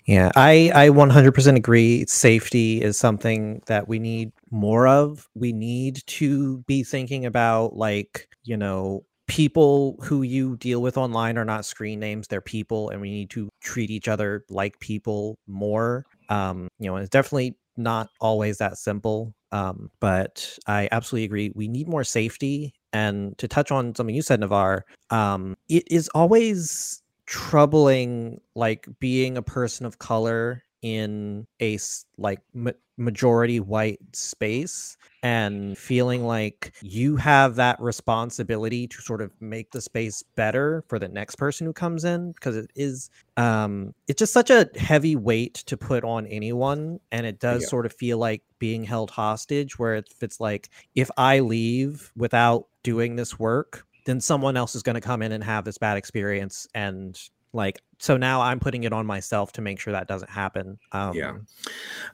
[0.10, 2.06] Yeah, I I 100% agree.
[2.08, 5.28] Safety is something that we need more of.
[5.36, 11.38] We need to be thinking about like, you know, people who you deal with online
[11.38, 15.38] are not screen names, they're people and we need to treat each other like people
[15.48, 16.06] more.
[16.30, 19.34] Um, you know, it's definitely not always that simple.
[19.52, 21.52] Um, but I absolutely agree.
[21.56, 22.74] We need more safety.
[22.94, 26.99] And to touch on something you said, Navarre, um, it is always
[27.30, 31.78] troubling like being a person of color in a
[32.18, 39.32] like ma- majority white space and feeling like you have that responsibility to sort of
[39.40, 43.94] make the space better for the next person who comes in because it is um
[44.08, 47.68] it's just such a heavy weight to put on anyone and it does Yeah.
[47.68, 52.66] sort of feel like being held hostage where if it's like if i leave without
[52.82, 55.98] doing this work then someone else is going to come in and have this bad
[55.98, 57.20] experience and
[57.54, 61.16] like so now i'm putting it on myself to make sure that doesn't happen um
[61.16, 61.34] Yeah.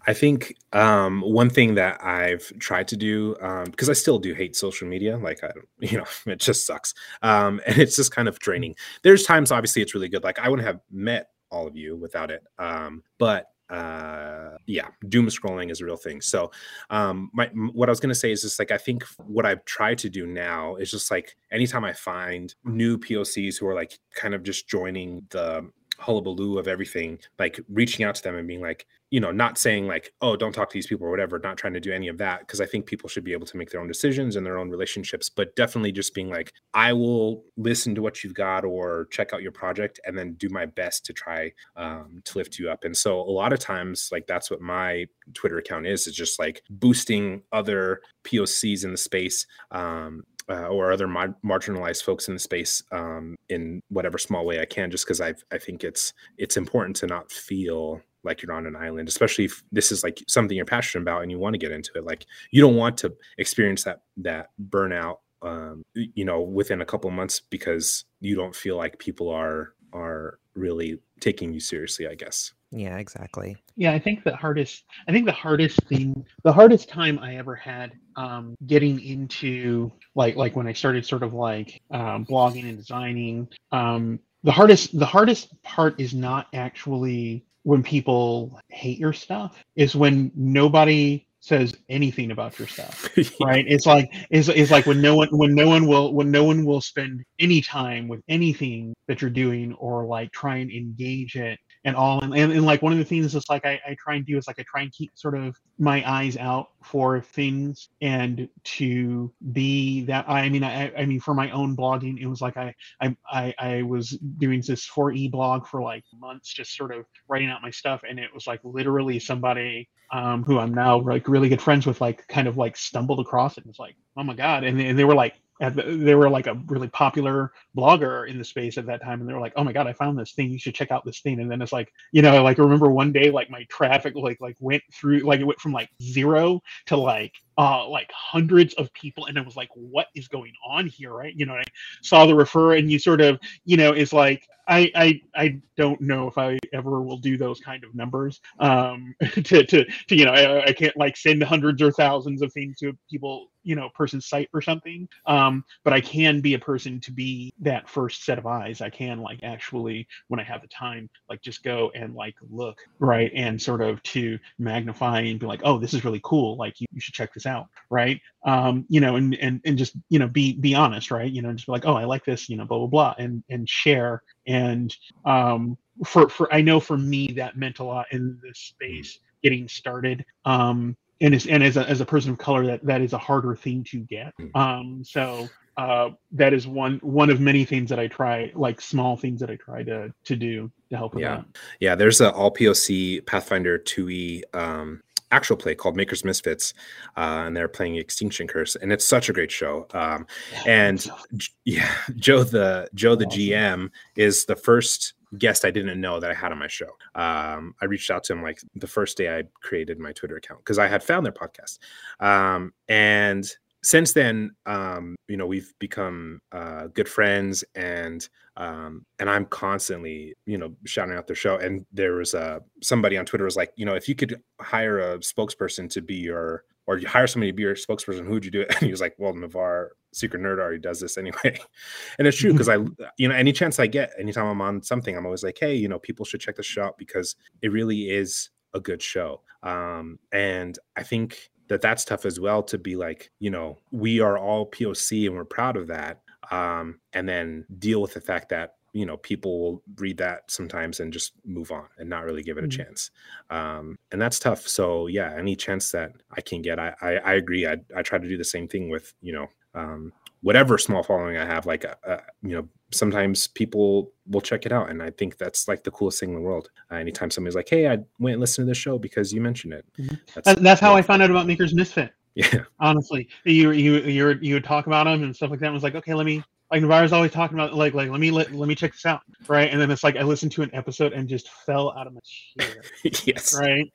[0.07, 3.35] I think um, one thing that I've tried to do
[3.65, 7.59] because I still do hate social media, like I, you know, it just sucks, um,
[7.67, 8.75] and it's just kind of draining.
[9.03, 10.23] There's times, obviously, it's really good.
[10.23, 15.27] Like I wouldn't have met all of you without it, um, but uh yeah doom
[15.27, 16.21] scrolling is a real thing.
[16.21, 16.51] So
[16.89, 19.63] um my what i was going to say is just like i think what i've
[19.65, 23.97] tried to do now is just like anytime i find new pocs who are like
[24.15, 25.67] kind of just joining the
[25.99, 29.87] hullabaloo of everything like reaching out to them and being like you know not saying
[29.87, 32.17] like oh don't talk to these people or whatever not trying to do any of
[32.17, 34.57] that because i think people should be able to make their own decisions and their
[34.57, 39.05] own relationships but definitely just being like i will listen to what you've got or
[39.11, 42.69] check out your project and then do my best to try um, to lift you
[42.69, 42.83] up.
[42.83, 46.39] And so a lot of times like that's what my twitter account is is just
[46.39, 52.35] like boosting other pocs in the space um, uh, or other mar- marginalized folks in
[52.35, 56.13] the space um, in whatever small way I can, just because I I think it's
[56.37, 60.21] it's important to not feel like you're on an island, especially if this is like
[60.27, 62.03] something you're passionate about and you want to get into it.
[62.03, 67.09] Like you don't want to experience that that burnout, um, you know, within a couple
[67.11, 72.07] months because you don't feel like people are are really taking you seriously.
[72.07, 72.53] I guess.
[72.75, 73.55] Yeah exactly.
[73.77, 77.55] Yeah, I think the hardest I think the hardest thing the hardest time I ever
[77.55, 82.77] had um getting into like like when I started sort of like um blogging and
[82.77, 89.63] designing um the hardest the hardest part is not actually when people hate your stuff
[89.75, 93.09] is when nobody says anything about your stuff
[93.41, 93.65] right?
[93.67, 96.65] It's like it's, it's like when no one when no one will when no one
[96.65, 101.59] will spend any time with anything that you're doing or like try and engage it
[101.85, 104.15] and all and, and, and like one of the things is like I, I try
[104.15, 107.89] and do is like i try and keep sort of my eyes out for things
[108.01, 112.41] and to be that i mean i i mean for my own blogging it was
[112.41, 116.93] like i i i, I was doing this 4e blog for like months just sort
[116.93, 120.99] of writing out my stuff and it was like literally somebody um, who I'm now
[120.99, 123.95] like really good friends with, like kind of like stumbled across it and was like,
[124.15, 126.89] oh my god, and and they were like, at the, they were like a really
[126.89, 129.87] popular blogger in the space at that time, and they were like, oh my god,
[129.87, 132.21] I found this thing, you should check out this thing, and then it's like, you
[132.21, 135.59] know, like remember one day like my traffic like like went through like it went
[135.59, 140.07] from like zero to like uh like hundreds of people, and I was like, what
[140.15, 141.33] is going on here, right?
[141.35, 141.63] You know, I
[142.01, 146.01] saw the refer, and you sort of, you know, it's like I, I I don't
[146.01, 148.41] know if I ever will do those kind of numbers.
[148.59, 152.51] Um, to, to to you know, I, I can't like send hundreds or thousands of
[152.53, 155.07] things to people, you know, person's site or something.
[155.25, 158.81] Um, but I can be a person to be that first set of eyes.
[158.81, 162.79] I can like actually, when I have the time, like just go and like look
[162.99, 166.57] right and sort of to magnify and be like, oh, this is really cool.
[166.57, 168.19] Like you, you should check this out, right?
[168.45, 171.31] Um, you know, and and and just you know be be honest, right?
[171.31, 173.43] You know, just be like, oh, I like this, you know, blah blah blah, and
[173.49, 174.95] and share and
[175.25, 179.67] um for for i know for me that meant a lot in this space getting
[179.67, 183.13] started um and as and as a, as a person of color that that is
[183.13, 184.55] a harder thing to get Mm.
[184.55, 185.47] um so
[185.77, 189.49] uh that is one one of many things that i try like small things that
[189.49, 191.37] i try to to do to help with Yeah.
[191.37, 191.45] that
[191.79, 195.01] Yeah, there's a all POC Pathfinder 2e um,
[195.31, 196.73] actual play called Makers Misfits,
[197.17, 199.87] uh, and they're playing Extinction Curse, and it's such a great show.
[199.93, 200.27] Um,
[200.65, 201.05] and
[201.65, 206.33] yeah, Joe the Joe the GM is the first guest I didn't know that I
[206.33, 206.89] had on my show.
[207.13, 210.61] Um, I reached out to him like the first day I created my Twitter account
[210.61, 211.79] because I had found their podcast,
[212.19, 213.45] um, and
[213.85, 220.33] since then, um, you know, we've become uh, good friends, and um, and I'm constantly,
[220.47, 221.57] you know, shouting out their show.
[221.57, 224.97] And there was uh, somebody on Twitter was like, you know, if you could hire
[224.97, 228.45] a spokesperson to be your, or you hire somebody to be your spokesperson, who would
[228.45, 228.69] you do it?
[228.75, 231.59] And he was like, well, Navarre Secret Nerd already does this anyway.
[232.17, 232.77] and it's true because I,
[233.17, 235.89] you know, any chance I get, anytime I'm on something, I'm always like, hey, you
[235.89, 239.41] know, people should check the show out because it really is a good show.
[239.61, 244.19] Um, and I think that that's tough as well to be like, you know, we
[244.19, 246.21] are all POC and we're proud of that.
[246.51, 251.01] Um, and then deal with the fact that, you know, people will read that sometimes
[251.01, 252.71] and just move on and not really give it a Mhm.
[252.71, 253.11] chance.
[253.49, 254.65] Um, and that's tough.
[254.67, 257.67] So yeah, any chance that I can get, I, I, I agree.
[257.67, 260.13] I, I try to do the same thing with, you know, um,
[260.43, 264.71] whatever small following I have, like, uh, uh, you know, sometimes people will check it
[264.71, 264.89] out.
[264.89, 266.69] And I think that's like the coolest thing in the world.
[266.89, 269.73] Uh, anytime somebody's like, Hey, I went and listened to this show because you mentioned
[269.73, 269.85] it.
[269.99, 270.19] Mhm.
[270.33, 270.97] That's, That- that's how yeah.
[270.99, 272.63] i found out about makers misfit Yeah.
[272.79, 275.83] honestly you you you you would talk about them and stuff like that and was
[275.83, 276.43] like okay let me
[276.75, 279.21] like Navarre's always talking about like like let me let, let me check this out
[279.47, 282.13] right and then it's like I listened to an episode and just fell out of
[282.13, 282.19] my
[282.59, 282.81] chair
[283.23, 283.57] yes.
[283.57, 283.89] right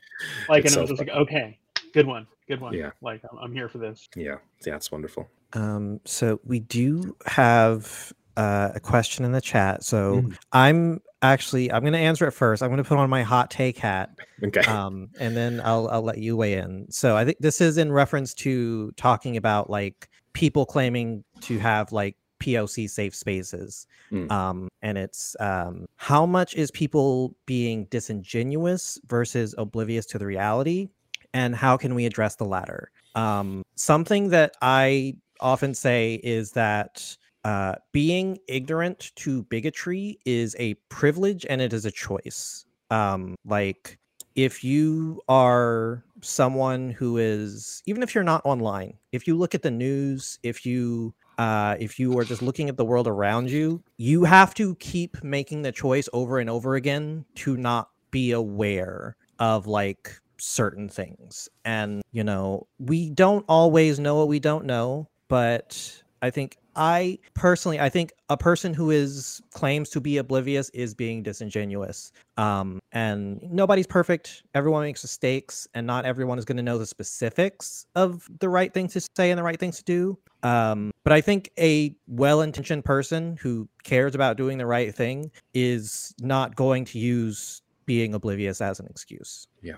[0.49, 1.59] like It's and so I was just like okay
[1.93, 2.91] good one good one Yeah.
[3.03, 4.37] like I'm, I'm here for this Yeah.
[4.67, 4.77] Yeah.
[4.77, 5.29] It's wonderful.
[5.53, 9.85] Um, so we do have uh, a question in the chat.
[9.85, 10.37] So Mm.
[10.53, 12.63] I'm actually I'm going to answer it first.
[12.63, 14.11] I'm going to put on my hot take hat,
[14.43, 14.61] Okay.
[14.63, 16.87] um, and then I'll I'll let you weigh in.
[16.91, 21.91] So I think this is in reference to talking about like people claiming to have
[21.93, 24.31] like POC safe spaces, Mm.
[24.33, 30.89] um, and it's um, how much is people being disingenuous versus oblivious to the reality,
[31.33, 32.91] and how can we address the latter?
[33.15, 40.75] Um, something that I often say is that uh, being ignorant to bigotry is a
[40.91, 42.67] privilege and it is a choice.
[42.91, 43.99] Um, like,
[44.35, 49.63] if you are someone who is, even if you're not online, if you look at
[49.63, 53.83] the news, if you uh, if you are just looking at the world around you,
[53.97, 59.17] you have to keep making the choice over and over again to not be aware
[59.39, 61.49] of like certain things.
[61.65, 67.19] And, you know, we don't always know what we don't know, but I think I
[67.35, 72.13] personally I think a person who is claims to be oblivious is being disingenuous.
[72.37, 74.43] Um and nobody's perfect.
[74.55, 78.73] Everyone makes mistakes and not everyone is going to know the specifics of the right
[78.73, 80.19] things to say and the right things to do.
[80.43, 86.15] Um but I think a well-intentioned person who cares about doing the right thing is
[86.21, 89.47] not going to use being oblivious as an excuse.
[89.63, 89.77] Yeah.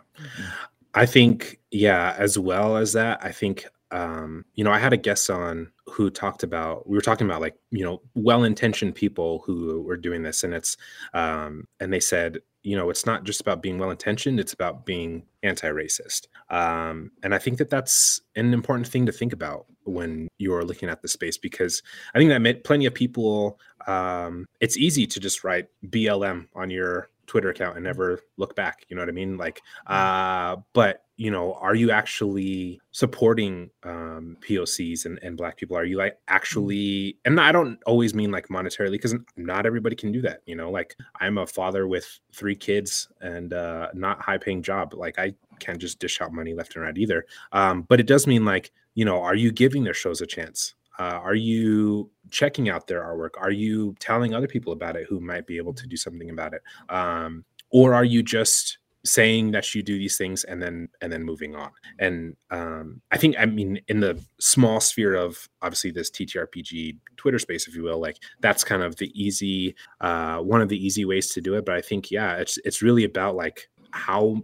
[0.94, 4.96] I think, yeah, as well as that, I think, um, you know, I had a
[4.96, 9.42] guest on who talked about, we were talking about like, you know, well intentioned people
[9.44, 10.42] who were doing this.
[10.42, 10.76] And it's,
[11.12, 14.86] um, and they said, you know, it's not just about being well intentioned, it's about
[14.86, 16.28] being anti racist.
[16.48, 20.88] Um, and I think that that's an important thing to think about when you're looking
[20.88, 21.82] at the space because
[22.14, 27.10] I think that plenty of people, um, it's easy to just write BLM on your
[27.26, 28.84] Twitter account and never look back.
[28.88, 29.36] You know what I mean?
[29.36, 35.76] Like, uh, but you know, are you actually supporting um, POCs and, and Black people?
[35.76, 37.16] Are you like actually?
[37.24, 40.40] And I don't always mean like monetarily because not everybody can do that.
[40.46, 44.94] You know, like I'm a father with three kids and uh, not high paying job.
[44.94, 47.24] Like I can't just dish out money left and right either.
[47.52, 50.74] Um, but it does mean like, you know, are you giving their shows a chance?
[51.02, 53.30] Uh, are you checking out their artwork?
[53.36, 56.54] Are you telling other people about it who might be able to do something about
[56.54, 56.62] it?
[56.88, 61.24] Um, or are you just saying that you do these things and then and then
[61.24, 61.72] moving on?
[61.98, 67.40] And um, I think I mean in the small sphere of obviously this TTRPG Twitter
[67.40, 71.04] space, if you will, like that's kind of the easy uh, one of the easy
[71.04, 71.64] ways to do it.
[71.66, 74.40] But I think yeah, it's it's really about like how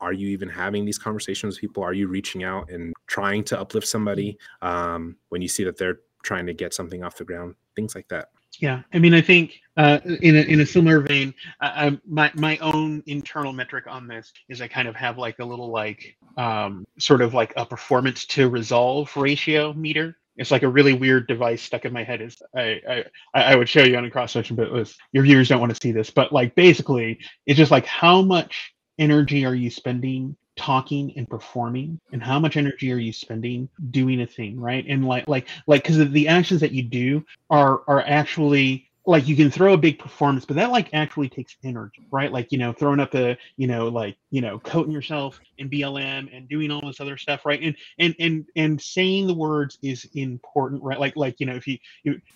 [0.00, 1.82] are you even having these conversations with people?
[1.82, 5.98] Are you reaching out and trying to uplift somebody um, when you see that they're
[6.22, 7.54] trying to get something off the ground?
[7.74, 8.28] Things like that.
[8.60, 12.58] Yeah, I mean, I think uh, in a in a similar vein, I, my my
[12.58, 16.86] own internal metric on this is I kind of have like a little like um,
[16.98, 20.16] sort of like a performance to resolve ratio meter.
[20.36, 22.20] It's like a really weird device stuck in my head.
[22.20, 23.04] Is I
[23.34, 25.74] I, I would show you on a cross section, but was, your viewers don't want
[25.74, 26.10] to see this.
[26.10, 31.98] But like basically, it's just like how much energy are you spending talking and performing
[32.12, 34.84] and how much energy are you spending doing a thing right?
[34.88, 39.34] And like like like because the actions that you do are are actually like you
[39.34, 42.30] can throw a big performance but that like actually takes energy right?
[42.30, 46.28] Like you know throwing up the you know like you know coating yourself in blm
[46.36, 47.62] and doing all this other stuff right?
[47.62, 50.98] And and and and saying the words is important right?
[50.98, 51.78] Like like you know if you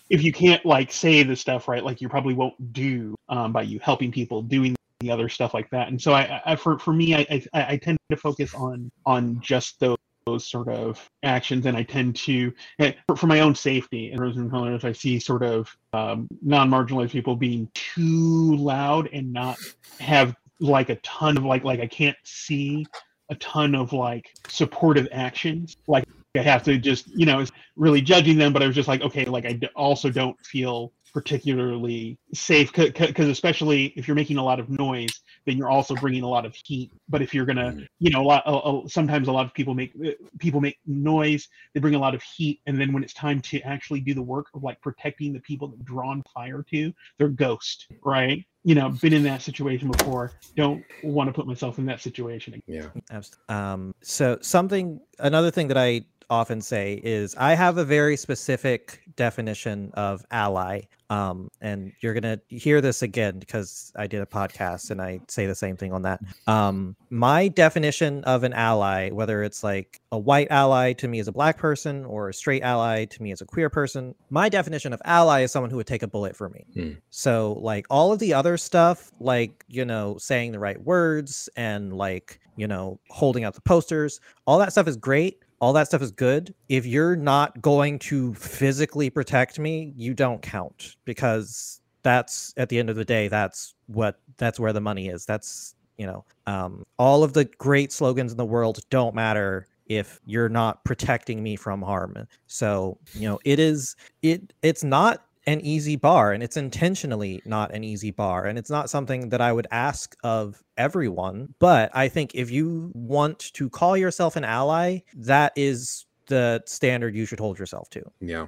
[0.09, 1.83] if you can't like say the stuff right?
[1.83, 5.69] Like you probably won't do um, by you helping people doing the other stuff like
[5.69, 5.89] that.
[5.89, 9.39] And so i, I for for me I, I i tend to focus on on
[9.41, 14.11] just those those sort of actions and i tend to eh, for my own safety
[14.11, 19.57] and rose colors i see sort of um, non-marginalized people being too loud and not
[19.99, 22.85] have like a ton of like like i can't see
[23.29, 25.77] a ton of like supportive actions.
[25.87, 26.05] Like
[26.35, 29.25] i have to just you know really judging them but i was just like okay
[29.25, 34.69] like I also don't feel particularly safe because especially if you're making a lot of
[34.69, 37.87] noise then you're also bringing a lot of heat but if you're gonna mm.
[37.99, 41.47] you know a lot uh, sometimes a lot of people make uh, people make noise
[41.73, 44.21] they bring a lot of heat and then when it's time to actually do the
[44.21, 48.89] work of like protecting the people that drawn fire to they're ghost right you know
[48.89, 52.91] been in that situation before don't want to put myself in that situation again.
[53.03, 56.01] yeah um so something another thing that i
[56.33, 60.81] often say is I have a very specific definition of ally.
[61.09, 65.45] Um, and you're gonna hear this again because I did a podcast and I say
[65.45, 66.21] the same thing on that.
[66.47, 71.27] Um, my definition of an ally, whether it's like a white ally to me as
[71.27, 74.91] a black person or a straight ally to me as a queer person, my definition
[74.91, 76.65] of ally is someone who would take a bullet for me.
[76.73, 76.91] Hmm.
[77.11, 81.93] So like all of the other stuff, like you know, saying the right words and
[81.93, 86.01] like you know, holding out the posters, all that stuff is great all that stuff
[86.01, 86.53] is good.
[86.67, 92.77] If you're not going to physically protect me, you don't count because that's at the
[92.77, 95.25] end of the day, that's what that's where the money is.
[95.25, 100.19] That's you know, um, all of the great slogans in the world don't matter if
[100.25, 102.27] you're not protecting me from harm.
[102.47, 107.73] So, you know, it is it it's not an easy bar and it's intentionally not
[107.73, 112.07] an easy bar and it's not something that I would ask of everyone but I
[112.07, 117.39] think if you want to call yourself an ally that is the standard you should
[117.39, 118.01] hold yourself to.
[118.21, 118.47] Yeah.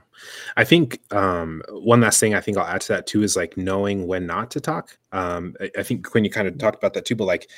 [0.57, 3.57] I think um, one last thing I think I'll add to that too is like
[3.57, 4.97] knowing when not to talk.
[5.11, 7.49] Um, I, I think when you kind of talked about that too, but like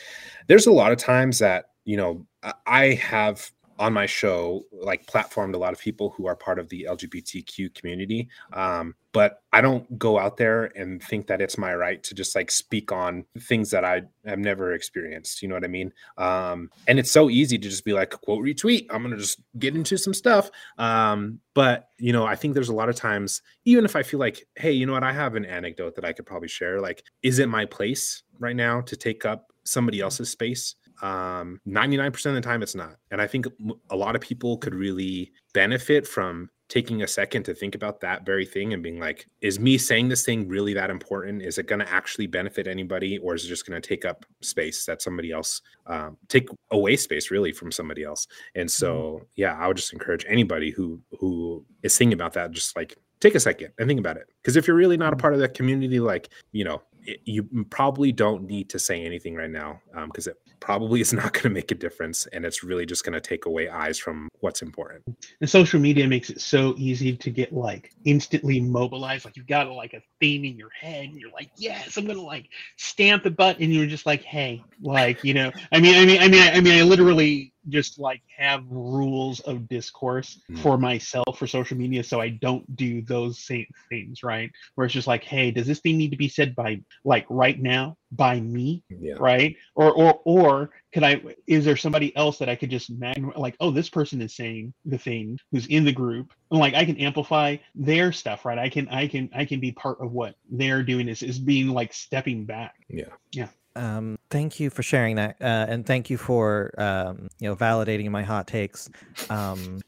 [0.47, 2.25] there's a lot of times that, you know,
[2.65, 6.69] I have on my show like platformed a lot of people who are part of
[6.69, 8.27] the lgbtq community.
[8.53, 12.35] Um, but i don't go out there and think that it's my right to just
[12.35, 15.91] like speak on things that i have never experienced you know what i mean?
[16.17, 19.75] Um, and it's so easy to just be like quote retweet i'm gonna just get
[19.75, 20.51] into some stuff.
[20.77, 24.19] Um, but you know i think there's a lot of times even if i feel
[24.19, 25.03] like hey you know what?
[25.03, 28.55] I have an anecdote that i could probably share like is it my place right
[28.55, 33.21] now to take up somebody else's space um 99% of the time it's not and
[33.21, 33.45] i think
[33.89, 38.25] a lot of people could really benefit from taking a second to think about that
[38.25, 41.65] very thing and being like is me saying this thing really that important is it
[41.67, 45.01] going to actually benefit anybody or is it just going to take up space that
[45.01, 49.23] somebody else um, take away space really from somebody else and so mm-hmm.
[49.35, 53.35] yeah i would just encourage anybody who who is thinking about that just like take
[53.35, 55.21] a second and think about it because if you're really not a mm-hmm.
[55.21, 56.81] part of that community like you know
[57.23, 61.33] you probably don't need to say anything right now because um, it probably is not
[61.33, 64.29] going to make a difference and it's really just going to take away eyes from
[64.39, 65.03] what's important.
[65.41, 69.69] And social media makes it so easy to get like instantly mobilized like you've got
[69.71, 73.23] like a theme in your head and you're like yes i'm going to like stamp
[73.23, 76.27] the button and you're just like hey like you know i mean i mean i
[76.27, 80.59] mean i mean i literally just like have rules of discourse mm.
[80.59, 84.51] for myself for social media so I don't do those same things, right?
[84.75, 87.59] Where it's just like, hey, does this thing need to be said by like right
[87.61, 88.83] now by me?
[88.89, 89.15] Yeah.
[89.19, 89.55] Right?
[89.75, 93.55] Or or or could I is there somebody else that I could just mag like,
[93.59, 96.31] oh, this person is saying the thing who's in the group.
[96.51, 98.57] And like I can amplify their stuff, right?
[98.57, 101.69] I can I can I can be part of what they're doing is is being
[101.69, 102.75] like stepping back.
[102.89, 103.09] Yeah.
[103.31, 103.49] Yeah.
[103.77, 108.09] Um, thank you for sharing that, uh, and thank you for um, you know validating
[108.09, 108.89] my hot takes.
[109.29, 109.81] Um,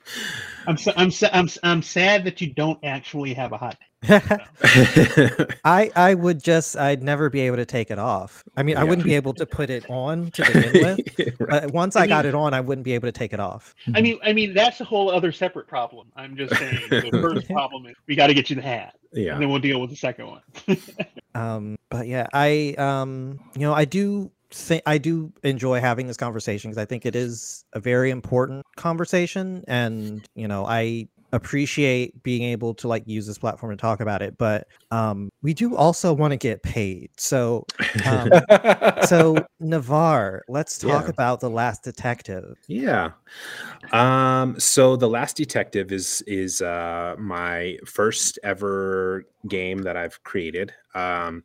[0.68, 3.78] I'm so, I'm I'm I'm sad that you don't actually have a hot.
[5.64, 8.44] I I would just I'd never be able to take it off.
[8.56, 8.82] I mean, yeah.
[8.82, 11.40] I wouldn't be able to put it on to begin with.
[11.40, 11.64] right.
[11.64, 13.42] But once I, I mean, got it on, I wouldn't be able to take it
[13.42, 13.76] off.
[13.94, 16.08] I mean, I mean that's a whole other separate problem.
[16.16, 18.96] I'm just saying the first problem is we got to get you the hat.
[19.12, 19.34] Yeah.
[19.34, 20.78] And then we'll deal with the second one.
[21.36, 26.18] um, but yeah, I um, you know, I do think I do enjoy having this
[26.18, 32.22] conversation because I think it is a very important conversation, and you know, I appreciate
[32.24, 35.76] being able to like use this platform to talk about it, but um, we do
[35.76, 37.10] also want to get paid.
[37.18, 37.66] So,
[38.06, 38.30] um,
[39.06, 41.10] so Navarre, let's talk Yeah.
[41.10, 42.56] about the Last Detective.
[42.68, 43.12] Yeah.
[43.92, 50.74] Um, so the last detective is is uh my first ever game that I've created.
[50.96, 51.44] Um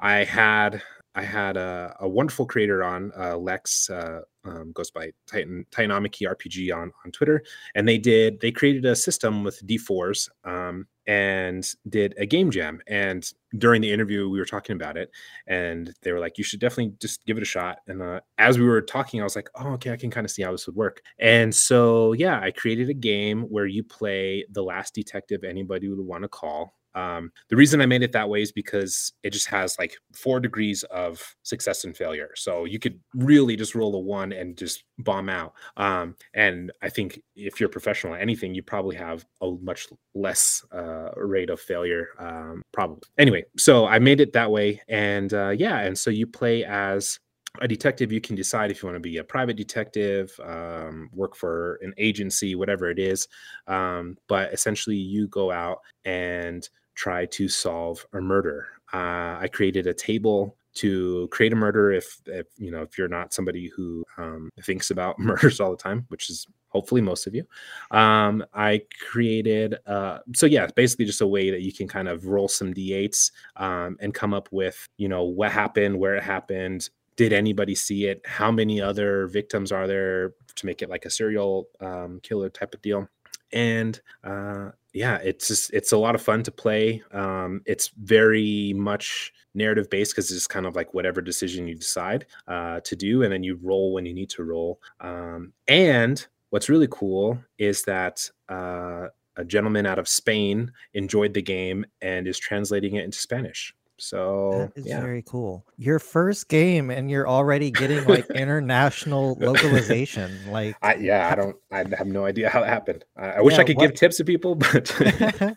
[0.00, 0.82] I had
[1.18, 6.32] I had a, a wonderful creator on uh, Lex uh, um, goes by Titan Titanomiki
[6.32, 7.42] RPG on on Twitter,
[7.74, 12.80] and they did they created a system with D4s um, and did a game jam.
[12.86, 13.28] And
[13.58, 15.10] during the interview, we were talking about it,
[15.48, 18.56] and they were like, "You should definitely just give it a shot." And uh, as
[18.56, 20.68] we were talking, I was like, "Oh, okay, I can kind of see how this
[20.68, 25.42] would work." And so, yeah, I created a game where you play the last detective
[25.42, 26.74] anybody would want to call.
[26.98, 30.40] Um, the reason I made it that way is because it just has like four
[30.40, 32.30] degrees of success and failure.
[32.34, 35.52] So you could really just roll a one and just bomb out.
[35.76, 40.64] Um, and I think if you're professional at anything, you probably have a much less
[40.72, 43.02] uh, rate of failure, um, probably.
[43.16, 44.82] Anyway, so I made it that way.
[44.88, 47.20] And uh, yeah, and so you play as
[47.60, 51.34] a detective you can decide if you want to be a private detective um, work
[51.34, 53.26] for an agency whatever it is
[53.66, 56.68] um, but essentially you go out and
[56.98, 58.66] try to solve a murder.
[58.92, 63.08] Uh, i created a table to create a murder if, if you know if you're
[63.18, 67.34] not somebody who um, thinks about murders all the time which is hopefully most of
[67.34, 67.44] you.
[67.90, 68.80] Um, i
[69.10, 72.74] created uh, so yeah basically just a way that you can kind of roll some
[72.74, 77.74] d8s um, and come up with you know what happened where it happened did anybody
[77.74, 82.20] see it how many other victims are there to make it like a serial um,
[82.22, 83.06] killer type of deal
[83.52, 88.72] and uh, yeah it's just it's a lot of fun to play um, it's very
[88.76, 93.22] much narrative based because it's kind of like whatever decision you decide uh, to do
[93.22, 97.82] and then you roll when you need to roll um, and what's really cool is
[97.82, 99.06] that uh,
[99.36, 104.70] a gentleman out of spain enjoyed the game and is translating it into spanish so
[104.74, 105.64] That is yeah very cool.
[105.76, 110.30] Your first game, and you're already getting like international localization.
[110.50, 111.56] Like, I, yeah, I don't.
[111.70, 113.04] I have no idea how it happened.
[113.16, 114.90] I, I wish Yeah, I could what- give tips to people, but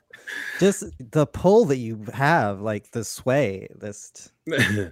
[0.59, 3.67] just the pull that you have, like the sway.
[3.75, 4.31] This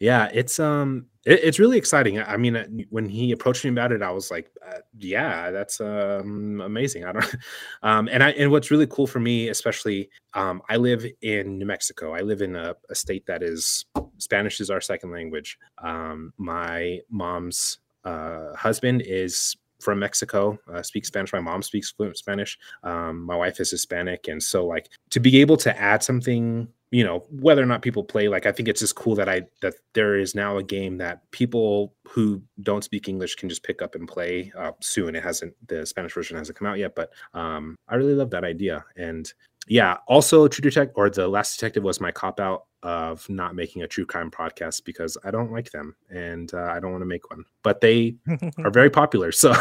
[0.00, 2.20] yeah, it's um, it, it's really exciting.
[2.20, 5.80] I mean, uh, when he approached me about it, I was like, uh, yeah, that's
[5.80, 7.04] um amazing.
[7.04, 7.36] I don't,
[7.82, 11.66] um, and I and what's really cool for me, especially, um, I live in New
[11.66, 12.14] Mexico.
[12.14, 13.86] I live in a, a state that is
[14.18, 15.58] Spanish is our second language.
[15.82, 21.32] Um, my mom's uh, husband is from Mexico, uh, speaks Spanish.
[21.32, 22.58] My mom speaks fluent Spanish.
[22.82, 27.04] Um, my wife is Hispanic, and so like to be able to add something, you
[27.04, 29.74] know, whether or not people play, like I think it's just cool that I that
[29.94, 33.94] there is now a game that people who don't speak English can just pick up
[33.94, 35.14] and play uh, soon.
[35.14, 38.44] It hasn't the Spanish version hasn't come out yet, but um, I really love that
[38.44, 38.84] idea.
[38.96, 39.32] And
[39.68, 43.82] yeah, also True Detective or the Last Detective was my cop out of not making
[43.82, 47.06] a true crime podcast because I don't like them and uh, I don't want to
[47.06, 48.14] make one, but they
[48.58, 49.32] are very popular.
[49.38, 49.52] So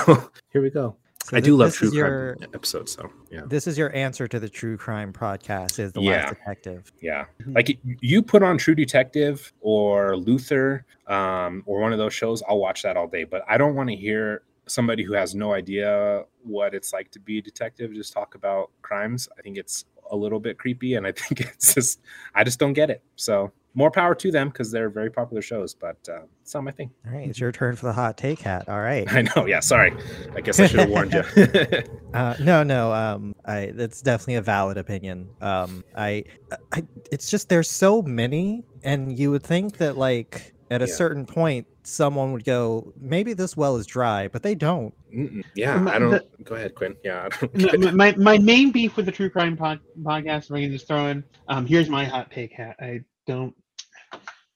[0.52, 0.96] here we go.
[1.24, 2.94] So I thi- do love true is crime your- episodes.
[2.94, 5.78] So yeah, This is your answer to the true crime podcast.
[5.80, 6.12] Is the Yeah.
[6.24, 6.92] last detective?
[7.02, 7.26] yeah.
[7.42, 7.56] Mhm.
[7.56, 12.60] Like you put on True Detective or Luther um, or one of those shows, I'll
[12.60, 13.24] watch that all day.
[13.26, 17.20] But I don't want to hear somebody who has no idea what it's like to
[17.20, 19.28] be a detective just talk about crimes.
[19.38, 22.02] I think it's a little bit creepy, and I think it's just
[22.36, 23.04] I just don't get it.
[23.16, 26.72] So more power to them because they're very popular shows, but uh, it's not my
[26.72, 26.90] thing.
[27.06, 28.68] All right, it's your turn for the hot take hat.
[28.68, 29.06] All right.
[29.14, 29.46] I know.
[29.46, 29.94] Yeah, sorry.
[30.36, 31.24] I guess I should have warned you.
[32.14, 32.92] Uh, no, no.
[32.94, 35.30] Um, I that's definitely a valid opinion.
[35.42, 36.24] Um, I,
[36.72, 40.94] I, it's just there's so many, and you would think that like at a Yeah.
[40.96, 44.94] certain point someone would go, maybe this well is dry, but they don't.
[45.16, 45.44] Mm-mm.
[45.56, 46.12] yeah, Um, I don't.
[46.12, 46.96] the- go ahead, Quinn.
[47.04, 50.72] Yeah, No, my, my main beef with the true crime pod, podcast, if I can
[50.72, 52.76] just throw in, um, here's my hot take hat.
[52.80, 53.56] I don't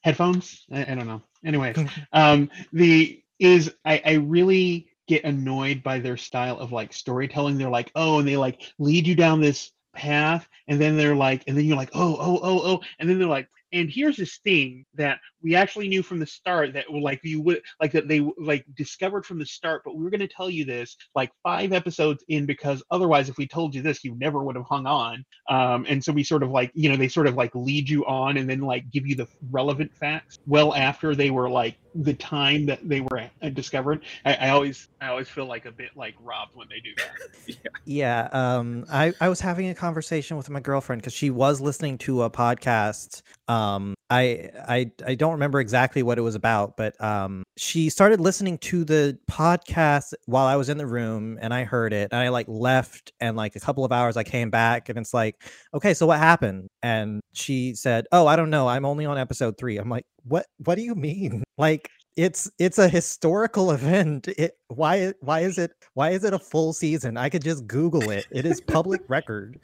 [0.03, 0.65] headphones.
[0.71, 1.21] I, I don't know.
[1.45, 1.77] Anyways,
[2.13, 7.57] um, the is I, I really get annoyed by their style of like storytelling.
[7.57, 11.43] They're like, oh, and they like lead you down this path, and then they're like,
[11.47, 14.37] and then you're like, oh, oh, oh, oh, and then they're like, and here's this
[14.39, 18.19] thing that we actually knew from the start that like you would like that they
[18.37, 21.73] like discovered from the start but we were going to tell you this like five
[21.73, 25.23] episodes in because otherwise if we told you this you never would have hung on.
[25.49, 28.05] Um, and so we sort of like you know they sort of like lead you
[28.05, 32.13] on and then like give you the relevant facts well after they were like the
[32.13, 34.01] time that they were uh, discovered.
[34.25, 37.57] I, I always i always feel like a bit like robbed when they do that.
[37.85, 38.29] Yeah.
[38.31, 42.23] Um, I I was having a conversation with my girlfriend because she was listening to
[42.23, 43.60] a podcast um
[44.09, 48.57] I I I don't remember exactly what it was about, but um she started listening
[48.59, 52.29] to the podcast while I was in the room and I heard it and I
[52.29, 55.35] like left and like a couple of hours I came back and it's like,
[55.73, 56.67] okay, so what happened?
[56.83, 58.67] And she said, "Oh, I don't know.
[58.67, 62.79] I'm only on episode 3." I'm like, "What what do you mean?" Like it's it's
[62.79, 64.27] a historical event.
[64.29, 67.17] It why why is it why is it a full season?
[67.17, 68.25] I could just Google it.
[68.31, 69.59] It is public record.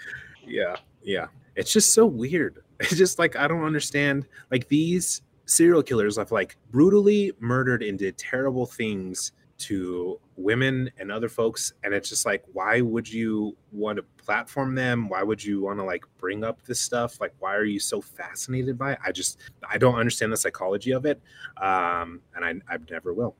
[0.45, 1.27] Yeah, yeah.
[1.55, 2.61] It's just so weird.
[2.79, 4.27] It's just like I don't understand.
[4.51, 11.11] Like these serial killers have like brutally murdered and did terrible things to women and
[11.11, 15.09] other folks and it's just like why would you want to platform them?
[15.09, 17.19] Why would you want to like bring up this stuff?
[17.19, 18.99] Like why are you so fascinated by it?
[19.03, 21.19] I just i don't understand the psychology of it
[21.61, 23.35] um and i i never will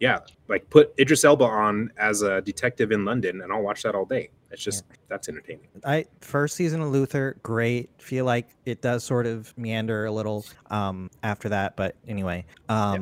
[0.00, 0.18] yeah
[0.48, 4.04] like put idris elba on as a detective in london and i'll watch that all
[4.04, 7.90] day it's just that's entertaining I first season of Luther, great.
[7.98, 12.44] Feel like it does sort of meander a little um after that, but anyway.
[12.68, 13.00] Um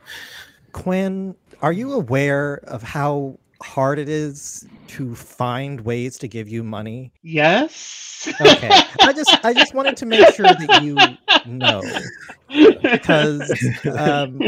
[0.72, 6.64] Quinn, are you aware of how hard it is to find ways to give you
[6.64, 7.12] money?
[7.22, 8.28] Yes.
[8.40, 8.68] Okay.
[9.00, 10.96] I just I just wanted to make sure that you
[11.46, 11.82] know
[12.82, 13.52] because
[13.96, 14.40] um,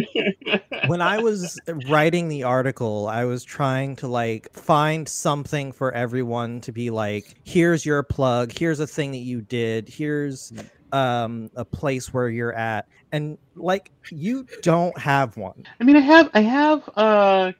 [0.86, 6.60] when I was writing the article, I was trying to like find something for everyone
[6.62, 10.52] to be like, here's your plug, here's a thing that you did, here's
[10.92, 12.86] um a place where you're at.
[13.12, 15.64] And like you don't have one.
[15.80, 17.52] I mean, I have, I have, uh,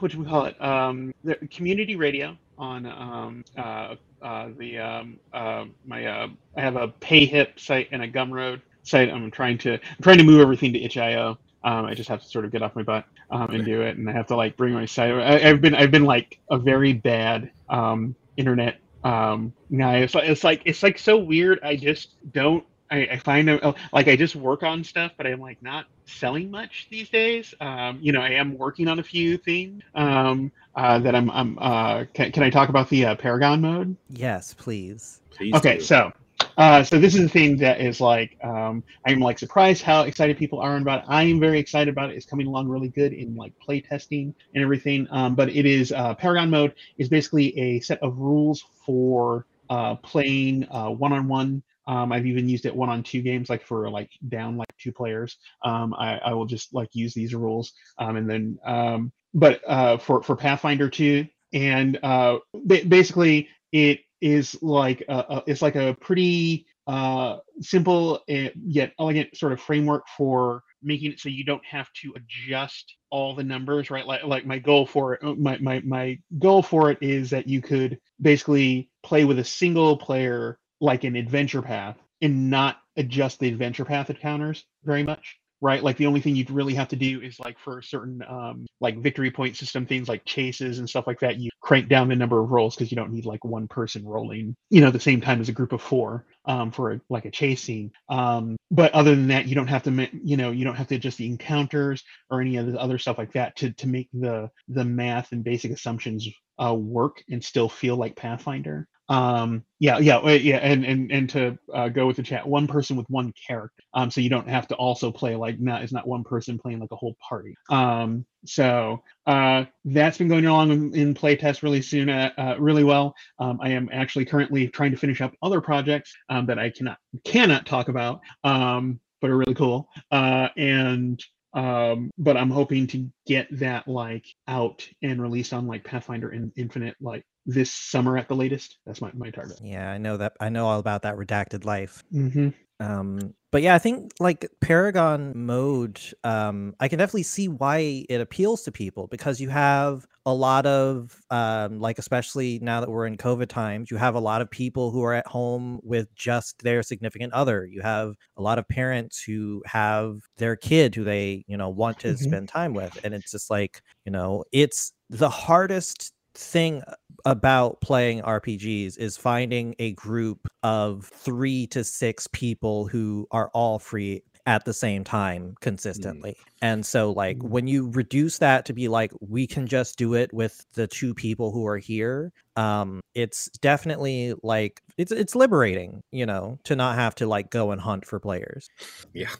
[0.00, 0.60] what do we call it?
[0.62, 6.76] Um, the community radio on um, uh, uh, the um, uh, my uh, I have
[6.76, 9.10] a PayHip site and a Gumroad site.
[9.10, 11.38] I'm trying to I'm trying to move everything to itch.io.
[11.64, 13.96] Um, I just have to sort of get off my butt um, and do it,
[13.96, 15.12] and I have to like bring my site.
[15.12, 19.98] I, I've been I've been like a very bad um, internet um, guy.
[19.98, 21.60] It's like, it's like it's like so weird.
[21.62, 22.64] I just don't.
[22.90, 23.48] I, I find
[23.92, 27.54] like I just work on stuff, but I'm like not selling much these days.
[27.60, 31.30] Um, you know, I am working on a few things um, uh, that I'm.
[31.30, 33.96] I'm uh, can, can I talk about the uh, Paragon mode?
[34.10, 35.20] Yes, please.
[35.30, 35.84] Please okay, do.
[35.84, 36.12] so
[36.56, 40.36] uh, so this is the thing that is like um, I'm like surprised how excited
[40.36, 41.04] people are about it.
[41.08, 42.16] I am very excited about it.
[42.16, 45.06] It's coming along really good in like play testing and everything.
[45.10, 49.96] Um, but it is uh, Paragon mode is basically a set of rules for uh,
[49.96, 51.62] playing uh, one-on-one.
[51.86, 55.38] Um, I've even used it one-on-two games, like for like down like two players.
[55.64, 59.96] Um, I, I will just like use these rules, um, and then um, but uh,
[59.98, 65.76] for for Pathfinder 2, and uh, ba- basically it is like a, a, it's like
[65.76, 71.64] a pretty uh, simple yet elegant sort of framework for making it so you don't
[71.64, 74.06] have to adjust all the numbers right?
[74.06, 77.60] Like like my goal for it my my, my goal for it is that you
[77.60, 83.48] could basically play with a single player like an adventure path and not adjust the
[83.48, 85.84] adventure path encounters very much right?
[85.84, 88.98] Like the only thing you'd really have to do is like for certain um like
[88.98, 92.42] victory point system things like chases and stuff like that you crank down the number
[92.42, 95.40] of rolls because you don't need like one person rolling you know the same time
[95.40, 97.92] as a group of four um for a, like a chase scene.
[98.08, 100.96] Um but other than that you don't have to you know you don't have to
[100.96, 104.50] adjust the encounters or any of the other stuff like that to to make the
[104.68, 106.28] the math and basic assumptions
[106.62, 111.58] uh work and still feel like pathfinder um yeah yeah yeah and and and to
[111.74, 113.82] uh, go with the chat one person with one character.
[113.92, 116.80] Um so you don't have to also play like not it's not one person playing
[116.80, 117.54] like a whole party.
[117.68, 122.84] Um so uh that's been going along in, in playtest really soon uh, uh, really
[122.84, 123.14] well.
[123.38, 126.96] Um i am actually currently trying to finish up other projects um that i cannot
[127.24, 129.88] cannot talk about um but are really cool.
[130.10, 131.22] Uh and
[131.54, 136.50] um but i'm hoping to get that like out and released on like pathfinder and
[136.56, 140.34] infinite like this summer at the latest that's my, my target Yeah, I know that.
[140.40, 142.02] I know all about that redacted life.
[142.12, 142.48] mm-hmm.
[142.80, 148.20] Um, but yeah, I think like Paragon mode, um, I can definitely see why it
[148.20, 153.06] appeals to people because you have a lot of um, like especially now that we're
[153.06, 156.60] in COVID times, you have a lot of people who are at home with just
[156.62, 157.66] their significant other.
[157.66, 162.00] You have a lot of parents who have their kid who they you know want
[162.00, 162.18] to Mhm.
[162.18, 166.82] spend time with, and it's just like you know it's the hardest thing
[167.24, 173.78] about playing RPGs is finding a group of three to six people who are all
[173.78, 176.36] free at the same time consistently.
[176.60, 177.48] And so, like, Mm.
[177.50, 181.14] when you reduce that to be like, we can just do it with the two
[181.14, 186.96] people who are here, um, it's definitely like it's it's liberating, you know, to not
[186.96, 188.68] have to like go and hunt for players.
[189.12, 189.30] Yeah.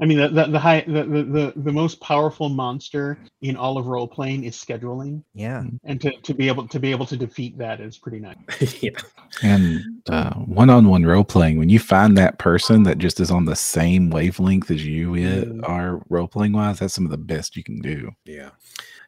[0.00, 3.78] I mean, the the the, high, the the the the most powerful monster in all
[3.78, 5.64] of role playing is scheduling, Yeah.
[5.84, 8.36] and to, to be able to be able to defeat that is pretty nice.
[8.82, 8.90] yeah.
[9.42, 13.56] And uh, one-on-one role playing, when you find that person that just is on the
[13.56, 15.66] same wavelength as you i- Mm.
[15.68, 18.10] are role playing wise, that's some of the best you can do.
[18.26, 18.50] Yeah.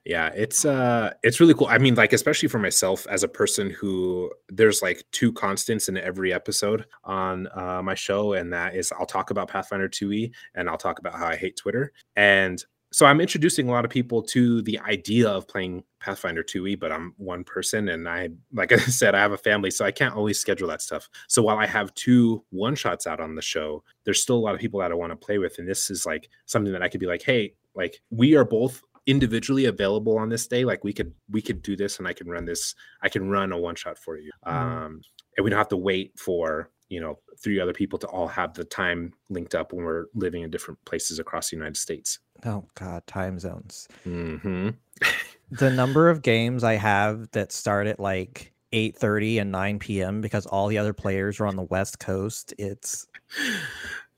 [0.09, 1.67] Yeah, it's uh it's really cool.
[1.67, 5.99] I mean, like especially for myself as a person who there's like two constants in
[5.99, 10.71] every episode on uh my show and that is I'll talk about Pathfinder 2e and
[10.71, 11.93] I'll talk about how I hate Twitter.
[12.17, 16.81] And so I'm introducing a lot of people to the idea of playing Pathfinder 2e,
[16.81, 19.91] but I'm one person and I like I said I have a family so I
[19.91, 21.07] can't always schedule that stuff.
[21.29, 24.55] So while I have two one shots out on the show, there's still a lot
[24.55, 26.89] of people that I want to play with and this is like something that I
[26.89, 30.93] could be like, "Hey, like we are both individually available on this day like we
[30.93, 33.75] could we could do this and i can run this i can run a one
[33.75, 35.01] shot for you um
[35.37, 38.53] and we don't have to wait for you know three other people to all have
[38.55, 42.65] the time linked up when we're living in different places across the united states Oh
[42.77, 43.89] God, time zones.
[44.07, 44.69] mm-hmm.
[45.51, 50.21] The number of games I have that start at like 8:30 and 9 p.m.
[50.21, 52.55] because all the other players are on the West Coast.
[52.59, 53.09] It's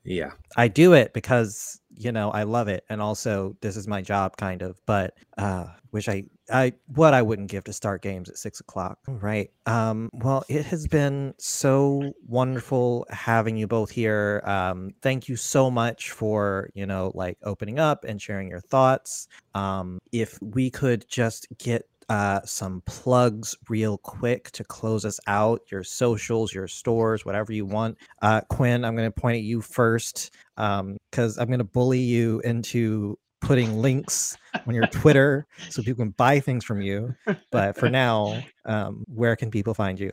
[0.03, 4.01] yeah I do it because you know I love it, and also this is my
[4.01, 4.79] job, kind of.
[4.85, 8.97] But uh, wish I I what I wouldn't give to start games at six o'clock.
[9.07, 9.51] right?
[9.65, 10.09] Um.
[10.13, 14.41] Well, it has been so wonderful having you both here.
[14.45, 14.91] Um.
[15.01, 19.27] Thank you so much for you know like opening up and sharing your thoughts.
[19.53, 19.99] Um.
[20.11, 25.81] If we could just get uh, some plugs real quick to close us out your
[25.81, 27.97] socials your stores whatever you want.
[28.21, 32.41] Uh, quinn i'm going to point at you first because i'm going to bully you
[32.41, 34.37] into putting links
[34.67, 37.13] on your twitter so people can buy things from you
[37.51, 40.11] but for now um, where can people find you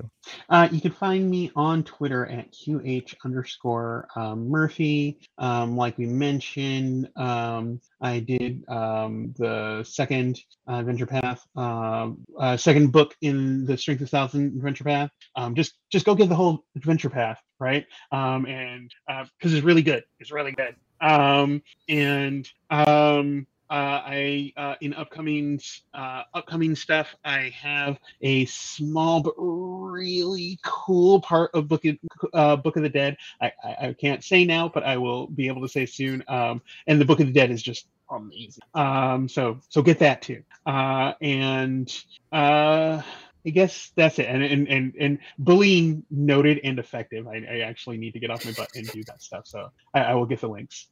[0.48, 5.18] Uh, you can find me on Twitter at QH underscore um, Murphy.
[5.38, 12.56] Um, like we mentioned, um, I did um, the second uh, Adventure Path, uh, uh,
[12.56, 15.10] second book in the Strength of Thousand Adventure Path.
[15.36, 17.84] Um, just just go get the whole Adventure Path, right?
[18.12, 18.92] And
[19.38, 20.74] because it's really good, it's really good.
[21.00, 25.60] Um, and um, uh, I uh, in upcoming
[25.92, 31.96] uh, upcoming stuff, I have a small but really cool part of Book of,
[32.32, 33.16] uh, Book of the Dead.
[33.40, 36.24] I, I, I can't say now, but I will be able to say soon.
[36.28, 38.62] Um, and the Book of the Dead is just amazing.
[38.74, 40.42] Um, so so get that too.
[40.64, 41.94] Uh, and
[42.32, 43.02] uh,
[43.48, 44.26] I guess that's it.
[44.28, 47.26] And and and, and bullying noted and effective.
[47.26, 49.46] I, I actually need to get off my butt and do that stuff.
[49.46, 50.88] So I, I will get the links.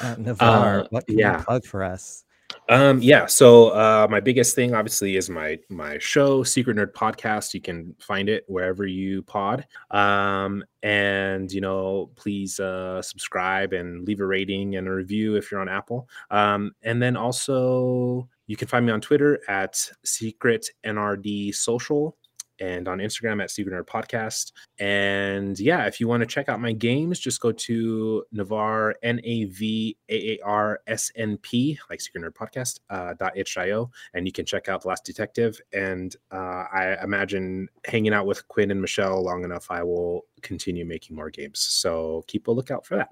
[0.00, 1.38] uh, navarre Uh, what can yeah.
[1.38, 2.24] you plug for us
[2.68, 3.26] Um, yeah.
[3.26, 7.52] So uh, my biggest thing, obviously, is my my show, Secret Nerd Podcast.
[7.52, 9.66] You can find it wherever you pod.
[9.90, 15.50] Um, and you know, please uh, subscribe and leave a rating and a review if
[15.50, 16.08] you're on Apple.
[16.30, 22.16] Um, and then also, you can find me on Twitter at Secret NRD Social
[22.60, 24.52] and on Instagram at Secret Nerd Podcast.
[24.78, 29.20] And yeah, if you want to check out my games, just go to Navar N
[29.24, 34.26] A V A A R S N P, like Secret Nerd Podcast, uh, itch.io, and
[34.26, 35.60] you can check out The Last Detective.
[35.72, 40.84] And uh, I imagine hanging out with Quinn and Michelle long enough, I will continue
[40.84, 41.60] making more games.
[41.60, 43.08] So keep a lookout for that.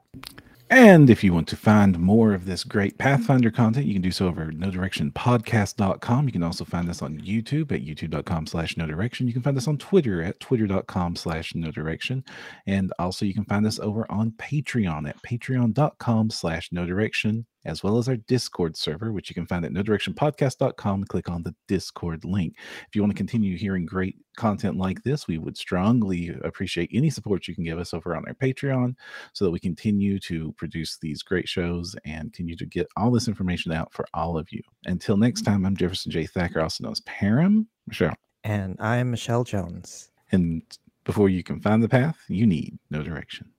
[0.75, 4.11] And if you want to find more of this great Pathfinder content, you can do
[4.11, 6.27] so over nodirectionpodcast.com.
[6.27, 9.27] You can also find us on YouTube at youtube.com slash nodirection.
[9.27, 12.27] You can find us on Twitter at twitter.com slash nodirection.
[12.67, 17.99] And also you can find us over on Patreon at patreon.com slash nodirection, as well
[17.99, 22.55] as our Discord server, which you can find at nodirectionpodcast.com click on the Discord link.
[22.89, 27.11] If you want to continue hearing great content like this, we would strongly appreciate any
[27.11, 28.95] support you can give us over on our Patreon
[29.33, 33.29] so that we continue to produce these great shows and continue to get all this
[33.29, 34.63] information out for all of you.
[34.87, 35.53] Until next mm-hmm.
[35.53, 36.27] time, I'm Jefferson J.
[36.27, 37.67] Thacker, also known as Param.
[37.89, 38.15] Michelle.
[38.45, 40.63] and i'm michelle jones And
[41.05, 43.53] before you can find the path, you need no direction.